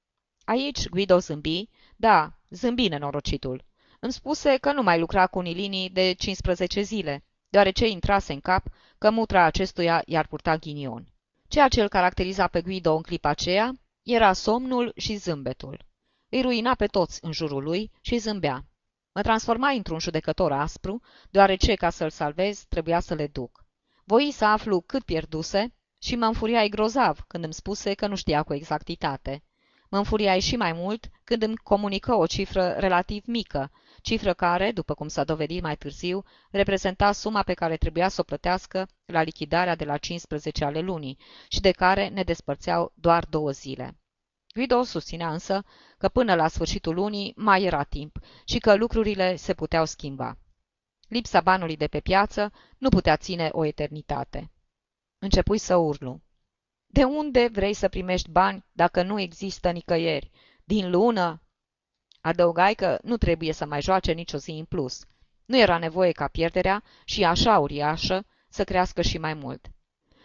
Aici 0.45 0.89
Guido 0.89 1.19
zâmbi, 1.19 1.69
da, 1.97 2.39
zâmbi 2.51 2.89
nenorocitul. 2.89 3.65
Îmi 4.01 4.13
spuse 4.13 4.57
că 4.57 4.73
nu 4.73 4.83
mai 4.83 4.99
lucra 4.99 5.27
cu 5.27 5.41
Nilini 5.41 5.91
de 5.91 6.13
15 6.13 6.81
zile, 6.81 7.25
deoarece 7.49 7.87
intrase 7.89 8.33
în 8.33 8.41
cap 8.41 8.67
că 8.99 9.11
mutra 9.11 9.45
acestuia 9.45 10.03
i-ar 10.07 10.27
purta 10.27 10.57
ghinion. 10.57 11.07
Ceea 11.49 11.69
ce 11.69 11.83
îl 11.83 11.89
caracteriza 11.89 12.47
pe 12.47 12.61
Guido 12.61 12.95
în 12.95 13.03
clipa 13.03 13.29
aceea 13.29 13.73
era 14.03 14.33
somnul 14.33 14.93
și 14.97 15.17
zâmbetul. 15.17 15.85
Îi 16.29 16.43
ruina 16.43 16.75
pe 16.75 16.87
toți 16.87 17.19
în 17.25 17.33
jurul 17.33 17.63
lui 17.63 17.91
și 18.01 18.17
zâmbea. 18.17 18.65
Mă 19.13 19.23
transforma 19.23 19.69
într-un 19.69 19.99
judecător 19.99 20.53
aspru, 20.53 21.01
deoarece, 21.31 21.75
ca 21.75 21.91
să-l 21.91 22.11
salvez, 22.11 22.65
trebuia 22.69 23.01
să 23.01 23.15
le 23.15 23.27
duc. 23.27 23.65
Voi 24.05 24.31
să 24.33 24.45
aflu 24.45 24.81
cât 24.81 25.03
pierduse 25.03 25.75
și 25.99 26.17
mă 26.17 26.27
înfuriai 26.27 26.69
grozav 26.69 27.25
când 27.27 27.45
îmi 27.45 27.55
spuse 27.55 27.95
că 27.95 28.07
nu 28.07 28.15
știa 28.15 28.43
cu 28.43 28.55
exactitate. 28.55 29.43
Mă 29.89 29.99
înfuriai 29.99 30.41
și 30.41 30.57
mai 30.57 30.73
mult 30.73 31.09
când 31.25 31.43
îmi 31.43 31.57
comunică 31.57 32.15
o 32.15 32.27
cifră 32.27 32.69
relativ 32.79 33.25
mică, 33.27 33.71
cifră 34.07 34.33
care, 34.33 34.73
după 34.73 34.95
cum 34.95 35.09
s-a 35.09 35.25
dovedit 35.25 35.63
mai 35.63 35.77
târziu, 35.77 36.25
reprezenta 36.51 37.13
suma 37.13 37.43
pe 37.43 37.55
care 37.55 37.77
trebuia 37.77 38.09
să 38.09 38.21
o 38.21 38.25
plătească 38.25 38.89
la 39.05 39.23
lichidarea 39.23 39.75
de 39.75 39.85
la 39.85 39.97
15 39.97 40.65
ale 40.65 40.81
lunii 40.81 41.19
și 41.49 41.61
de 41.61 41.71
care 41.71 42.09
ne 42.09 42.23
despărțeau 42.23 42.93
doar 42.95 43.25
două 43.25 43.51
zile. 43.51 43.99
Guido 44.55 44.83
susținea 44.83 45.33
însă 45.33 45.65
că 45.99 46.09
până 46.09 46.35
la 46.35 46.49
sfârșitul 46.49 46.95
lunii 46.95 47.33
mai 47.37 47.63
era 47.63 47.83
timp 47.83 48.19
și 48.45 48.59
că 48.59 48.75
lucrurile 48.75 49.37
se 49.37 49.55
puteau 49.55 49.85
schimba. 49.85 50.39
Lipsa 51.09 51.41
banului 51.41 51.77
de 51.77 51.87
pe 51.87 52.01
piață 52.01 52.53
nu 52.79 52.89
putea 52.89 53.17
ține 53.17 53.49
o 53.53 53.65
eternitate. 53.65 54.51
Începui 55.19 55.59
să 55.59 55.77
urlu. 55.77 56.21
De 56.87 57.05
unde 57.05 57.49
vrei 57.53 57.75
să 57.75 57.89
primești 57.89 58.31
bani 58.31 58.65
dacă 58.73 59.03
nu 59.03 59.21
există 59.21 59.71
nicăieri? 59.71 60.31
Din 60.65 60.91
lună? 60.91 61.41
Adăugai 62.27 62.75
că 62.75 62.99
nu 63.03 63.17
trebuie 63.17 63.53
să 63.53 63.67
mai 63.67 63.83
joace 63.83 64.13
nicio 64.13 64.39
zi 64.39 64.51
în 64.51 64.65
plus. 64.65 65.05
Nu 65.45 65.59
era 65.59 65.79
nevoie 65.79 66.13
ca 66.13 66.29
pierderea, 66.29 66.83
și 67.05 67.25
așa 67.25 67.59
uriașă, 67.59 68.27
să 68.49 68.65
crească 68.65 69.03
și 69.03 69.19
mai 69.19 69.35
mult. 69.35 69.67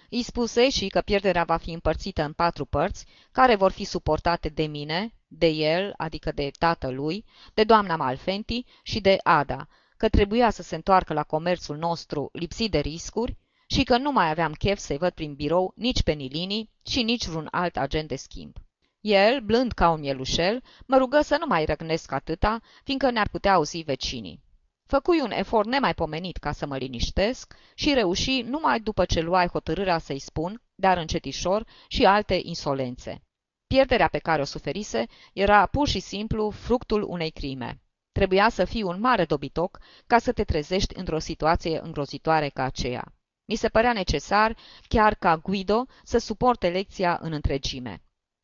Îi 0.09 0.23
spuse 0.23 0.69
și 0.69 0.87
că 0.87 1.01
pierderea 1.01 1.43
va 1.43 1.57
fi 1.57 1.71
împărțită 1.71 2.23
în 2.23 2.33
patru 2.33 2.65
părți, 2.65 3.05
care 3.31 3.55
vor 3.55 3.71
fi 3.71 3.83
suportate 3.83 4.49
de 4.49 4.63
mine, 4.63 5.13
de 5.27 5.47
el, 5.47 5.93
adică 5.97 6.31
de 6.31 6.51
tatălui, 6.59 7.25
de 7.53 7.63
doamna 7.63 7.95
Malfenti 7.95 8.65
și 8.83 9.01
de 9.01 9.17
Ada, 9.23 9.67
că 9.97 10.09
trebuia 10.09 10.49
să 10.49 10.61
se 10.61 10.75
întoarcă 10.75 11.13
la 11.13 11.23
comerțul 11.23 11.77
nostru 11.77 12.29
lipsit 12.33 12.71
de 12.71 12.79
riscuri 12.79 13.37
și 13.67 13.83
că 13.83 13.97
nu 13.97 14.11
mai 14.11 14.29
aveam 14.29 14.53
chef 14.53 14.77
să-i 14.77 14.97
văd 14.97 15.11
prin 15.13 15.33
birou 15.33 15.73
nici 15.75 16.03
pe 16.03 16.11
Nilini 16.11 16.69
și 16.85 17.03
nici 17.03 17.25
vreun 17.25 17.47
alt 17.51 17.77
agent 17.77 18.07
de 18.07 18.15
schimb. 18.15 18.55
El, 19.01 19.39
blând 19.39 19.71
ca 19.71 19.89
un 19.89 19.99
mielușel, 19.99 20.63
mă 20.85 20.97
rugă 20.97 21.21
să 21.21 21.37
nu 21.39 21.45
mai 21.47 21.65
răgnesc 21.65 22.11
atâta, 22.11 22.61
fiindcă 22.83 23.11
ne-ar 23.11 23.29
putea 23.29 23.53
auzi 23.53 23.81
vecinii. 23.81 24.41
Făcui 24.87 25.19
un 25.21 25.31
efort 25.31 25.67
nemaipomenit 25.67 26.37
ca 26.37 26.51
să 26.51 26.65
mă 26.65 26.77
liniștesc 26.77 27.55
și 27.75 27.93
reuși 27.93 28.41
numai 28.41 28.79
după 28.79 29.05
ce 29.05 29.19
luai 29.19 29.47
hotărârea 29.47 29.97
să-i 29.97 30.19
spun, 30.19 30.61
dar 30.75 30.97
încetișor, 30.97 31.67
și 31.87 32.05
alte 32.05 32.39
insolențe. 32.43 33.21
Pierderea 33.67 34.07
pe 34.07 34.17
care 34.17 34.41
o 34.41 34.45
suferise 34.45 35.05
era 35.33 35.65
pur 35.65 35.87
și 35.87 35.99
simplu 35.99 36.49
fructul 36.49 37.03
unei 37.03 37.29
crime. 37.29 37.81
Trebuia 38.11 38.49
să 38.49 38.65
fii 38.65 38.83
un 38.83 38.99
mare 38.99 39.25
dobitoc 39.25 39.79
ca 40.07 40.17
să 40.17 40.31
te 40.31 40.43
trezești 40.43 40.97
într-o 40.97 41.19
situație 41.19 41.79
îngrozitoare 41.83 42.49
ca 42.49 42.63
aceea. 42.63 43.13
Mi 43.45 43.55
se 43.55 43.69
părea 43.69 43.93
necesar, 43.93 44.57
chiar 44.87 45.15
ca 45.15 45.37
Guido, 45.37 45.85
să 46.03 46.17
suporte 46.17 46.69
lecția 46.69 47.19
în 47.21 47.31
întregime. 47.31 48.01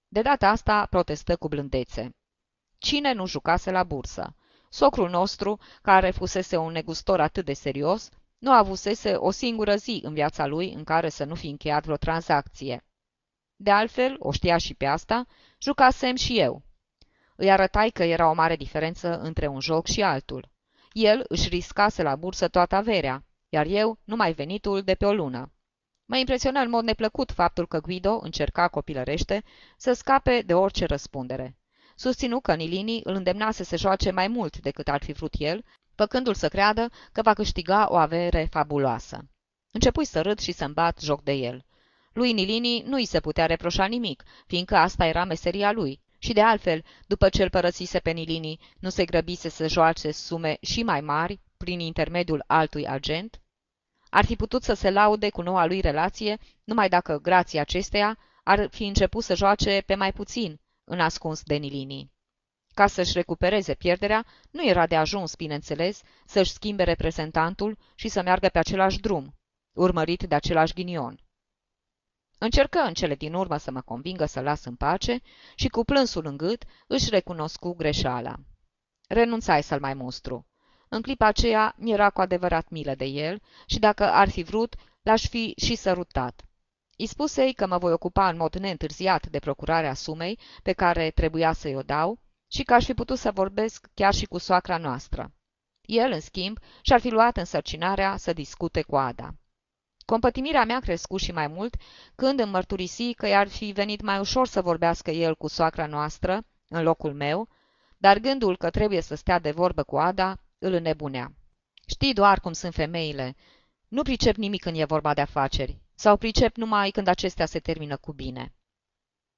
De 0.07 0.21
data 0.21 0.49
asta 0.49 0.85
protestă 0.85 1.35
cu 1.35 1.47
blândețe. 1.47 2.15
Cine 2.77 3.13
nu 3.13 3.25
jucase 3.25 3.71
la 3.71 3.83
bursă? 3.83 4.35
Socrul 4.69 5.09
nostru, 5.09 5.59
care 5.81 6.11
fusese 6.11 6.57
un 6.57 6.71
negustor 6.71 7.19
atât 7.19 7.45
de 7.45 7.53
serios, 7.53 8.09
nu 8.37 8.51
avusese 8.51 9.13
o 9.13 9.31
singură 9.31 9.75
zi 9.75 9.99
în 10.03 10.13
viața 10.13 10.45
lui 10.45 10.73
în 10.73 10.83
care 10.83 11.09
să 11.09 11.23
nu 11.23 11.35
fi 11.35 11.47
încheiat 11.47 11.83
vreo 11.83 11.95
tranzacție. 11.95 12.85
De 13.55 13.71
altfel, 13.71 14.15
o 14.19 14.31
știa 14.31 14.57
și 14.57 14.73
pe 14.73 14.85
asta, 14.85 15.25
jucasem 15.61 16.15
și 16.15 16.39
eu. 16.39 16.63
Îi 17.35 17.51
arătai 17.51 17.89
că 17.89 18.03
era 18.03 18.29
o 18.29 18.33
mare 18.33 18.55
diferență 18.55 19.19
între 19.19 19.47
un 19.47 19.59
joc 19.59 19.87
și 19.87 20.01
altul. 20.01 20.49
El 20.91 21.25
își 21.27 21.49
riscase 21.49 22.03
la 22.03 22.15
bursă 22.15 22.47
toată 22.47 22.75
averea, 22.75 23.25
iar 23.49 23.65
eu 23.65 23.99
numai 24.03 24.33
venitul 24.33 24.81
de 24.81 24.95
pe 24.95 25.05
o 25.05 25.13
lună. 25.13 25.51
Mă 26.09 26.17
impresiona 26.17 26.61
în 26.61 26.69
mod 26.69 26.83
neplăcut 26.83 27.31
faptul 27.31 27.67
că 27.67 27.79
Guido 27.79 28.19
încerca 28.21 28.67
copilărește 28.67 29.43
să 29.77 29.93
scape 29.93 30.41
de 30.45 30.53
orice 30.53 30.85
răspundere. 30.85 31.57
Susținu 31.95 32.39
că 32.39 32.55
Nilini 32.55 33.01
îl 33.03 33.13
îndemnase 33.13 33.63
să 33.63 33.77
joace 33.77 34.11
mai 34.11 34.27
mult 34.27 34.59
decât 34.59 34.87
ar 34.87 35.03
fi 35.03 35.11
vrut 35.11 35.33
el, 35.37 35.63
făcându-l 35.95 36.33
să 36.33 36.47
creadă 36.47 36.89
că 37.11 37.21
va 37.21 37.33
câștiga 37.33 37.87
o 37.89 37.95
avere 37.95 38.47
fabuloasă. 38.51 39.29
Începui 39.71 40.05
să 40.05 40.21
râd 40.21 40.39
și 40.39 40.51
să-mi 40.51 40.73
bat 40.73 40.99
joc 40.99 41.23
de 41.23 41.31
el. 41.31 41.65
Lui 42.13 42.33
Nilini 42.33 42.83
nu 42.85 42.99
i 42.99 43.05
se 43.05 43.19
putea 43.19 43.45
reproșa 43.45 43.85
nimic, 43.85 44.23
fiindcă 44.45 44.75
asta 44.75 45.05
era 45.05 45.23
meseria 45.23 45.71
lui. 45.71 46.01
Și 46.19 46.33
de 46.33 46.41
altfel, 46.41 46.83
după 47.07 47.29
ce 47.29 47.43
îl 47.43 47.49
părăsise 47.49 47.99
pe 47.99 48.11
Nilini, 48.11 48.59
nu 48.79 48.89
se 48.89 49.05
grăbise 49.05 49.49
să 49.49 49.67
joace 49.67 50.11
sume 50.11 50.57
și 50.61 50.83
mai 50.83 51.01
mari 51.01 51.39
prin 51.57 51.79
intermediul 51.79 52.43
altui 52.47 52.87
agent? 52.87 53.41
Ar 54.09 54.25
fi 54.25 54.35
putut 54.35 54.63
să 54.63 54.73
se 54.73 54.89
laude 54.89 55.29
cu 55.29 55.41
noua 55.41 55.65
lui 55.65 55.79
relație, 55.79 56.37
numai 56.63 56.89
dacă, 56.89 57.19
grație 57.19 57.59
acesteia, 57.59 58.17
ar 58.43 58.67
fi 58.69 58.83
început 58.83 59.23
să 59.23 59.35
joace 59.35 59.83
pe 59.85 59.95
mai 59.95 60.13
puțin, 60.13 60.59
în 60.83 60.99
ascuns 60.99 61.43
de 61.43 61.55
Nilini. 61.55 62.11
Ca 62.73 62.87
să-și 62.87 63.13
recupereze 63.13 63.73
pierderea, 63.73 64.25
nu 64.51 64.65
era 64.65 64.87
de 64.87 64.95
ajuns, 64.95 65.35
bineînțeles, 65.35 66.01
să-și 66.25 66.51
schimbe 66.51 66.83
reprezentantul 66.83 67.77
și 67.95 68.07
să 68.07 68.21
meargă 68.21 68.47
pe 68.47 68.59
același 68.59 68.99
drum, 68.99 69.35
urmărit 69.73 70.23
de 70.23 70.35
același 70.35 70.73
ghinion. 70.73 71.19
Încercă 72.37 72.79
în 72.79 72.93
cele 72.93 73.15
din 73.15 73.33
urmă 73.33 73.57
să 73.57 73.71
mă 73.71 73.81
convingă 73.81 74.25
să 74.25 74.39
las 74.39 74.65
în 74.65 74.75
pace 74.75 75.21
și 75.55 75.67
cu 75.67 75.83
plânsul 75.83 76.25
în 76.25 76.37
gât 76.37 76.63
își 76.87 77.09
recunoscu 77.09 77.73
greșeala. 77.73 78.35
Renunțai 79.07 79.63
să-l 79.63 79.79
mai 79.79 79.93
mustru. 79.93 80.45
În 80.89 81.01
clipa 81.01 81.25
aceea 81.25 81.75
mi-era 81.77 82.09
cu 82.09 82.21
adevărat 82.21 82.69
milă 82.69 82.95
de 82.95 83.05
el 83.05 83.41
și 83.65 83.79
dacă 83.79 84.03
ar 84.03 84.29
fi 84.29 84.43
vrut, 84.43 84.75
l-aș 85.01 85.27
fi 85.27 85.53
și 85.57 85.75
sărutat. 85.75 86.41
Îi 86.97 87.07
spusei 87.07 87.53
că 87.53 87.67
mă 87.67 87.77
voi 87.77 87.91
ocupa 87.91 88.29
în 88.29 88.37
mod 88.37 88.55
neîntârziat 88.55 89.27
de 89.27 89.39
procurarea 89.39 89.93
sumei 89.93 90.39
pe 90.63 90.73
care 90.73 91.11
trebuia 91.11 91.53
să-i 91.53 91.75
o 91.75 91.81
dau 91.81 92.19
și 92.47 92.63
că 92.63 92.73
aș 92.73 92.85
fi 92.85 92.93
putut 92.93 93.17
să 93.17 93.31
vorbesc 93.31 93.87
chiar 93.93 94.13
și 94.13 94.25
cu 94.25 94.37
soacra 94.37 94.77
noastră. 94.77 95.31
El, 95.81 96.11
în 96.11 96.19
schimb, 96.19 96.57
și-ar 96.81 96.99
fi 96.99 97.09
luat 97.09 97.37
însărcinarea 97.37 98.17
să 98.17 98.33
discute 98.33 98.81
cu 98.81 98.95
Ada. 98.95 99.33
Compătimirea 100.05 100.63
mea 100.63 100.79
crescu 100.79 101.17
și 101.17 101.31
mai 101.31 101.47
mult 101.47 101.75
când 102.15 102.39
îmi 102.39 102.51
mărturisi 102.51 103.13
că 103.13 103.27
i-ar 103.27 103.47
fi 103.47 103.71
venit 103.71 104.01
mai 104.01 104.19
ușor 104.19 104.47
să 104.47 104.61
vorbească 104.61 105.11
el 105.11 105.35
cu 105.35 105.47
soacra 105.47 105.85
noastră, 105.85 106.43
în 106.67 106.83
locul 106.83 107.13
meu, 107.13 107.47
dar 107.97 108.17
gândul 108.17 108.57
că 108.57 108.69
trebuie 108.69 109.01
să 109.01 109.15
stea 109.15 109.39
de 109.39 109.51
vorbă 109.51 109.83
cu 109.83 109.97
Ada 109.97 110.39
îl 110.59 110.73
înnebunea. 110.73 111.31
Știi 111.87 112.13
doar 112.13 112.39
cum 112.39 112.53
sunt 112.53 112.73
femeile. 112.73 113.35
Nu 113.87 114.01
pricep 114.01 114.35
nimic 114.35 114.61
când 114.61 114.79
e 114.79 114.83
vorba 114.83 115.13
de 115.13 115.21
afaceri, 115.21 115.81
sau 115.95 116.17
pricep 116.17 116.55
numai 116.55 116.89
când 116.89 117.07
acestea 117.07 117.45
se 117.45 117.59
termină 117.59 117.97
cu 117.97 118.13
bine. 118.13 118.53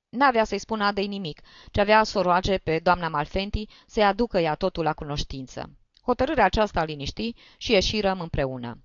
N-avea 0.09 0.43
să-i 0.43 0.59
spună 0.59 0.84
Adei 0.84 1.07
nimic, 1.07 1.41
ci 1.72 1.78
avea 1.78 2.03
să 2.03 2.17
o 2.17 2.22
roage 2.22 2.57
pe 2.57 2.80
doamna 2.80 3.07
Malfenti 3.07 3.67
să-i 3.88 4.03
aducă 4.03 4.39
ea 4.39 4.55
totul 4.55 4.84
la 4.84 4.93
cunoștință. 4.93 5.72
Hotărârea 6.01 6.45
aceasta 6.45 6.84
liniști 6.84 7.34
și 7.57 7.72
ieșirăm 7.72 8.20
împreună. 8.20 8.84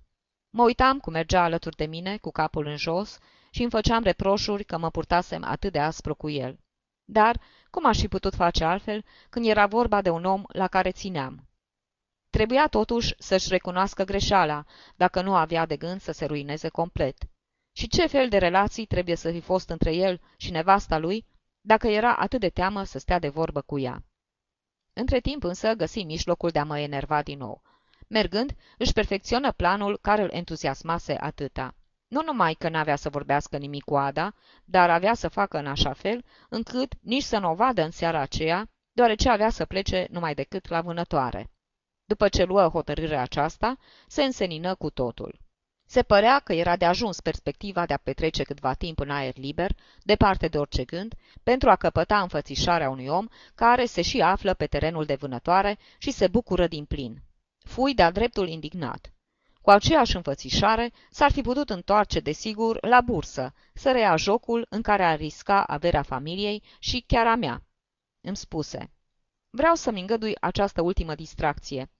Mă 0.49 0.63
uitam 0.63 0.99
cum 0.99 1.13
mergea 1.13 1.43
alături 1.43 1.75
de 1.75 1.85
mine, 1.85 2.17
cu 2.17 2.31
capul 2.31 2.65
în 2.65 2.77
jos, 2.77 3.17
și 3.49 3.61
îmi 3.61 3.71
făceam 3.71 4.03
reproșuri 4.03 4.63
că 4.63 4.77
mă 4.77 4.89
purtasem 4.89 5.43
atât 5.43 5.71
de 5.71 5.79
aspru 5.79 6.15
cu 6.15 6.29
el. 6.29 6.59
Dar 7.05 7.41
cum 7.69 7.85
aș 7.85 7.99
fi 7.99 8.07
putut 8.07 8.35
face 8.35 8.63
altfel 8.63 9.03
când 9.29 9.45
era 9.45 9.65
vorba 9.65 10.01
de 10.01 10.09
un 10.09 10.25
om 10.25 10.43
la 10.47 10.67
care 10.67 10.91
țineam? 10.91 11.47
Trebuia 12.35 12.67
totuși 12.67 13.15
să-și 13.17 13.49
recunoască 13.49 14.03
greșeala, 14.03 14.65
dacă 14.95 15.21
nu 15.21 15.35
avea 15.35 15.65
de 15.65 15.77
gând 15.77 16.01
să 16.01 16.11
se 16.11 16.25
ruineze 16.25 16.69
complet. 16.69 17.17
Și 17.71 17.87
ce 17.87 18.07
fel 18.07 18.29
de 18.29 18.37
relații 18.37 18.85
trebuie 18.85 19.15
să 19.15 19.31
fi 19.31 19.39
fost 19.39 19.69
între 19.69 19.93
el 19.93 20.21
și 20.37 20.51
nevasta 20.51 20.97
lui, 20.97 21.25
dacă 21.61 21.87
era 21.87 22.15
atât 22.15 22.39
de 22.39 22.49
teamă 22.49 22.83
să 22.83 22.99
stea 22.99 23.19
de 23.19 23.29
vorbă 23.29 23.61
cu 23.61 23.79
ea? 23.79 24.03
Între 24.93 25.19
timp 25.19 25.43
însă 25.43 25.73
găsi 25.73 26.03
mijlocul 26.03 26.49
de 26.49 26.59
a 26.59 26.63
mă 26.63 26.79
enerva 26.79 27.21
din 27.21 27.37
nou. 27.37 27.61
Mergând, 28.07 28.55
își 28.77 28.93
perfecționă 28.93 29.51
planul 29.51 29.97
care 30.01 30.21
îl 30.21 30.29
entuziasmase 30.31 31.17
atâta. 31.19 31.75
Nu 32.07 32.21
numai 32.25 32.53
că 32.53 32.69
n-avea 32.69 32.95
să 32.95 33.09
vorbească 33.09 33.57
nimic 33.57 33.83
cu 33.83 33.95
Ada, 33.95 34.33
dar 34.65 34.89
avea 34.89 35.13
să 35.13 35.27
facă 35.27 35.57
în 35.57 35.67
așa 35.67 35.93
fel, 35.93 36.25
încât 36.49 36.93
nici 37.01 37.23
să 37.23 37.37
nu 37.37 37.51
o 37.51 37.55
vadă 37.55 37.81
în 37.81 37.91
seara 37.91 38.19
aceea, 38.19 38.69
deoarece 38.91 39.29
avea 39.29 39.49
să 39.49 39.65
plece 39.65 40.07
numai 40.09 40.33
decât 40.33 40.67
la 40.67 40.81
vânătoare. 40.81 41.49
După 42.05 42.27
ce 42.27 42.43
luă 42.43 42.67
hotărârea 42.67 43.21
aceasta, 43.21 43.77
se 44.07 44.23
însenină 44.23 44.75
cu 44.75 44.89
totul. 44.89 45.39
Se 45.87 46.03
părea 46.03 46.39
că 46.39 46.53
era 46.53 46.75
de 46.75 46.85
ajuns 46.85 47.19
perspectiva 47.19 47.85
de 47.85 47.93
a 47.93 47.97
petrece 47.97 48.43
câtva 48.43 48.73
timp 48.73 48.99
în 48.99 49.09
aer 49.09 49.37
liber, 49.37 49.75
departe 50.03 50.47
de 50.47 50.57
orice 50.57 50.83
gând, 50.83 51.13
pentru 51.43 51.69
a 51.69 51.75
căpăta 51.75 52.21
înfățișarea 52.21 52.89
unui 52.89 53.07
om 53.07 53.27
care 53.55 53.85
se 53.85 54.01
și 54.01 54.21
află 54.21 54.53
pe 54.53 54.65
terenul 54.65 55.05
de 55.05 55.15
vânătoare 55.15 55.77
și 55.97 56.11
se 56.11 56.27
bucură 56.27 56.67
din 56.67 56.85
plin. 56.85 57.21
Fui 57.59 57.93
de-a 57.93 58.11
dreptul 58.11 58.47
indignat. 58.47 59.13
Cu 59.61 59.69
aceeași 59.69 60.15
înfățișare, 60.15 60.91
s-ar 61.09 61.31
fi 61.31 61.41
putut 61.41 61.69
întoarce, 61.69 62.19
desigur, 62.19 62.77
la 62.87 63.01
bursă, 63.01 63.53
să 63.73 63.91
reia 63.91 64.15
jocul 64.15 64.65
în 64.69 64.81
care 64.81 65.03
ar 65.03 65.17
risca 65.17 65.63
averea 65.63 66.01
familiei 66.01 66.63
și 66.79 67.03
chiar 67.07 67.27
a 67.27 67.35
mea. 67.35 67.63
Îmi 68.21 68.35
spuse, 68.35 68.91
vreau 69.55 69.75
să-mi 69.75 69.99
îngădui 69.99 70.35
această 70.39 70.81
ultimă 70.81 71.15
distracție 71.15 71.91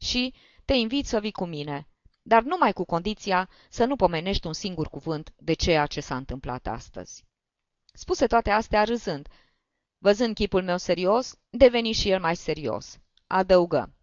și 0.00 0.34
te 0.64 0.74
invit 0.74 1.06
să 1.06 1.20
vii 1.20 1.32
cu 1.32 1.44
mine, 1.44 1.88
dar 2.22 2.42
numai 2.42 2.72
cu 2.72 2.84
condiția 2.84 3.48
să 3.70 3.84
nu 3.84 3.96
pomenești 3.96 4.46
un 4.46 4.52
singur 4.52 4.88
cuvânt 4.88 5.32
de 5.36 5.52
ceea 5.52 5.86
ce 5.86 6.00
s-a 6.00 6.16
întâmplat 6.16 6.66
astăzi. 6.66 7.24
Spuse 7.92 8.26
toate 8.26 8.50
astea 8.50 8.84
râzând. 8.84 9.28
Văzând 9.98 10.34
chipul 10.34 10.62
meu 10.62 10.76
serios, 10.76 11.38
deveni 11.50 11.92
și 11.92 12.10
el 12.10 12.20
mai 12.20 12.36
serios. 12.36 12.98
Adăugă. 13.26 13.94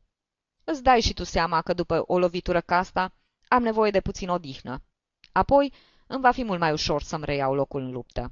Îți 0.63 0.83
dai 0.83 1.01
și 1.01 1.13
tu 1.13 1.23
seama 1.23 1.61
că 1.61 1.73
după 1.73 2.03
o 2.05 2.19
lovitură 2.19 2.61
ca 2.61 2.77
asta 2.77 3.13
am 3.47 3.63
nevoie 3.63 3.91
de 3.91 4.01
puțin 4.01 4.29
odihnă. 4.29 4.83
Apoi 5.31 5.73
îmi 6.07 6.21
va 6.21 6.31
fi 6.31 6.43
mult 6.43 6.59
mai 6.59 6.71
ușor 6.71 7.01
să-mi 7.01 7.25
reiau 7.25 7.55
locul 7.55 7.81
în 7.81 7.91
luptă. 7.91 8.31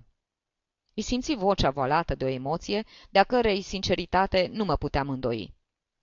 Îi 0.98 1.04
simți 1.04 1.34
vocea 1.34 1.70
volată 1.70 2.16
de 2.16 2.26
o 2.26 2.28
emoție, 2.28 2.84
de-a 3.10 3.24
cărei 3.24 3.62
sinceritate 3.62 4.50
nu 4.52 4.66
mă 4.66 4.76
puteam 4.76 5.10
îndoi. 5.10 5.54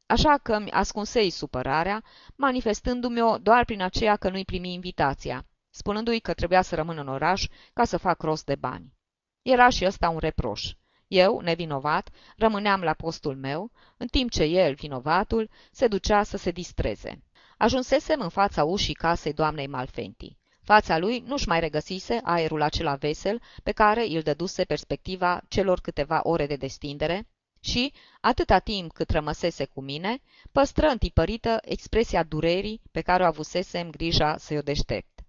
Așa 0.07 0.39
că 0.39 0.59
mi 0.59 0.71
ascunsei 0.71 1.31
supărarea, 1.31 2.05
manifestându-mi-o 2.37 3.39
doar 3.39 3.65
prin 3.65 3.83
aceea 3.83 4.17
că 4.17 4.31
nu-i 4.31 4.45
primi 4.45 4.73
invitația, 4.73 5.47
spunându-i 5.71 6.21
că 6.21 6.35
trebuia 6.35 6.63
să 6.63 6.75
rămân 6.75 6.99
în 6.99 7.09
oraș 7.09 7.47
ca 7.73 7.85
să 7.85 7.97
fac 7.97 8.23
rost 8.23 8.45
de 8.45 8.55
bani. 8.55 8.95
Era 9.43 9.69
și 9.69 9.85
ăsta 9.85 10.09
un 10.09 10.19
reproș. 10.19 10.73
Eu, 11.07 11.41
nevinovat, 11.41 12.11
rămâneam 12.37 12.83
la 12.83 12.93
postul 12.93 13.37
meu, 13.37 13.71
în 13.97 14.07
timp 14.07 14.31
ce 14.31 14.43
el, 14.43 14.75
vinovatul, 14.75 15.51
se 15.71 15.87
ducea 15.87 16.23
să 16.23 16.37
se 16.37 16.51
distreze. 16.51 17.23
Ajunsesem 17.59 18.21
în 18.21 18.29
fața 18.29 18.65
ușii 18.65 18.95
casei 18.95 19.33
doamnei 19.33 19.67
Malfenti. 19.67 20.39
Fața 20.65 20.99
lui 20.99 21.23
nu-și 21.27 21.49
mai 21.49 21.61
regăsise 21.61 22.21
aerul 22.23 22.63
acela 22.63 22.95
vesel 22.95 23.41
pe 23.63 23.73
care 23.73 24.07
îl 24.07 24.21
dăduse 24.21 24.65
perspectiva 24.65 25.41
celor 25.49 25.81
câteva 25.81 26.21
ore 26.23 26.47
de 26.47 26.57
destindere 26.57 27.29
și, 27.61 27.93
atâta 28.21 28.59
timp 28.59 28.93
cât 28.93 29.11
rămăsese 29.11 29.65
cu 29.65 29.81
mine, 29.81 30.23
păstră 30.53 30.87
întipărită 30.87 31.59
expresia 31.63 32.23
durerii 32.23 32.81
pe 32.91 33.01
care 33.01 33.23
o 33.23 33.27
avusesem 33.27 33.91
grija 33.91 34.37
să-i 34.37 34.57
o 34.57 34.61
deștept. 34.61 35.21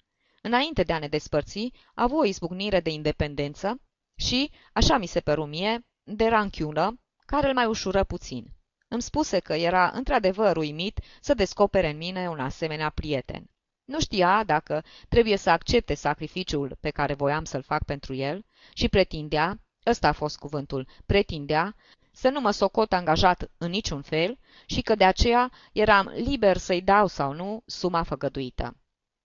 Înainte 0.41 0.83
de 0.83 0.93
a 0.93 0.99
ne 0.99 1.07
despărți, 1.07 1.71
a 1.93 2.03
avut 2.03 2.19
o 2.19 2.25
izbucnire 2.25 2.79
de 2.79 2.89
independență 2.89 3.81
și, 4.15 4.51
așa 4.73 4.97
mi 4.97 5.05
se 5.05 5.19
păru 5.19 5.45
mie, 5.45 5.85
de 6.03 6.27
ranchiună, 6.27 6.99
care 7.25 7.47
îl 7.47 7.53
mai 7.53 7.65
ușură 7.65 8.03
puțin. 8.03 8.45
Îmi 8.87 9.01
spuse 9.01 9.39
că 9.39 9.53
era 9.53 9.91
într-adevăr 9.93 10.57
uimit 10.57 10.99
să 11.21 11.33
descopere 11.33 11.89
în 11.89 11.97
mine 11.97 12.29
un 12.29 12.39
asemenea 12.39 12.89
prieten. 12.89 13.52
Nu 13.85 13.99
știa 13.99 14.43
dacă 14.43 14.83
trebuie 15.09 15.37
să 15.37 15.49
accepte 15.49 15.93
sacrificiul 15.93 16.77
pe 16.79 16.89
care 16.89 17.13
voiam 17.13 17.43
să-l 17.43 17.63
fac 17.63 17.83
pentru 17.83 18.13
el 18.13 18.45
și 18.73 18.89
pretindea, 18.89 19.59
ăsta 19.85 20.07
a 20.07 20.11
fost 20.11 20.37
cuvântul, 20.37 20.87
pretindea, 21.05 21.75
să 22.11 22.29
nu 22.29 22.39
mă 22.39 22.51
socot 22.51 22.93
angajat 22.93 23.51
în 23.57 23.69
niciun 23.69 24.01
fel 24.01 24.39
și 24.65 24.81
că 24.81 24.95
de 24.95 25.03
aceea 25.03 25.51
eram 25.71 26.07
liber 26.15 26.57
să-i 26.57 26.81
dau 26.81 27.07
sau 27.07 27.33
nu 27.33 27.63
suma 27.65 28.03
făgăduită. 28.03 28.77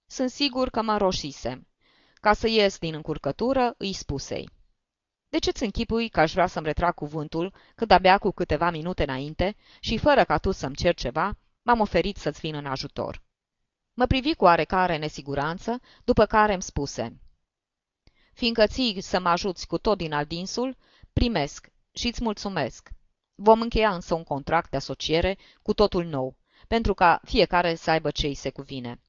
Sunt 0.07 0.31
sigur 0.31 0.71
că 0.71 0.83
mă 0.83 0.97
roșisem. 0.97 1.67
Ca 2.15 2.33
să 2.33 2.49
ies 2.49 2.79
din 2.79 2.95
încurcătură, 2.95 3.75
îi 3.77 3.93
spusei. 3.93 4.51
De 5.29 5.39
ce-ți 5.39 5.65
închipui 5.65 6.09
că 6.09 6.21
aș 6.21 6.33
vrea 6.33 6.47
să-mi 6.47 6.67
retrag 6.67 6.95
cuvântul, 6.95 7.55
cât 7.75 7.91
abia 7.91 8.19
cu 8.19 8.31
câteva 8.31 8.71
minute 8.71 9.03
înainte 9.03 9.57
și, 9.81 9.99
fără 9.99 10.25
ca 10.25 10.39
tu 10.39 10.51
să-mi 10.51 10.75
cer 10.75 10.95
ceva, 10.95 11.39
m-am 11.63 11.81
oferit 11.81 12.17
să-ți 12.17 12.41
vin 12.41 12.55
în 12.55 12.67
ajutor? 12.67 13.23
Mă 13.99 14.07
privi 14.07 14.35
cu 14.35 14.45
oarecare 14.45 14.97
nesiguranță, 14.97 15.81
după 16.05 16.27
care 16.27 16.53
îmi 16.53 16.63
spuse. 16.63 17.21
Fiindcă 18.33 18.67
ții 18.67 19.01
să 19.01 19.21
mă 19.21 19.29
ajuți 19.29 19.67
cu 19.67 19.79
tot 19.79 19.99
din 19.99 20.13
aldinsul, 20.13 20.77
primesc 21.13 21.71
și 21.93 22.07
îți 22.07 22.23
mulțumesc. 22.23 22.89
Vom 23.35 23.61
încheia 23.61 23.95
însă 23.95 24.15
un 24.15 24.23
contract 24.23 24.71
de 24.71 24.77
asociere 24.77 25.39
cu 25.63 25.75
totul 25.75 26.05
nou, 26.05 26.37
pentru 26.69 26.95
ca 26.95 27.21
fiecare 27.25 27.75
să 27.75 27.91
aibă 27.91 28.11
ce 28.11 28.27
îi 28.27 28.35
se 28.35 28.51
cuvine. 28.51 29.01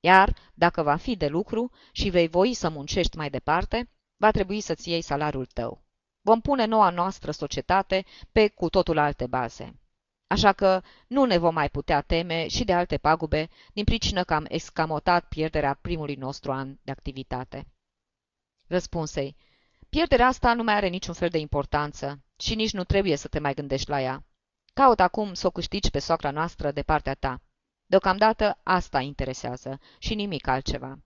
Iar, 0.00 0.36
dacă 0.54 0.82
va 0.82 0.96
fi 0.96 1.16
de 1.16 1.26
lucru 1.26 1.70
și 1.92 2.08
vei 2.08 2.28
voi 2.28 2.54
să 2.54 2.68
muncești 2.68 3.16
mai 3.16 3.30
departe, 3.30 3.90
va 4.16 4.30
trebui 4.30 4.60
să-ți 4.60 4.88
iei 4.88 5.02
salariul 5.02 5.46
tău. 5.46 5.82
Vom 6.20 6.40
pune 6.40 6.64
noua 6.64 6.90
noastră 6.90 7.30
societate 7.30 8.04
pe 8.32 8.48
cu 8.48 8.68
totul 8.68 8.98
alte 8.98 9.26
baze. 9.26 9.80
Așa 10.28 10.52
că 10.52 10.82
nu 11.06 11.24
ne 11.24 11.38
vom 11.38 11.54
mai 11.54 11.68
putea 11.68 12.00
teme 12.00 12.48
și 12.48 12.64
de 12.64 12.72
alte 12.72 12.96
pagube, 12.96 13.48
din 13.72 13.84
pricină 13.84 14.24
că 14.24 14.34
am 14.34 14.46
escamotat 14.48 15.28
pierderea 15.28 15.78
primului 15.80 16.14
nostru 16.14 16.52
an 16.52 16.78
de 16.82 16.90
activitate. 16.90 17.66
Răspunsei, 18.66 19.36
pierderea 19.88 20.26
asta 20.26 20.54
nu 20.54 20.62
mai 20.62 20.74
are 20.74 20.88
niciun 20.88 21.14
fel 21.14 21.28
de 21.28 21.38
importanță 21.38 22.22
și 22.36 22.54
nici 22.54 22.72
nu 22.72 22.84
trebuie 22.84 23.16
să 23.16 23.28
te 23.28 23.38
mai 23.38 23.54
gândești 23.54 23.90
la 23.90 24.00
ea. 24.00 24.24
Caut 24.74 25.00
acum 25.00 25.34
să 25.34 25.46
o 25.46 25.50
câștigi 25.50 25.90
pe 25.90 25.98
soacra 25.98 26.30
noastră 26.30 26.70
de 26.70 26.82
partea 26.82 27.14
ta. 27.14 27.40
Deocamdată 27.86 28.60
asta 28.62 29.00
interesează 29.00 29.80
și 29.98 30.14
nimic 30.14 30.46
altceva. 30.46 30.98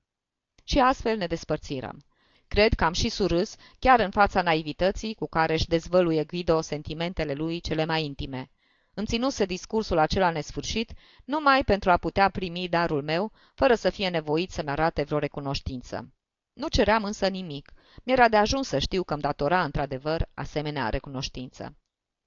Și 0.64 0.78
astfel 0.78 1.16
ne 1.16 1.26
despărțirăm. 1.26 2.04
Cred 2.48 2.74
că 2.74 2.84
am 2.84 2.92
și 2.92 3.08
surâs, 3.08 3.56
chiar 3.78 4.00
în 4.00 4.10
fața 4.10 4.42
naivității 4.42 5.14
cu 5.14 5.26
care 5.26 5.52
își 5.52 5.68
dezvăluie 5.68 6.24
Guido 6.24 6.60
sentimentele 6.60 7.32
lui 7.32 7.60
cele 7.60 7.84
mai 7.84 8.04
intime. 8.04 8.50
Îmi 8.94 9.06
ținuse 9.06 9.44
discursul 9.44 9.98
acela 9.98 10.30
nesfârșit 10.30 10.92
numai 11.24 11.64
pentru 11.64 11.90
a 11.90 11.96
putea 11.96 12.28
primi 12.28 12.68
darul 12.68 13.02
meu, 13.02 13.32
fără 13.54 13.74
să 13.74 13.90
fie 13.90 14.08
nevoit 14.08 14.50
să-mi 14.50 14.68
arate 14.68 15.02
vreo 15.02 15.18
recunoștință. 15.18 16.12
Nu 16.52 16.68
ceream 16.68 17.04
însă 17.04 17.28
nimic. 17.28 17.72
Mi-era 18.04 18.28
de 18.28 18.36
ajuns 18.36 18.68
să 18.68 18.78
știu 18.78 19.02
că 19.02 19.12
îmi 19.12 19.22
datora 19.22 19.64
într-adevăr 19.64 20.28
asemenea 20.34 20.88
recunoștință. 20.88 21.76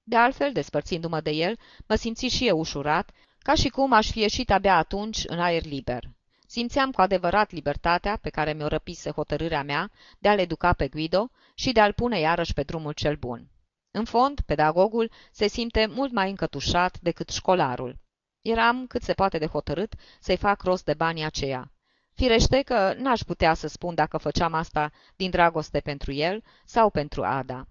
De 0.03 0.15
altfel, 0.15 0.51
despărțindu-mă 0.51 1.21
de 1.21 1.31
el, 1.31 1.57
mă 1.87 1.95
simți 1.95 2.25
și 2.25 2.47
eu 2.47 2.59
ușurat, 2.59 3.11
ca 3.39 3.53
și 3.53 3.69
cum 3.69 3.93
aș 3.93 4.11
fi 4.11 4.19
ieșit 4.19 4.51
abia 4.51 4.77
atunci 4.77 5.23
în 5.27 5.39
aer 5.39 5.65
liber. 5.65 6.03
Simțeam 6.47 6.91
cu 6.91 7.01
adevărat 7.01 7.51
libertatea 7.51 8.17
pe 8.21 8.29
care 8.29 8.53
mi-o 8.53 8.67
răpise 8.67 9.11
hotărârea 9.11 9.63
mea 9.63 9.91
de 10.19 10.29
a-l 10.29 10.39
educa 10.39 10.73
pe 10.73 10.87
Guido 10.87 11.29
și 11.55 11.71
de 11.71 11.79
a-l 11.79 11.93
pune 11.93 12.19
iarăși 12.19 12.53
pe 12.53 12.63
drumul 12.63 12.93
cel 12.93 13.15
bun. 13.15 13.49
În 13.97 14.05
fond, 14.05 14.41
pedagogul 14.41 15.11
se 15.31 15.47
simte 15.47 15.85
mult 15.85 16.11
mai 16.11 16.29
încătușat 16.29 16.99
decât 16.99 17.29
școlarul. 17.29 17.97
Eram 18.41 18.87
cât 18.87 19.01
se 19.01 19.13
poate 19.13 19.37
de 19.37 19.45
hotărât 19.45 19.93
să-i 20.19 20.37
fac 20.37 20.61
rost 20.61 20.85
de 20.85 20.93
banii 20.93 21.23
aceia. 21.23 21.71
Firește 22.13 22.61
că 22.61 22.93
n-aș 22.97 23.21
putea 23.21 23.53
să 23.53 23.67
spun 23.67 23.95
dacă 23.95 24.17
făceam 24.17 24.53
asta 24.53 24.91
din 25.15 25.29
dragoste 25.29 25.79
pentru 25.79 26.11
el 26.11 26.43
sau 26.65 26.89
pentru 26.89 27.23
Ada. 27.23 27.67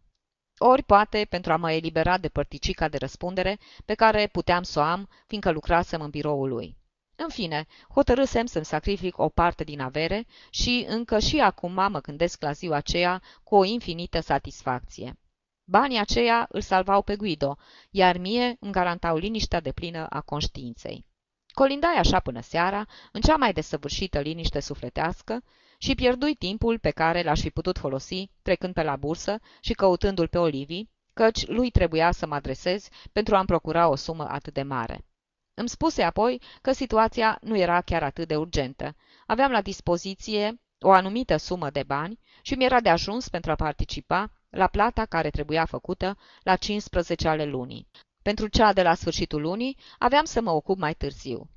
Ori, 0.59 0.83
poate, 0.83 1.27
pentru 1.29 1.53
a 1.53 1.57
mă 1.57 1.73
elibera 1.73 2.19
de 2.19 2.29
părticica 2.29 2.89
de 2.89 2.97
răspundere 2.97 3.59
pe 3.85 3.95
care 3.95 4.27
puteam 4.27 4.63
să 4.63 4.79
o 4.79 4.83
am, 4.83 5.09
fiindcă 5.27 5.51
lucrasem 5.51 6.01
în 6.01 6.11
biroul 6.11 6.49
lui. 6.49 6.77
În 7.17 7.29
fine, 7.29 7.67
hotărâsem 7.95 8.47
să-mi 8.47 8.65
sacrific 8.65 9.19
o 9.19 9.29
parte 9.29 9.65
din 9.65 9.81
avere 9.81 10.27
și 10.51 10.85
încă 10.89 11.19
și 11.19 11.41
acum 11.41 11.73
mă 11.73 12.01
gândesc 12.03 12.43
la 12.43 12.53
ziua 12.53 12.77
aceea 12.77 13.23
cu 13.43 13.55
o 13.55 13.65
infinită 13.65 14.21
satisfacție. 14.21 15.19
Banii 15.65 15.99
aceia 15.99 16.47
îl 16.49 16.61
salvau 16.61 17.03
pe 17.03 17.17
Guido, 17.17 17.57
iar 17.91 18.19
mie 18.19 18.57
îmi 18.61 18.73
garantau 18.73 19.17
liniștea 19.17 19.61
de 19.61 19.73
plină 19.73 20.07
a 20.07 20.21
conștiinței. 20.21 21.07
Colindai 21.53 21.95
așa 21.95 22.21
până 22.21 22.41
seara, 22.41 22.87
în 23.13 23.21
cea 23.21 23.37
mai 23.37 23.53
desăvârșită 23.53 24.21
liniște 24.21 24.61
sufletească, 24.61 25.43
și 25.79 25.95
pierdui 25.95 26.35
timpul 26.35 26.79
pe 26.79 26.91
care 26.91 27.23
l-aș 27.23 27.41
fi 27.41 27.51
putut 27.51 27.79
folosi 27.79 28.31
trecând 28.43 28.75
pe 28.75 28.83
la 28.83 28.97
bursă 28.97 29.41
și 29.61 29.73
căutându-l 29.73 30.29
pe 30.29 30.39
Olivii, 30.39 30.91
căci 31.13 31.47
lui 31.47 31.71
trebuia 31.71 32.11
să 32.11 32.27
mă 32.27 32.35
adresez 32.35 32.89
pentru 33.13 33.37
a-mi 33.37 33.47
procura 33.47 33.89
o 33.89 33.95
sumă 33.95 34.29
atât 34.29 34.55
de 34.55 34.63
mare. 34.63 35.05
Îmi 35.55 35.69
spuse 35.69 36.03
apoi 36.03 36.41
că 36.63 36.73
situația 36.73 37.39
nu 37.41 37.59
era 37.59 37.81
chiar 37.81 38.03
atât 38.03 38.29
de 38.29 38.37
urgentă. 38.37 38.97
Aveam 39.27 39.51
la 39.51 39.63
dispoziție 39.63 40.61
o 40.81 40.91
anumită 40.91 41.37
sumă 41.37 41.71
de 41.71 41.83
bani 41.83 42.19
și 42.43 42.55
mi-era 42.55 42.81
de 42.81 42.89
ajuns 42.89 43.29
pentru 43.29 43.51
a 43.51 43.55
participa 43.55 44.31
la 44.55 44.67
plata 44.67 45.05
care 45.05 45.31
trebuia 45.31 45.65
făcută 45.65 46.19
la 46.43 46.57
15 46.57 47.29
ale 47.29 47.45
lunii. 47.45 47.89
Pentru 48.23 48.47
cea 48.47 48.73
de 48.73 48.83
la 48.83 48.95
sfârșitul 48.95 49.41
lunii 49.41 49.77
aveam 49.99 50.25
să 50.25 50.41
mă 50.41 50.51
ocup 50.51 50.79
mai 50.79 50.95
târziu. 50.95 51.49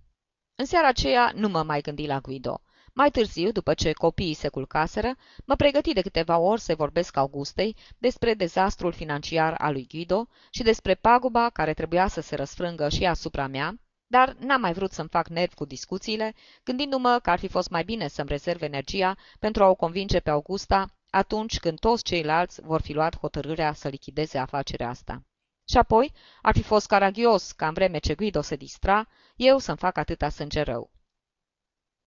În 0.55 0.65
seara 0.65 0.87
aceea 0.87 1.31
nu 1.35 1.49
mă 1.49 1.63
mai 1.63 1.81
gândi 1.81 2.07
la 2.07 2.19
Guido. 2.19 2.61
Mai 2.93 3.09
târziu, 3.11 3.51
după 3.51 3.73
ce 3.73 3.91
copiii 3.91 4.33
se 4.33 4.47
culcaseră, 4.47 5.15
mă 5.45 5.55
pregăti 5.55 5.93
de 5.93 6.01
câteva 6.01 6.37
ori 6.37 6.61
să 6.61 6.75
vorbesc 6.75 7.17
Augustei 7.17 7.75
despre 7.97 8.33
dezastrul 8.33 8.91
financiar 8.91 9.55
al 9.57 9.73
lui 9.73 9.87
Guido 9.89 10.27
și 10.49 10.63
despre 10.63 10.95
paguba 10.95 11.49
care 11.49 11.73
trebuia 11.73 12.07
să 12.07 12.21
se 12.21 12.35
răsfrângă 12.35 12.89
și 12.89 13.05
asupra 13.05 13.47
mea, 13.47 13.79
dar 14.07 14.35
n-am 14.39 14.61
mai 14.61 14.73
vrut 14.73 14.91
să-mi 14.91 15.09
fac 15.09 15.27
nervi 15.27 15.55
cu 15.55 15.65
discuțiile, 15.65 16.33
gândindu-mă 16.63 17.19
că 17.21 17.29
ar 17.29 17.39
fi 17.39 17.47
fost 17.47 17.69
mai 17.69 17.83
bine 17.83 18.07
să-mi 18.07 18.29
rezerv 18.29 18.61
energia 18.61 19.17
pentru 19.39 19.63
a 19.63 19.67
o 19.67 19.75
convinge 19.75 20.19
pe 20.19 20.29
Augusta 20.29 20.96
atunci 21.09 21.59
când 21.59 21.79
toți 21.79 22.03
ceilalți 22.03 22.61
vor 22.61 22.81
fi 22.81 22.93
luat 22.93 23.17
hotărârea 23.17 23.73
să 23.73 23.87
lichideze 23.87 24.37
afacerea 24.37 24.89
asta. 24.89 25.23
Și 25.69 25.77
apoi 25.77 26.13
ar 26.41 26.53
fi 26.53 26.61
fost 26.61 26.87
caragios 26.87 27.51
ca 27.51 27.67
în 27.67 27.73
vreme 27.73 27.97
ce 27.97 28.15
Guido 28.15 28.41
se 28.41 28.55
distra, 28.55 29.07
eu 29.35 29.57
să-mi 29.57 29.77
fac 29.77 29.97
atâta 29.97 30.29
sânge 30.29 30.61
rău. 30.61 30.91